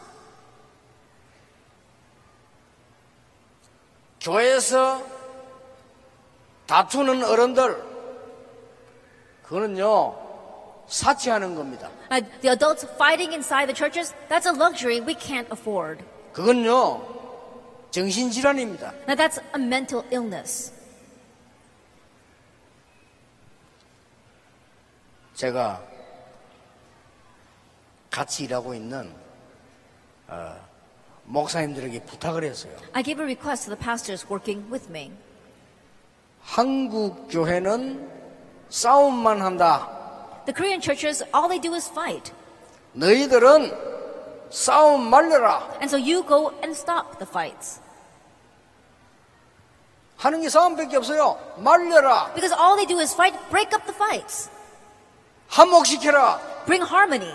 교회에서 4.19 5.12
다투는 6.73 7.23
어른들, 7.23 7.83
그거는요, 9.43 10.17
사치하는 10.87 11.53
겁니다. 11.53 11.87
Uh, 12.09 12.25
the 12.41 12.49
adults 12.49 12.83
fighting 12.95 13.31
inside 13.31 13.67
the 13.67 13.75
churches, 13.75 14.15
that's 14.27 14.47
a 14.47 14.57
luxury 14.57 14.99
we 14.99 15.13
can't 15.13 15.45
afford. 15.51 16.03
그건요, 16.33 16.99
정신 17.91 18.31
질환입니다. 18.31 18.91
Now 19.07 19.13
that's 19.13 19.39
a 19.55 19.61
mental 19.61 20.03
illness. 20.11 20.73
제가 25.35 25.79
같이 28.09 28.45
일하고 28.45 28.73
있는 28.73 29.13
어, 30.27 30.55
목사님들에게 31.25 32.05
부탁을 32.05 32.43
했어요. 32.43 32.75
I 32.93 33.03
gave 33.03 33.21
a 33.21 33.25
request 33.25 33.65
to 33.65 33.75
the 33.75 33.79
pastors 33.79 34.25
working 34.27 34.67
with 34.71 34.89
me. 34.89 35.11
한국 36.45 37.27
교회는 37.29 38.09
싸움만 38.69 39.41
한다. 39.41 39.89
The 40.45 40.53
Korean 40.53 40.81
churches, 40.81 41.23
all 41.33 41.47
they 41.47 41.59
do 41.59 41.73
is 41.73 41.89
fight. 41.89 42.31
너희들은 42.93 43.71
싸움 44.49 45.09
말려라. 45.09 45.67
And 45.81 45.85
so 45.89 45.97
you 45.97 46.23
go 46.27 46.51
and 46.61 46.71
stop 46.77 47.17
the 47.17 47.27
fights. 47.27 47.79
하는 50.17 50.41
게 50.41 50.49
싸움밖에 50.49 50.97
없어요. 50.97 51.37
말려라. 51.57 52.31
Because 52.33 52.53
all 52.53 52.75
they 52.75 52.85
do 52.85 52.99
is 52.99 53.13
fight, 53.13 53.37
break 53.49 53.73
up 53.73 53.85
the 53.85 53.95
fights, 53.95 54.49
한목시켜라. 55.49 56.39
bring 56.65 56.83
harmony. 56.85 57.33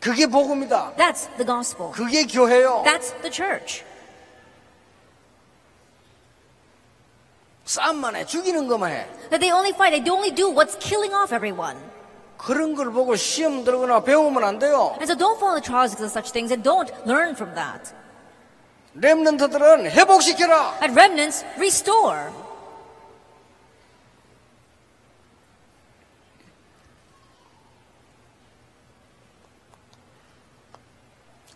그게 0.00 0.26
복음이다. 0.26 0.94
That's 0.96 1.28
the 1.36 1.44
gospel. 1.44 1.92
그게 1.92 2.24
교회요. 2.26 2.82
That's 2.84 3.12
the 3.20 3.30
church. 3.30 3.84
싸움만 7.69 8.15
해. 8.15 8.25
죽이는 8.25 8.67
것만 8.67 8.91
해. 8.91 9.07
That 9.29 9.39
they 9.39 9.51
only 9.51 9.71
fight, 9.71 9.91
they 9.91 10.09
only 10.09 10.33
do 10.33 10.49
what's 10.49 10.77
killing 10.79 11.13
off 11.13 11.33
everyone. 11.33 11.77
그런 12.37 12.75
걸 12.75 12.91
보고 12.91 13.15
시험 13.15 13.63
들거나 13.63 14.01
배우면 14.01 14.43
안 14.43 14.59
돼요. 14.59 14.91
And 14.99 15.05
so 15.05 15.15
don't 15.15 15.37
fall 15.37 15.55
into 15.55 15.65
trials 15.65 15.95
because 15.95 16.05
of 16.05 16.13
such 16.13 16.31
things 16.31 16.53
and 16.53 16.63
don't 16.63 16.91
learn 17.05 17.33
from 17.35 17.55
that. 17.55 17.93
렘넌트들은 18.95 19.89
회복시켜라. 19.91 20.77
And 20.81 20.93
remnants, 20.95 21.43
restore. 21.57 22.31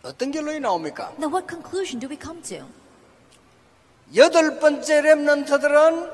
어떤 0.02 0.30
결론이 0.30 0.60
나옵니까? 0.60 1.12
Now, 1.18 1.28
what 1.28 1.46
conclusion 1.46 2.00
do 2.00 2.08
we 2.08 2.16
come 2.16 2.42
to? 2.42 2.64
여덟 4.13 4.59
번째 4.59 5.01
렘넌트들은 5.01 6.11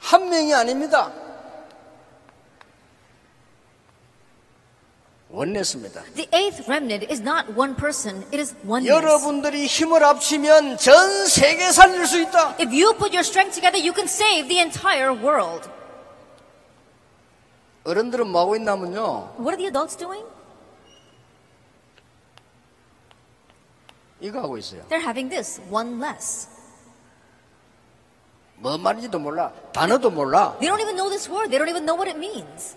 한 0.00 0.28
명이 0.28 0.54
아닙니다. 0.54 1.12
원냈습니다. 5.30 6.02
The 6.14 6.28
eighth 6.32 6.68
remnant 6.68 7.06
is 7.10 7.20
not 7.20 7.52
one 7.58 7.74
person, 7.74 8.22
it 8.32 8.38
is 8.38 8.54
oneness. 8.66 8.88
여러분들이 8.88 9.66
힘을 9.66 10.02
합치면 10.02 10.78
전 10.78 11.26
세계 11.26 11.72
살릴 11.72 12.06
수 12.06 12.20
있다. 12.20 12.56
If 12.58 12.70
you 12.72 12.94
put 12.96 13.12
your 13.12 13.20
strength 13.20 13.54
together, 13.54 13.76
you 13.78 13.92
can 13.92 14.06
save 14.06 14.48
the 14.48 14.60
entire 14.60 15.12
world. 15.12 15.68
어른들은 17.84 18.28
뭐 18.28 18.42
하고 18.42 18.56
있냐면요. 18.56 19.34
What 19.38 19.50
are 19.50 19.56
the 19.56 19.66
adults 19.66 19.96
doing? 19.96 20.24
이거 24.26 24.40
하고 24.40 24.58
있어요. 24.58 24.82
They're 24.88 25.02
having 25.02 25.28
this, 25.30 25.60
one 25.70 26.02
less. 26.02 26.48
뭐 28.56 28.76
말인지도 28.76 29.18
몰라. 29.18 29.52
단어도 29.72 30.10
몰라. 30.10 30.56
They 30.58 30.68
don't 30.68 30.80
even 30.80 30.96
know 30.96 31.08
this 31.08 31.28
word, 31.30 31.50
they 31.50 31.58
don't 31.58 31.68
even 31.70 31.84
know 31.84 31.96
what 31.96 32.08
it 32.08 32.18
means. 32.18 32.76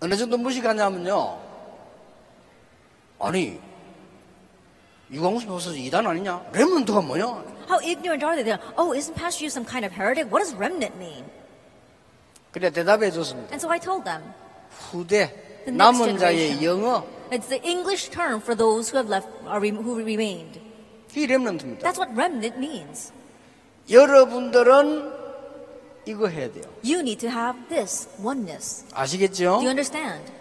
어느 0.00 0.14
정도 0.14 0.36
무식하냐면요. 0.36 1.40
아니, 3.18 3.58
유광수 5.10 5.46
교수 5.46 5.76
이단 5.76 6.06
아니냐? 6.06 6.50
렘넌트가 6.52 7.00
뭐냐? 7.00 7.24
How 7.68 7.80
ignorant 7.82 8.24
are 8.24 8.36
they? 8.36 8.44
They're, 8.44 8.60
oh, 8.76 8.94
isn't 8.94 9.14
Pastor 9.16 9.44
you 9.44 9.50
some 9.50 9.64
kind 9.64 9.84
of 9.86 9.92
heretic? 9.92 10.30
What 10.30 10.44
does 10.44 10.54
remnant 10.54 10.96
mean? 10.98 11.24
그래 12.52 12.70
대답해 12.70 13.10
줬습니다. 13.10 13.50
And 13.52 13.60
so 13.60 13.70
I 13.70 13.78
told 13.80 14.04
them, 14.04 14.22
후대, 14.92 15.45
The 15.65 15.71
next 15.71 15.77
남은 15.77 16.17
자의 16.17 16.37
generation. 16.57 16.63
영어, 16.63 17.05
it's 17.31 17.47
the 17.49 17.61
English 17.63 18.09
term 18.11 18.41
for 18.41 18.55
those 18.57 18.89
who 18.91 18.97
have 18.97 19.09
left, 19.09 19.29
or 19.45 19.59
rem- 19.61 19.77
who 19.83 19.95
remained. 20.01 20.59
이 21.15 21.27
렘넌트입니다. 21.27 21.81
That's 21.87 21.99
what 21.99 22.11
remnant 22.17 22.57
means. 22.57 23.11
여러분들은 23.89 25.11
이거 26.05 26.27
해야 26.27 26.51
돼요. 26.51 26.63
You 26.83 26.99
need 26.99 27.19
to 27.19 27.29
have 27.29 27.59
this, 27.69 28.07
oneness. 28.23 28.85
아시겠죠? 28.93 29.59
Do 29.59 29.65
you 29.65 29.69
understand? 29.69 30.31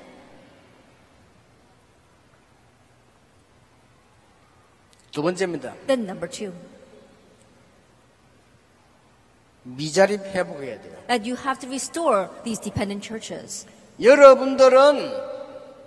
두 5.12 5.22
번째입니다. 5.22 5.74
Then 5.86 6.04
number 6.04 6.28
two, 6.30 6.52
미자립 9.64 10.20
회복해야 10.20 10.80
돼요. 10.80 10.96
that 11.08 11.28
you 11.28 11.36
have 11.36 11.58
to 11.60 11.68
restore 11.68 12.28
these 12.44 12.60
dependent 12.60 13.02
churches. 13.06 13.66
여러분들은 14.01 15.23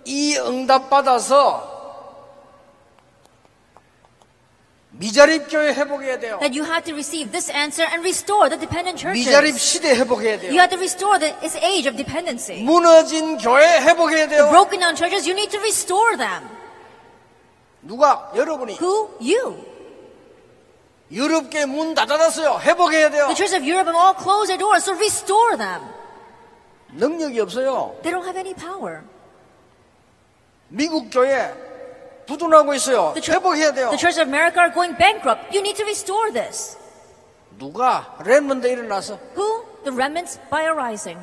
이 0.05 0.37
응답 0.37 0.89
받아서 0.89 1.77
미자립 4.91 5.47
교회 5.49 5.71
회복해야 5.73 6.19
돼요. 6.19 6.39
That 6.39 6.57
you 6.59 6.65
have 6.69 6.83
to 6.85 6.93
receive 6.93 7.31
this 7.31 7.49
answer 7.51 7.87
and 7.87 8.01
restore 8.03 8.49
the 8.49 8.59
dependent 8.59 8.99
미자립 9.05 9.53
churches. 9.55 9.61
시대 9.61 9.95
회복해야 9.95 10.33
You 10.33 10.41
돼요. 10.41 10.51
have 10.59 10.69
to 10.71 10.77
restore 10.79 11.19
the, 11.19 11.39
this 11.39 11.55
age 11.57 11.87
of 11.87 11.95
dependency. 11.95 12.63
무너진 12.63 13.37
교회 13.37 13.79
회복해야 13.79 14.27
The 14.27 14.37
돼요. 14.43 14.49
broken 14.49 14.79
down 14.81 14.95
churches, 14.95 15.29
you 15.29 15.33
need 15.37 15.51
to 15.51 15.59
restore 15.61 16.17
them. 16.17 16.49
누가? 17.81 18.29
여러분이. 18.35 18.77
Who? 18.81 19.11
You. 19.21 19.63
유럽계 21.11 21.65
문 21.65 21.93
닫아놨어요. 21.95 22.59
회복해야 22.61 23.09
돼요. 23.09 23.27
The 23.27 23.35
churches 23.35 23.55
of 23.55 23.63
Europe 23.63 23.87
have 23.87 23.95
all 23.95 24.13
closed 24.17 24.49
their 24.51 24.59
doors, 24.59 24.83
so 24.83 24.93
restore 24.97 25.55
them. 25.55 25.79
능력이 26.93 27.39
없어요. 27.39 27.97
They 28.01 28.11
don't 28.13 28.25
have 28.25 28.37
any 28.37 28.53
power. 28.53 29.01
미국 30.69 31.09
교회 31.11 31.53
부도나고 32.27 32.73
있어요. 32.75 33.13
The, 33.15 33.31
회복해야 33.33 33.73
돼요. 33.73 33.89
the 33.89 33.97
churches 33.97 34.19
of 34.19 34.27
America 34.29 34.61
are 34.61 34.73
going 34.73 34.95
bankrupt. 34.97 35.49
You 35.51 35.61
need 35.61 35.75
to 35.77 35.85
restore 35.85 36.31
this. 36.31 36.77
누가? 37.57 38.17
렘넌트 38.23 38.67
일어나서 38.67 39.19
Who? 39.35 39.65
The 39.83 39.95
remnants 39.95 40.39
by 40.49 40.63
arising. 40.63 41.19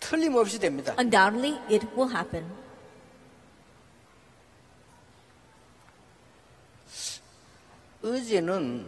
틀림없이 0.00 0.58
됩니다. 0.58 0.94
Undoubtedly, 0.98 1.58
it 1.70 1.86
will 1.96 2.10
happen. 2.14 2.44
어제는 8.02 8.86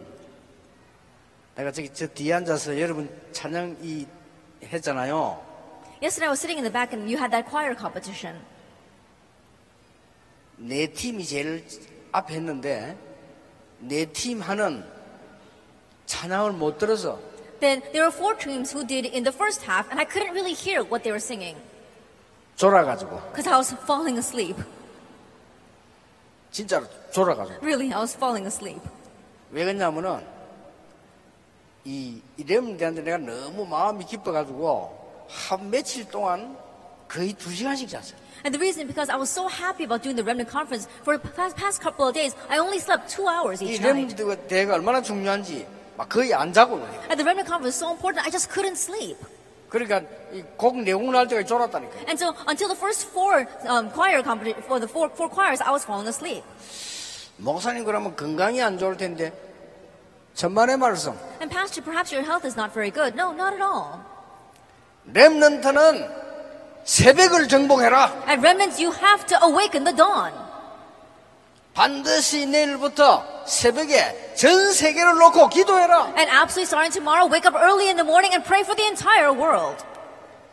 내가 1.55 1.71
저기 1.71 1.89
저 1.93 2.07
뒤에 2.07 2.33
앉아서 2.33 2.79
여러분 2.79 3.09
찬양 3.33 3.77
이 3.81 4.07
했잖아요. 4.68 5.40
Yesterday 6.02 6.26
I 6.26 6.30
was 6.30 6.40
sitting 6.40 6.58
in 6.58 6.64
the 6.64 6.72
back 6.72 6.92
and 6.92 7.08
you 7.10 7.16
had 7.18 7.30
that 7.30 7.48
choir 7.48 7.74
competition. 7.76 8.40
내 10.56 10.86
팀이 10.92 11.24
제일 11.24 11.64
앞에 12.12 12.34
했는데 12.34 12.96
내 13.80 14.06
팀 14.06 14.40
하는 14.40 14.84
찬양을 16.06 16.52
못 16.52 16.78
들어서 16.78 17.18
Then 17.60 17.80
there 17.92 18.04
were 18.04 18.12
four 18.12 18.36
teams 18.36 18.72
who 18.74 18.84
did 18.86 19.06
in 19.08 19.24
the 19.24 19.32
first 19.32 19.62
half, 19.64 19.88
and 19.90 19.98
I 19.98 20.04
couldn't 20.04 20.32
really 20.34 20.52
hear 20.52 20.82
what 20.84 21.02
they 21.02 21.10
were 21.10 21.22
singing 21.22 21.56
졸아가지고 22.56 23.20
because 23.32 23.48
I 23.48 23.56
was 23.56 23.72
falling 23.86 24.18
asleep. 24.18 24.56
진짜로 26.50 26.86
졸아가지고 27.12 27.62
Really, 27.62 27.92
I 27.92 27.98
was 28.00 28.14
falling 28.14 28.46
asleep. 28.46 28.80
왜 29.50 29.64
그러냐면은 29.64 30.24
이, 31.89 32.21
이 32.37 32.43
렘들한테 32.43 33.01
내가 33.01 33.17
너무 33.17 33.65
마음이 33.65 34.05
기뻐가지고 34.05 35.25
한 35.27 35.71
며칠 35.71 36.07
동안 36.07 36.55
거의 37.07 37.33
두 37.33 37.49
시간씩 37.49 37.89
잤어요. 37.89 38.15
And 38.45 38.53
the 38.53 38.61
reason 38.61 38.85
because 38.85 39.09
I 39.09 39.17
was 39.17 39.31
so 39.33 39.49
happy 39.49 39.89
about 39.89 40.03
doing 40.05 40.15
the 40.15 40.23
remnant 40.23 40.53
conference 40.53 40.85
for 41.01 41.17
the 41.17 41.25
past, 41.33 41.57
past 41.57 41.81
couple 41.81 42.05
of 42.05 42.13
days, 42.13 42.37
I 42.47 42.59
only 42.61 42.77
slept 42.77 43.09
two 43.09 43.25
hours 43.25 43.63
이 43.63 43.73
each 43.73 43.81
night. 43.81 44.13
렘드 44.13 44.47
대회가 44.47 44.75
얼마나 44.75 45.01
중요한지 45.01 45.65
막 45.97 46.07
거의 46.07 46.31
안 46.31 46.53
자고 46.53 46.77
그래요. 46.77 46.93
And 47.09 47.17
the 47.17 47.25
remnant 47.25 47.49
conference 47.49 47.73
was 47.73 47.81
so 47.81 47.89
important, 47.89 48.21
I 48.21 48.29
just 48.29 48.53
couldn't 48.53 48.77
sleep. 48.77 49.17
그러니까 49.69 50.05
이곡 50.31 50.85
내용 50.85 51.09
날 51.11 51.27
때가 51.27 51.41
졸았다니까요. 51.41 52.05
And 52.05 52.21
so 52.21 52.37
until 52.45 52.69
the 52.69 52.77
first 52.77 53.09
four 53.09 53.49
um, 53.65 53.89
choir 53.89 54.21
competition, 54.21 54.61
for 54.61 54.77
the 54.77 54.85
four, 54.87 55.09
four 55.09 55.25
choirs, 55.25 55.57
I 55.57 55.73
was 55.73 55.81
falling 55.81 56.05
asleep. 56.05 56.45
목사님 57.41 57.83
그러면 57.83 58.15
건강이 58.15 58.61
안 58.61 58.77
좋을 58.77 58.95
텐데 58.95 59.33
천만의 60.39 60.77
말씀. 60.77 61.11
And 61.41 61.51
pastor, 61.51 61.83
perhaps 61.83 62.15
your 62.15 62.23
health 62.23 62.47
is 62.47 62.55
not 62.55 62.71
very 62.71 62.89
good. 62.89 63.13
No, 63.13 63.33
not 63.33 63.53
at 63.53 63.61
all. 63.61 63.99
렘넌트는 65.11 66.09
새벽을 66.85 67.49
정복해라. 67.49 68.23
At 68.25 68.39
remnants, 68.39 68.81
you 68.81 68.93
have 68.93 69.25
to 69.27 69.37
awaken 69.43 69.83
the 69.83 69.93
dawn. 69.93 70.31
반드시 71.73 72.45
내일부터 72.45 73.43
새벽에 73.45 74.33
전 74.35 74.71
세계를 74.71 75.17
놓고 75.17 75.49
기도해라. 75.49 76.13
And 76.15 76.31
absolutely 76.31 76.71
starting 76.71 76.93
tomorrow, 76.93 77.27
wake 77.27 77.45
up 77.45 77.59
early 77.59 77.89
in 77.89 77.97
the 77.97 78.07
morning 78.07 78.31
and 78.31 78.45
pray 78.47 78.63
for 78.63 78.75
the 78.75 78.87
entire 78.87 79.35
world. 79.35 79.83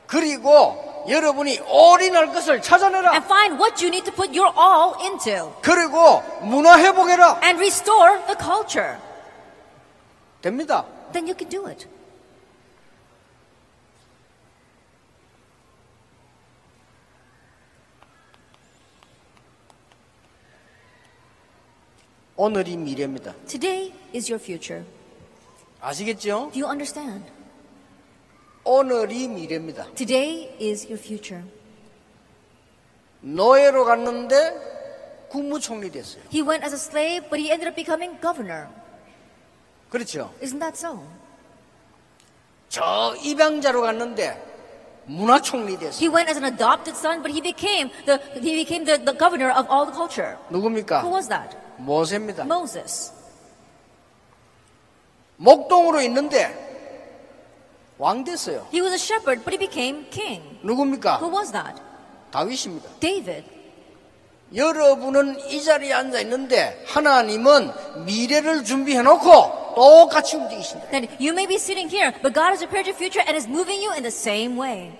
그리고 0.08 1.06
여러분이 1.08 1.60
올인할 1.62 2.32
것을 2.34 2.60
찾아내라. 2.60 3.12
And 3.12 3.24
find 3.24 3.54
what 3.54 3.78
you 3.78 3.86
need 3.86 4.02
to 4.02 4.12
put 4.12 4.34
your 4.34 4.50
all 4.58 4.98
into. 4.98 5.54
그리고 5.62 6.24
문화 6.42 6.76
회복해라. 6.76 7.38
And 7.44 7.62
restore 7.62 8.18
the 8.26 8.34
culture. 8.34 8.98
됩니다. 10.46 10.86
Then 11.12 11.26
you 11.26 11.34
can 11.36 11.48
do 11.50 11.66
it. 11.66 11.88
오늘이 22.36 22.76
미래입니다. 22.76 23.34
Today 23.46 23.92
is 24.14 24.30
your 24.30 24.40
future. 24.40 24.86
아시겠죠? 25.80 26.50
Do 26.52 26.62
you 26.62 26.70
understand? 26.70 27.24
오늘이 28.62 29.26
미래입니다. 29.26 29.86
Today 29.94 30.54
is 30.60 30.86
your 30.86 31.02
future. 31.02 31.44
노예로 33.20 33.84
갔는데 33.84 35.26
국무총리 35.28 35.90
됐어요. 35.90 36.22
He 36.32 36.42
went 36.42 36.62
as 36.64 36.72
a 36.72 36.78
slave, 36.78 37.28
but 37.30 37.40
he 37.40 37.50
ended 37.50 37.66
up 37.66 37.74
becoming 37.74 38.20
governor. 38.20 38.68
그렇죠. 39.90 40.32
Isn't 40.42 40.58
that 40.60 40.76
so? 40.76 41.02
저 42.68 43.14
입양자로 43.22 43.82
갔는데 43.82 44.42
문화총리 45.06 45.78
됐어요. 45.78 46.00
He 46.00 46.08
went 46.08 46.28
as 46.28 46.36
an 46.36 46.44
adopted 46.52 46.96
son, 46.98 47.22
but 47.22 47.30
he 47.32 47.40
became 47.40 47.90
the 48.06 48.18
he 48.40 48.54
became 48.64 48.84
the, 48.84 48.98
the 48.98 49.16
governor 49.16 49.50
of 49.50 49.68
all 49.70 49.86
the 49.86 49.94
culture. 49.94 50.36
Who 50.50 50.58
누굽니까? 50.58 51.04
was 51.08 51.28
that? 51.28 51.56
모세입니다. 51.78 52.44
Moses. 52.44 53.12
목동으로 55.36 56.00
있는데 56.02 56.64
왕 57.98 58.24
됐어요. 58.24 58.66
He 58.72 58.80
was 58.82 58.92
a 58.92 58.98
shepherd, 58.98 59.44
but 59.44 59.52
he 59.54 59.58
became 59.58 60.06
king. 60.10 60.58
누굽니까? 60.62 61.18
Who 61.20 61.30
was 61.34 61.52
that? 61.52 61.80
다윗입니다. 62.32 62.88
David. 63.00 63.44
여러분은 64.54 65.40
이 65.50 65.62
자리에 65.62 65.92
앉아 65.92 66.20
있는데 66.20 66.84
하나님은 66.86 68.04
미래를 68.04 68.64
준비해 68.64 69.02
놓고 69.02 69.65
똑같이 69.76 70.36
움직이신다. 70.36 70.88
Then 70.88 71.06
you 71.20 71.32
may 71.32 71.46
be 71.46 71.56
sitting 71.56 71.86
here, 71.92 72.10
but 72.22 72.32
God 72.32 72.56
has 72.56 72.64
prepared 72.64 72.88
your 72.88 72.96
future 72.96 73.20
and 73.20 73.36
is 73.36 73.46
moving 73.46 73.78
you 73.78 73.92
in 73.92 74.02
the 74.02 74.10
same 74.10 74.58
way. 74.58 74.96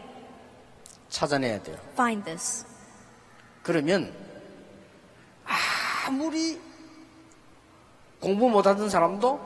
찾아내야 1.08 1.62
돼요. 1.62 1.76
Find 1.94 2.22
this. 2.24 2.66
그러면 3.62 4.12
아무리 6.06 6.60
공부 8.20 8.50
못하던 8.50 8.90
사람도 8.90 9.40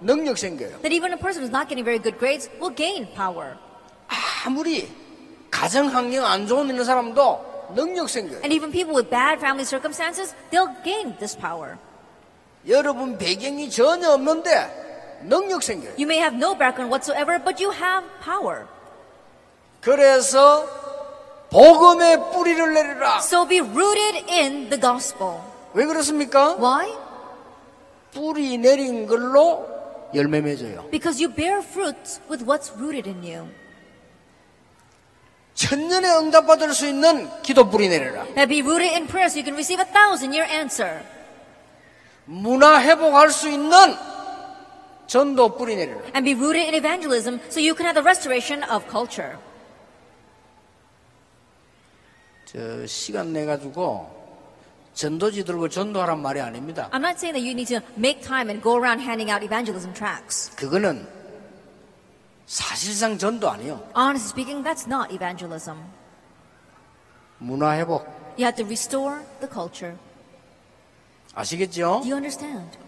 능력 0.00 0.36
생겨요. 0.36 0.82
That 0.82 0.92
even 0.92 1.12
a 1.12 1.16
person 1.16 1.44
who's 1.44 1.54
not 1.54 1.68
getting 1.68 1.84
very 1.84 2.02
good 2.02 2.18
grades 2.18 2.50
will 2.58 2.74
gain 2.74 3.06
power. 3.14 3.56
아무리 4.44 4.90
가정 5.48 5.86
환경 5.94 6.26
안 6.26 6.48
좋은 6.48 6.68
있는 6.68 6.84
사람도 6.84 7.70
능력 7.76 8.08
생겨요. 8.08 8.42
And 8.42 8.52
even 8.52 8.72
people 8.72 8.96
with 8.96 9.08
bad 9.08 9.38
family 9.38 9.64
circumstances, 9.64 10.34
they'll 10.50 10.74
gain 10.82 11.14
this 11.18 11.38
power. 11.38 11.78
여러분 12.68 13.18
배경이 13.18 13.70
전혀 13.70 14.10
없는데 14.10 15.20
능력 15.24 15.62
생겨요. 15.62 15.92
You 15.98 16.06
may 16.06 16.18
have 16.18 16.36
no 16.36 16.56
background 16.56 16.90
whatsoever, 16.92 17.42
but 17.42 17.62
you 17.62 17.72
have 17.72 18.06
power. 18.22 18.66
그래서 19.80 20.66
복음의 21.50 22.32
뿌리를 22.32 22.72
내리라. 22.72 23.18
So 23.18 23.46
be 23.46 23.60
rooted 23.60 24.24
in 24.30 24.70
the 24.70 24.80
gospel. 24.80 25.40
왜 25.74 25.86
그렇습니까? 25.86 26.56
Why? 26.56 26.92
뿌리 28.12 28.58
내린 28.58 29.06
걸로 29.06 29.66
열매 30.14 30.40
맺어요. 30.40 30.88
Because 30.90 31.22
you 31.22 31.34
bear 31.34 31.60
fruits 31.60 32.20
with 32.30 32.44
what's 32.44 32.72
rooted 32.76 33.08
in 33.08 33.22
you. 33.22 33.48
천년에 35.54 36.08
응답 36.16 36.46
받을 36.46 36.72
수 36.72 36.86
있는 36.86 37.28
기도 37.42 37.68
뿌리 37.68 37.88
내려라. 37.88 38.24
That 38.34 38.48
be 38.48 38.60
rooted 38.60 38.94
in 38.94 39.06
prayer 39.06 39.26
so 39.26 39.38
you 39.38 39.44
can 39.44 39.54
receive 39.54 39.80
a 39.80 39.90
thousand 39.90 40.32
year 40.32 40.48
answer. 40.48 41.02
문화 42.24 42.80
회복할 42.80 43.30
수 43.30 43.48
있는 43.48 43.94
전도 45.06 45.56
뿌리 45.56 45.76
내려라. 45.76 46.00
And 46.14 46.24
be 46.24 46.34
rooted 46.34 46.66
in 46.66 46.74
evangelism 46.74 47.40
so 47.48 47.60
you 47.60 47.74
can 47.74 47.86
have 47.86 47.94
the 47.94 48.04
restoration 48.04 48.62
of 48.70 48.86
culture. 48.88 49.36
저 52.44 52.86
시간 52.86 53.32
내 53.32 53.44
가지고 53.44 54.10
전도지 54.94 55.44
들고 55.44 55.68
전도하란 55.68 56.20
말이 56.20 56.40
아닙니다. 56.40 56.88
I'm 56.92 57.00
not 57.00 57.16
saying 57.16 57.32
that 57.32 57.40
you 57.40 57.52
need 57.52 57.68
to 57.68 57.80
make 57.96 58.20
time 58.20 58.50
and 58.50 58.62
go 58.62 58.76
around 58.76 59.00
handing 59.00 59.30
out 59.32 59.42
evangelism 59.44 59.92
tracts. 59.94 60.54
그거는 60.56 61.08
사실상 62.46 63.16
전도 63.16 63.48
아니요. 63.50 63.80
Honestly 63.96 64.28
speaking, 64.28 64.62
that's 64.62 64.86
not 64.86 65.12
evangelism. 65.12 65.78
문화 67.38 67.76
회복 67.78 68.06
You 68.38 68.44
have 68.44 68.56
to 68.56 68.64
restore 68.64 69.24
the 69.40 69.48
culture. 69.50 69.96
아시겠죠? 71.34 72.00
Do 72.02 72.10
you 72.10 72.14
understand? 72.14 72.78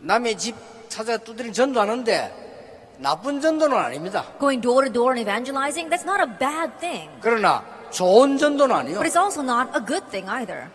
남의 0.00 0.36
집 0.38 0.54
찾아 0.88 1.16
두드린 1.16 1.52
전도하는데 1.52 2.96
나쁜 2.98 3.40
전도는 3.40 3.76
아닙니다. 3.76 4.24
Going 4.38 4.60
door 4.60 4.84
to 4.84 4.92
door 4.92 5.16
and 5.16 5.20
evangelizing, 5.20 5.90
that's 5.90 6.04
not 6.04 6.20
a 6.20 6.38
bad 6.38 6.78
thing. 6.78 7.10
그러나 7.20 7.64
좋은 7.90 8.38
전도는 8.38 8.74
아니요. 8.74 8.98
But 9.00 9.08
it's 9.08 9.20
also 9.20 9.42
not 9.42 9.70
a 9.76 9.84
good 9.84 10.06
thing 10.10 10.28
either. 10.28 10.68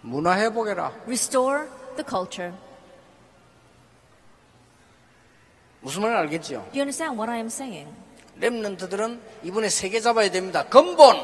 문화 0.00 0.36
회복해라. 0.36 0.92
Restore 1.06 1.66
the 1.96 2.04
culture. 2.08 2.54
무슨 5.80 6.04
알겠죠? 6.04 6.66
Do 6.72 6.78
you 6.78 6.82
understand 6.82 7.16
what 7.18 7.30
I 7.30 7.38
am 7.38 7.46
saying? 7.46 7.92
렘넌트들은 8.38 9.20
이번에 9.44 9.68
세개 9.68 10.00
잡아야 10.00 10.30
됩니다. 10.30 10.64
근본, 10.64 11.16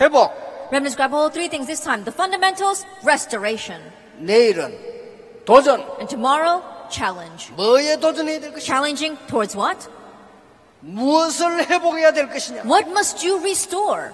회복. 0.00 0.51
Remnants 0.71 0.95
grab 0.95 1.11
hold 1.11 1.27
of 1.27 1.33
three 1.33 1.47
things 1.47 1.67
this 1.67 1.83
time. 1.83 2.03
The 2.03 2.11
fundamentals, 2.11 2.85
restoration. 3.03 3.81
내일은 4.19 4.77
도전. 5.45 5.81
And 5.99 6.09
tomorrow, 6.09 6.61
challenge. 6.89 7.53
뭐에 7.55 7.97
도전해야 7.97 8.39
될 8.39 8.53
것이냐? 8.53 8.65
Challenging 8.65 9.17
towards 9.27 9.57
what? 9.57 9.89
무엇을 10.81 11.69
회복해야 11.69 12.11
될 12.11 12.29
것이냐? 12.29 12.63
What 12.63 12.89
must 12.89 13.25
you 13.25 13.39
restore? 13.39 14.11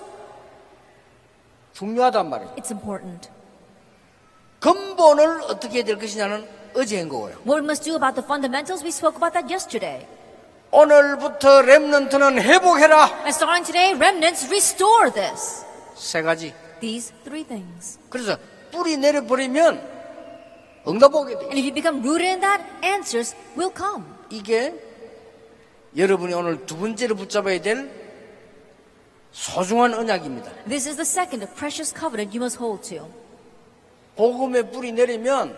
중요하단 1.73 2.29
말이에요. 2.29 2.55
It's 2.55 2.71
important. 2.71 3.29
근본을 4.59 5.41
어떻게 5.49 5.77
해야 5.77 5.83
될 5.83 5.99
것이냐는 5.99 6.47
어제 6.75 6.99
한 6.99 7.09
거고요. 7.09 7.35
What 7.45 7.61
we 7.61 7.65
must 7.65 7.83
do 7.83 7.95
about 7.95 8.15
the 8.15 8.23
fundamentals, 8.23 8.83
we 8.83 8.89
spoke 8.89 9.17
about 9.17 9.33
that 9.33 9.51
yesterday. 9.51 10.07
오늘부터 10.71 11.61
렘넌트는 11.61 12.41
회복해라. 12.41 13.25
And 13.25 13.29
starting 13.29 13.65
today, 13.65 13.93
remnants, 13.93 14.47
restore 14.49 15.11
this. 15.11 15.65
세 15.98 16.22
가지. 16.22 16.54
These 16.80 17.12
three 17.24 17.44
things. 17.44 17.98
그래서 18.08 18.38
뿌리 18.70 18.96
내려버리면 18.96 19.98
응답 20.86 21.14
오게 21.14 21.34
돼. 21.34 21.40
And 21.46 21.58
if 21.58 21.66
you 21.66 21.74
become 21.74 22.00
rooted 22.02 22.28
in 22.28 22.40
that, 22.40 22.64
answers 22.84 23.34
will 23.56 23.72
come. 23.76 24.04
이게 24.30 24.74
여러분이 25.96 26.32
오늘 26.34 26.64
두 26.66 26.76
번째로 26.76 27.16
붙잡아야 27.16 27.60
될 27.60 27.90
소중한 29.32 29.94
언약입니다. 29.94 30.50
This 30.68 30.88
is 30.88 30.96
the 30.96 31.02
second 31.02 31.46
precious 31.54 31.92
covenant 31.92 32.36
you 32.36 32.42
must 32.42 32.58
hold 32.58 32.88
to. 32.88 33.10
복음의 34.16 34.70
뿌리 34.70 34.92
내리면 34.92 35.56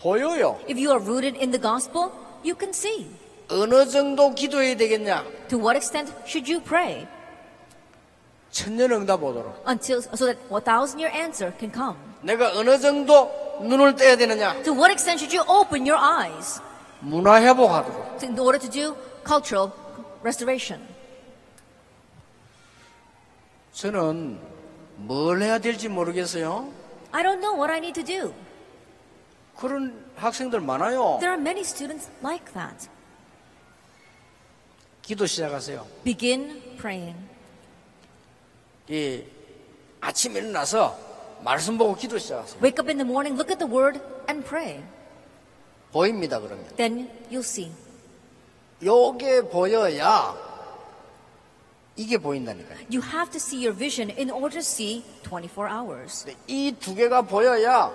보여요. 0.00 0.58
If 0.68 0.78
you 0.78 0.90
are 0.90 1.00
rooted 1.00 1.38
in 1.38 1.50
the 1.50 1.60
gospel, 1.60 2.10
you 2.44 2.56
can 2.58 2.70
see. 2.70 3.06
어느 3.48 3.86
정도 3.86 4.34
기도해야 4.34 4.76
되겠냐? 4.76 5.24
To 5.48 5.58
what 5.58 5.76
extent 5.76 6.12
should 6.26 6.50
you 6.50 6.62
pray 6.62 7.06
천년 8.52 8.92
응답 8.92 9.22
오도록. 9.22 9.64
until 9.66 9.98
so 10.14 10.26
that 10.26 10.38
a 10.52 10.60
thousand 10.60 11.00
year 11.00 11.10
answer 11.10 11.52
can 11.58 11.72
come? 11.72 11.98
내가 12.20 12.52
어느 12.56 12.78
정도 12.78 13.58
눈을 13.60 13.96
떼야 13.96 14.16
되느냐? 14.16 14.62
To 14.62 14.72
what 14.72 14.92
extent 14.92 15.18
should 15.18 15.34
you 15.34 15.42
open 15.48 15.88
your 15.88 15.98
eyes 15.98 16.60
문화 17.00 17.40
회복하도록. 17.42 18.22
in 18.22 18.38
order 18.38 18.58
to 18.60 18.70
do 18.70 18.94
cultural 19.26 19.72
restoration? 20.22 20.86
저는 23.72 24.38
뭘 24.96 25.40
해야 25.42 25.58
될지 25.58 25.88
모르겠어요. 25.88 26.70
I 27.10 27.22
don't 27.22 27.40
know 27.40 27.56
what 27.56 27.72
I 27.72 27.78
need 27.78 28.00
to 28.00 28.04
do. 28.04 28.34
그런 29.56 30.04
학생들 30.16 30.60
많아요. 30.60 31.18
There 31.20 31.32
are 31.32 31.40
many 31.40 31.60
students 31.60 32.10
like 32.22 32.52
that. 32.52 32.88
기도 35.00 35.26
시작하세요. 35.26 35.86
Begin 36.04 36.60
praying. 36.76 37.16
이 38.92 39.24
아침에 40.02 40.40
일어나서 40.40 40.98
말씀 41.42 41.78
보고 41.78 41.94
기도 41.96 42.18
시작하세요. 42.18 42.60
Wake 42.62 42.76
up 42.78 42.88
in 42.90 42.98
the 42.98 43.08
morning, 43.08 43.34
look 43.40 43.50
at 43.50 43.58
the 43.58 43.64
word, 43.66 43.98
and 44.28 44.46
pray. 44.46 44.82
보입니다, 45.92 46.38
그러면. 46.38 46.66
Then 46.76 47.08
you'll 47.30 47.38
see. 47.40 47.72
요게 48.82 49.48
보여야 49.48 50.36
이게 51.96 52.18
보인다니까요. 52.18 52.80
You 52.92 53.00
have 53.02 53.30
to 53.30 53.36
see 53.38 53.64
your 53.64 53.74
vision 53.76 54.10
in 54.10 54.30
order 54.30 54.50
to 54.50 54.60
see 54.60 55.02
24 55.24 55.68
hours. 55.70 56.26
이 56.46 56.72
두 56.78 56.94
개가 56.94 57.22
보여야 57.22 57.90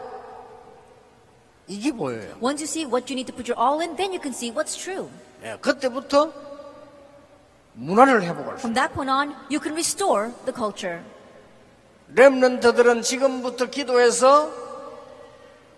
이게 1.68 1.92
보여요. 1.92 2.38
Once 2.42 2.64
you 2.64 2.66
see 2.68 2.86
what 2.86 3.06
you 3.12 3.14
need 3.14 3.32
to 3.32 3.36
put 3.36 3.46
your 3.48 3.60
all 3.62 3.82
in, 3.82 3.96
then 3.98 4.12
you 4.14 4.20
can 4.22 4.34
see 4.34 4.52
what's 4.52 4.76
true. 4.76 5.10
예, 5.44 5.58
그때부터 5.62 6.32
문화를 7.78 8.24
회복할 8.24 8.58
수. 8.58 8.68
From 8.68 8.74
that 8.74 8.94
point 8.94 9.10
on, 9.10 9.30
you 9.50 9.60
can 9.62 9.74
restore 9.74 10.32
the 10.46 10.54
culture. 10.54 11.02
렘넌트들은 12.16 13.02
지금부터 13.02 13.68
기도해서 13.68 14.52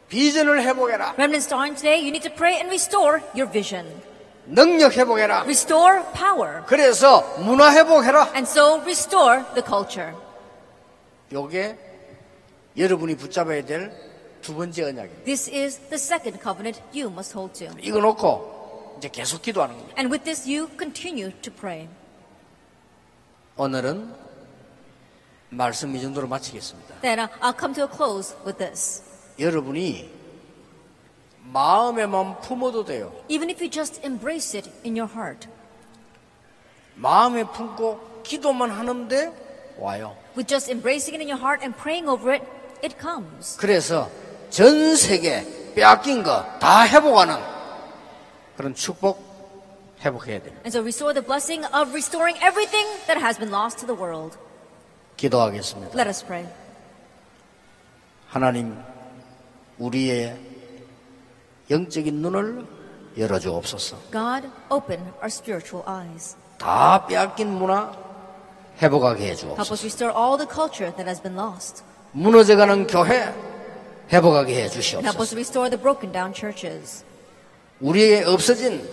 비전을 0.07 0.61
회복해라. 0.63 1.13
Remnants 1.17 1.45
starting 1.45 1.75
today, 1.75 1.99
you 1.99 2.09
need 2.09 2.27
to 2.27 2.33
pray 2.33 2.55
and 2.55 2.69
restore 2.69 3.21
your 3.35 3.51
vision. 3.51 3.85
능력 4.45 4.95
회복해라. 4.97 5.41
Restore 5.41 6.01
power. 6.13 6.63
그래서 6.65 7.21
문화 7.39 7.71
회복해라. 7.73 8.31
And 8.33 8.49
so 8.49 8.79
restore 8.81 9.43
the 9.53 9.63
culture. 9.65 10.15
요게 11.31 11.77
여러분이 12.77 13.15
붙잡아야 13.17 13.65
될 13.65 13.91
두 14.41 14.55
번째 14.55 14.83
언약입니다. 14.83 15.25
This 15.25 15.49
is 15.49 15.77
the 15.89 15.95
second 15.95 16.39
covenant 16.41 16.81
you 16.93 17.11
must 17.11 17.37
hold 17.37 17.53
to. 17.59 17.75
이거 17.81 17.99
놓고 17.99 18.58
이제 18.99 19.09
계속 19.09 19.41
기도하는 19.41 19.75
겁니다. 19.77 19.95
And 19.97 20.13
with 20.13 20.23
this, 20.25 20.47
you 20.47 20.69
continue 20.77 21.31
to 21.41 21.51
pray. 21.53 21.87
오늘은 23.55 24.13
말씀 25.49 25.95
이 25.95 26.01
정도로 26.01 26.27
마치겠습니다. 26.27 26.95
Then 27.01 27.19
uh, 27.19 27.39
I'll 27.41 27.57
come 27.57 27.73
to 27.75 27.83
a 27.85 27.89
close 27.89 28.35
with 28.45 28.57
this. 28.57 29.01
여러분이 29.39 30.09
마음에만 31.45 32.41
품어도 32.41 32.83
돼요. 32.85 33.11
Even 33.29 33.49
if 33.49 33.63
you 33.63 33.69
just 33.71 34.01
embrace 34.05 34.55
it 34.57 34.69
in 34.85 34.97
your 34.99 35.11
heart, 35.11 35.47
마음에 36.95 37.43
품고 37.45 38.21
기도만 38.23 38.69
하는데 38.69 39.33
와요. 39.79 40.15
with 40.35 40.47
just 40.47 40.69
embracing 40.69 41.15
it 41.15 41.21
in 41.23 41.29
your 41.29 41.39
heart 41.41 41.63
and 41.63 41.75
praying 41.81 42.09
over 42.09 42.33
it, 42.35 42.45
it 42.83 42.95
comes. 42.99 43.57
그래서 43.57 44.09
전 44.49 44.95
세계 44.97 45.73
빼앗긴 45.73 46.21
거 46.23 46.59
다 46.59 46.85
회복하는 46.85 47.37
그런 48.59 48.75
축복 48.75 49.23
회복해야 50.03 50.41
돼요. 50.41 50.51
And 50.67 50.67
so 50.67 50.81
restore 50.81 51.13
the 51.13 51.25
blessing 51.25 51.63
of 51.73 51.93
restoring 51.95 52.35
everything 52.43 52.85
that 53.07 53.15
has 53.15 53.39
been 53.39 53.53
lost 53.55 53.79
to 53.79 53.87
the 53.87 53.95
world. 53.95 54.37
기도하겠습니다. 55.15 55.95
Let 55.95 56.09
us 56.09 56.25
pray. 56.25 56.45
하나님, 58.27 58.77
우리의 59.77 60.37
영적인 61.69 62.15
눈을 62.21 62.67
열어 63.17 63.39
주옵소서. 63.39 63.95
God, 64.11 64.49
open 64.69 64.99
our 65.23 65.31
spiritual 65.31 65.87
eyes. 65.87 66.35
다 66.57 67.05
빼앗긴 67.07 67.47
문화 67.53 67.93
회복하게 68.81 69.23
Help 69.23 69.31
us 69.31 69.45
해주옵소서. 69.55 69.83
restore 69.85 70.11
all 70.13 70.35
the 70.35 70.53
culture 70.53 70.91
that 70.97 71.07
has 71.07 71.23
been 71.23 71.39
lost. 71.39 71.81
무너져가는 72.11 72.87
교회 72.87 73.33
회복하게 74.11 74.51
해 74.51 74.61
And 74.67 74.83
help 75.07 75.21
us 75.23 75.31
주시옵소서. 75.31 75.35
restore 75.37 75.69
the 75.69 75.81
broken 75.81 76.11
down 76.11 76.33
churches. 76.35 77.07
우리에게 77.81 78.25
없어진 78.25 78.87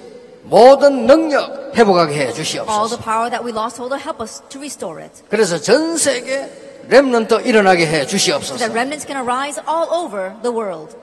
모든 0.44 1.06
능력 1.06 1.74
회복하게 1.76 2.12
해 2.14 2.20
All 2.26 2.34
the 2.34 2.44
주시옵소서. 2.44 2.98
power 2.98 3.30
that 3.30 3.44
we 3.44 3.50
lost, 3.52 3.80
hold, 3.80 3.92
help 4.00 4.22
us 4.22 4.42
to 4.48 4.60
restore 4.60 5.02
it. 5.02 5.22
그래서 5.28 5.58
전 5.58 5.96
세계 5.96 6.48
렘넌트 6.88 7.42
일어나게 7.42 7.82
해 7.86 7.88
So 7.88 8.06
that 8.06 8.08
주시옵소서. 8.10 8.64
remnants 8.72 9.04
can 9.06 9.20
arise 9.20 9.60
all 9.68 9.88
over 9.90 10.34
the 10.42 10.54
world. 10.54 10.96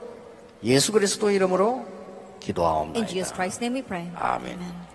예수 0.64 0.92
그리스도 0.92 1.30
이름으로 1.30 1.84
In 1.84 2.40
기도하옵나이다. 2.40 3.06
Jesus 3.06 3.32
Christ's 3.34 3.60
name 3.60 3.76
we 3.80 3.82
pray. 3.86 4.10
아멘. 4.16 4.52
Amen. 4.54 4.93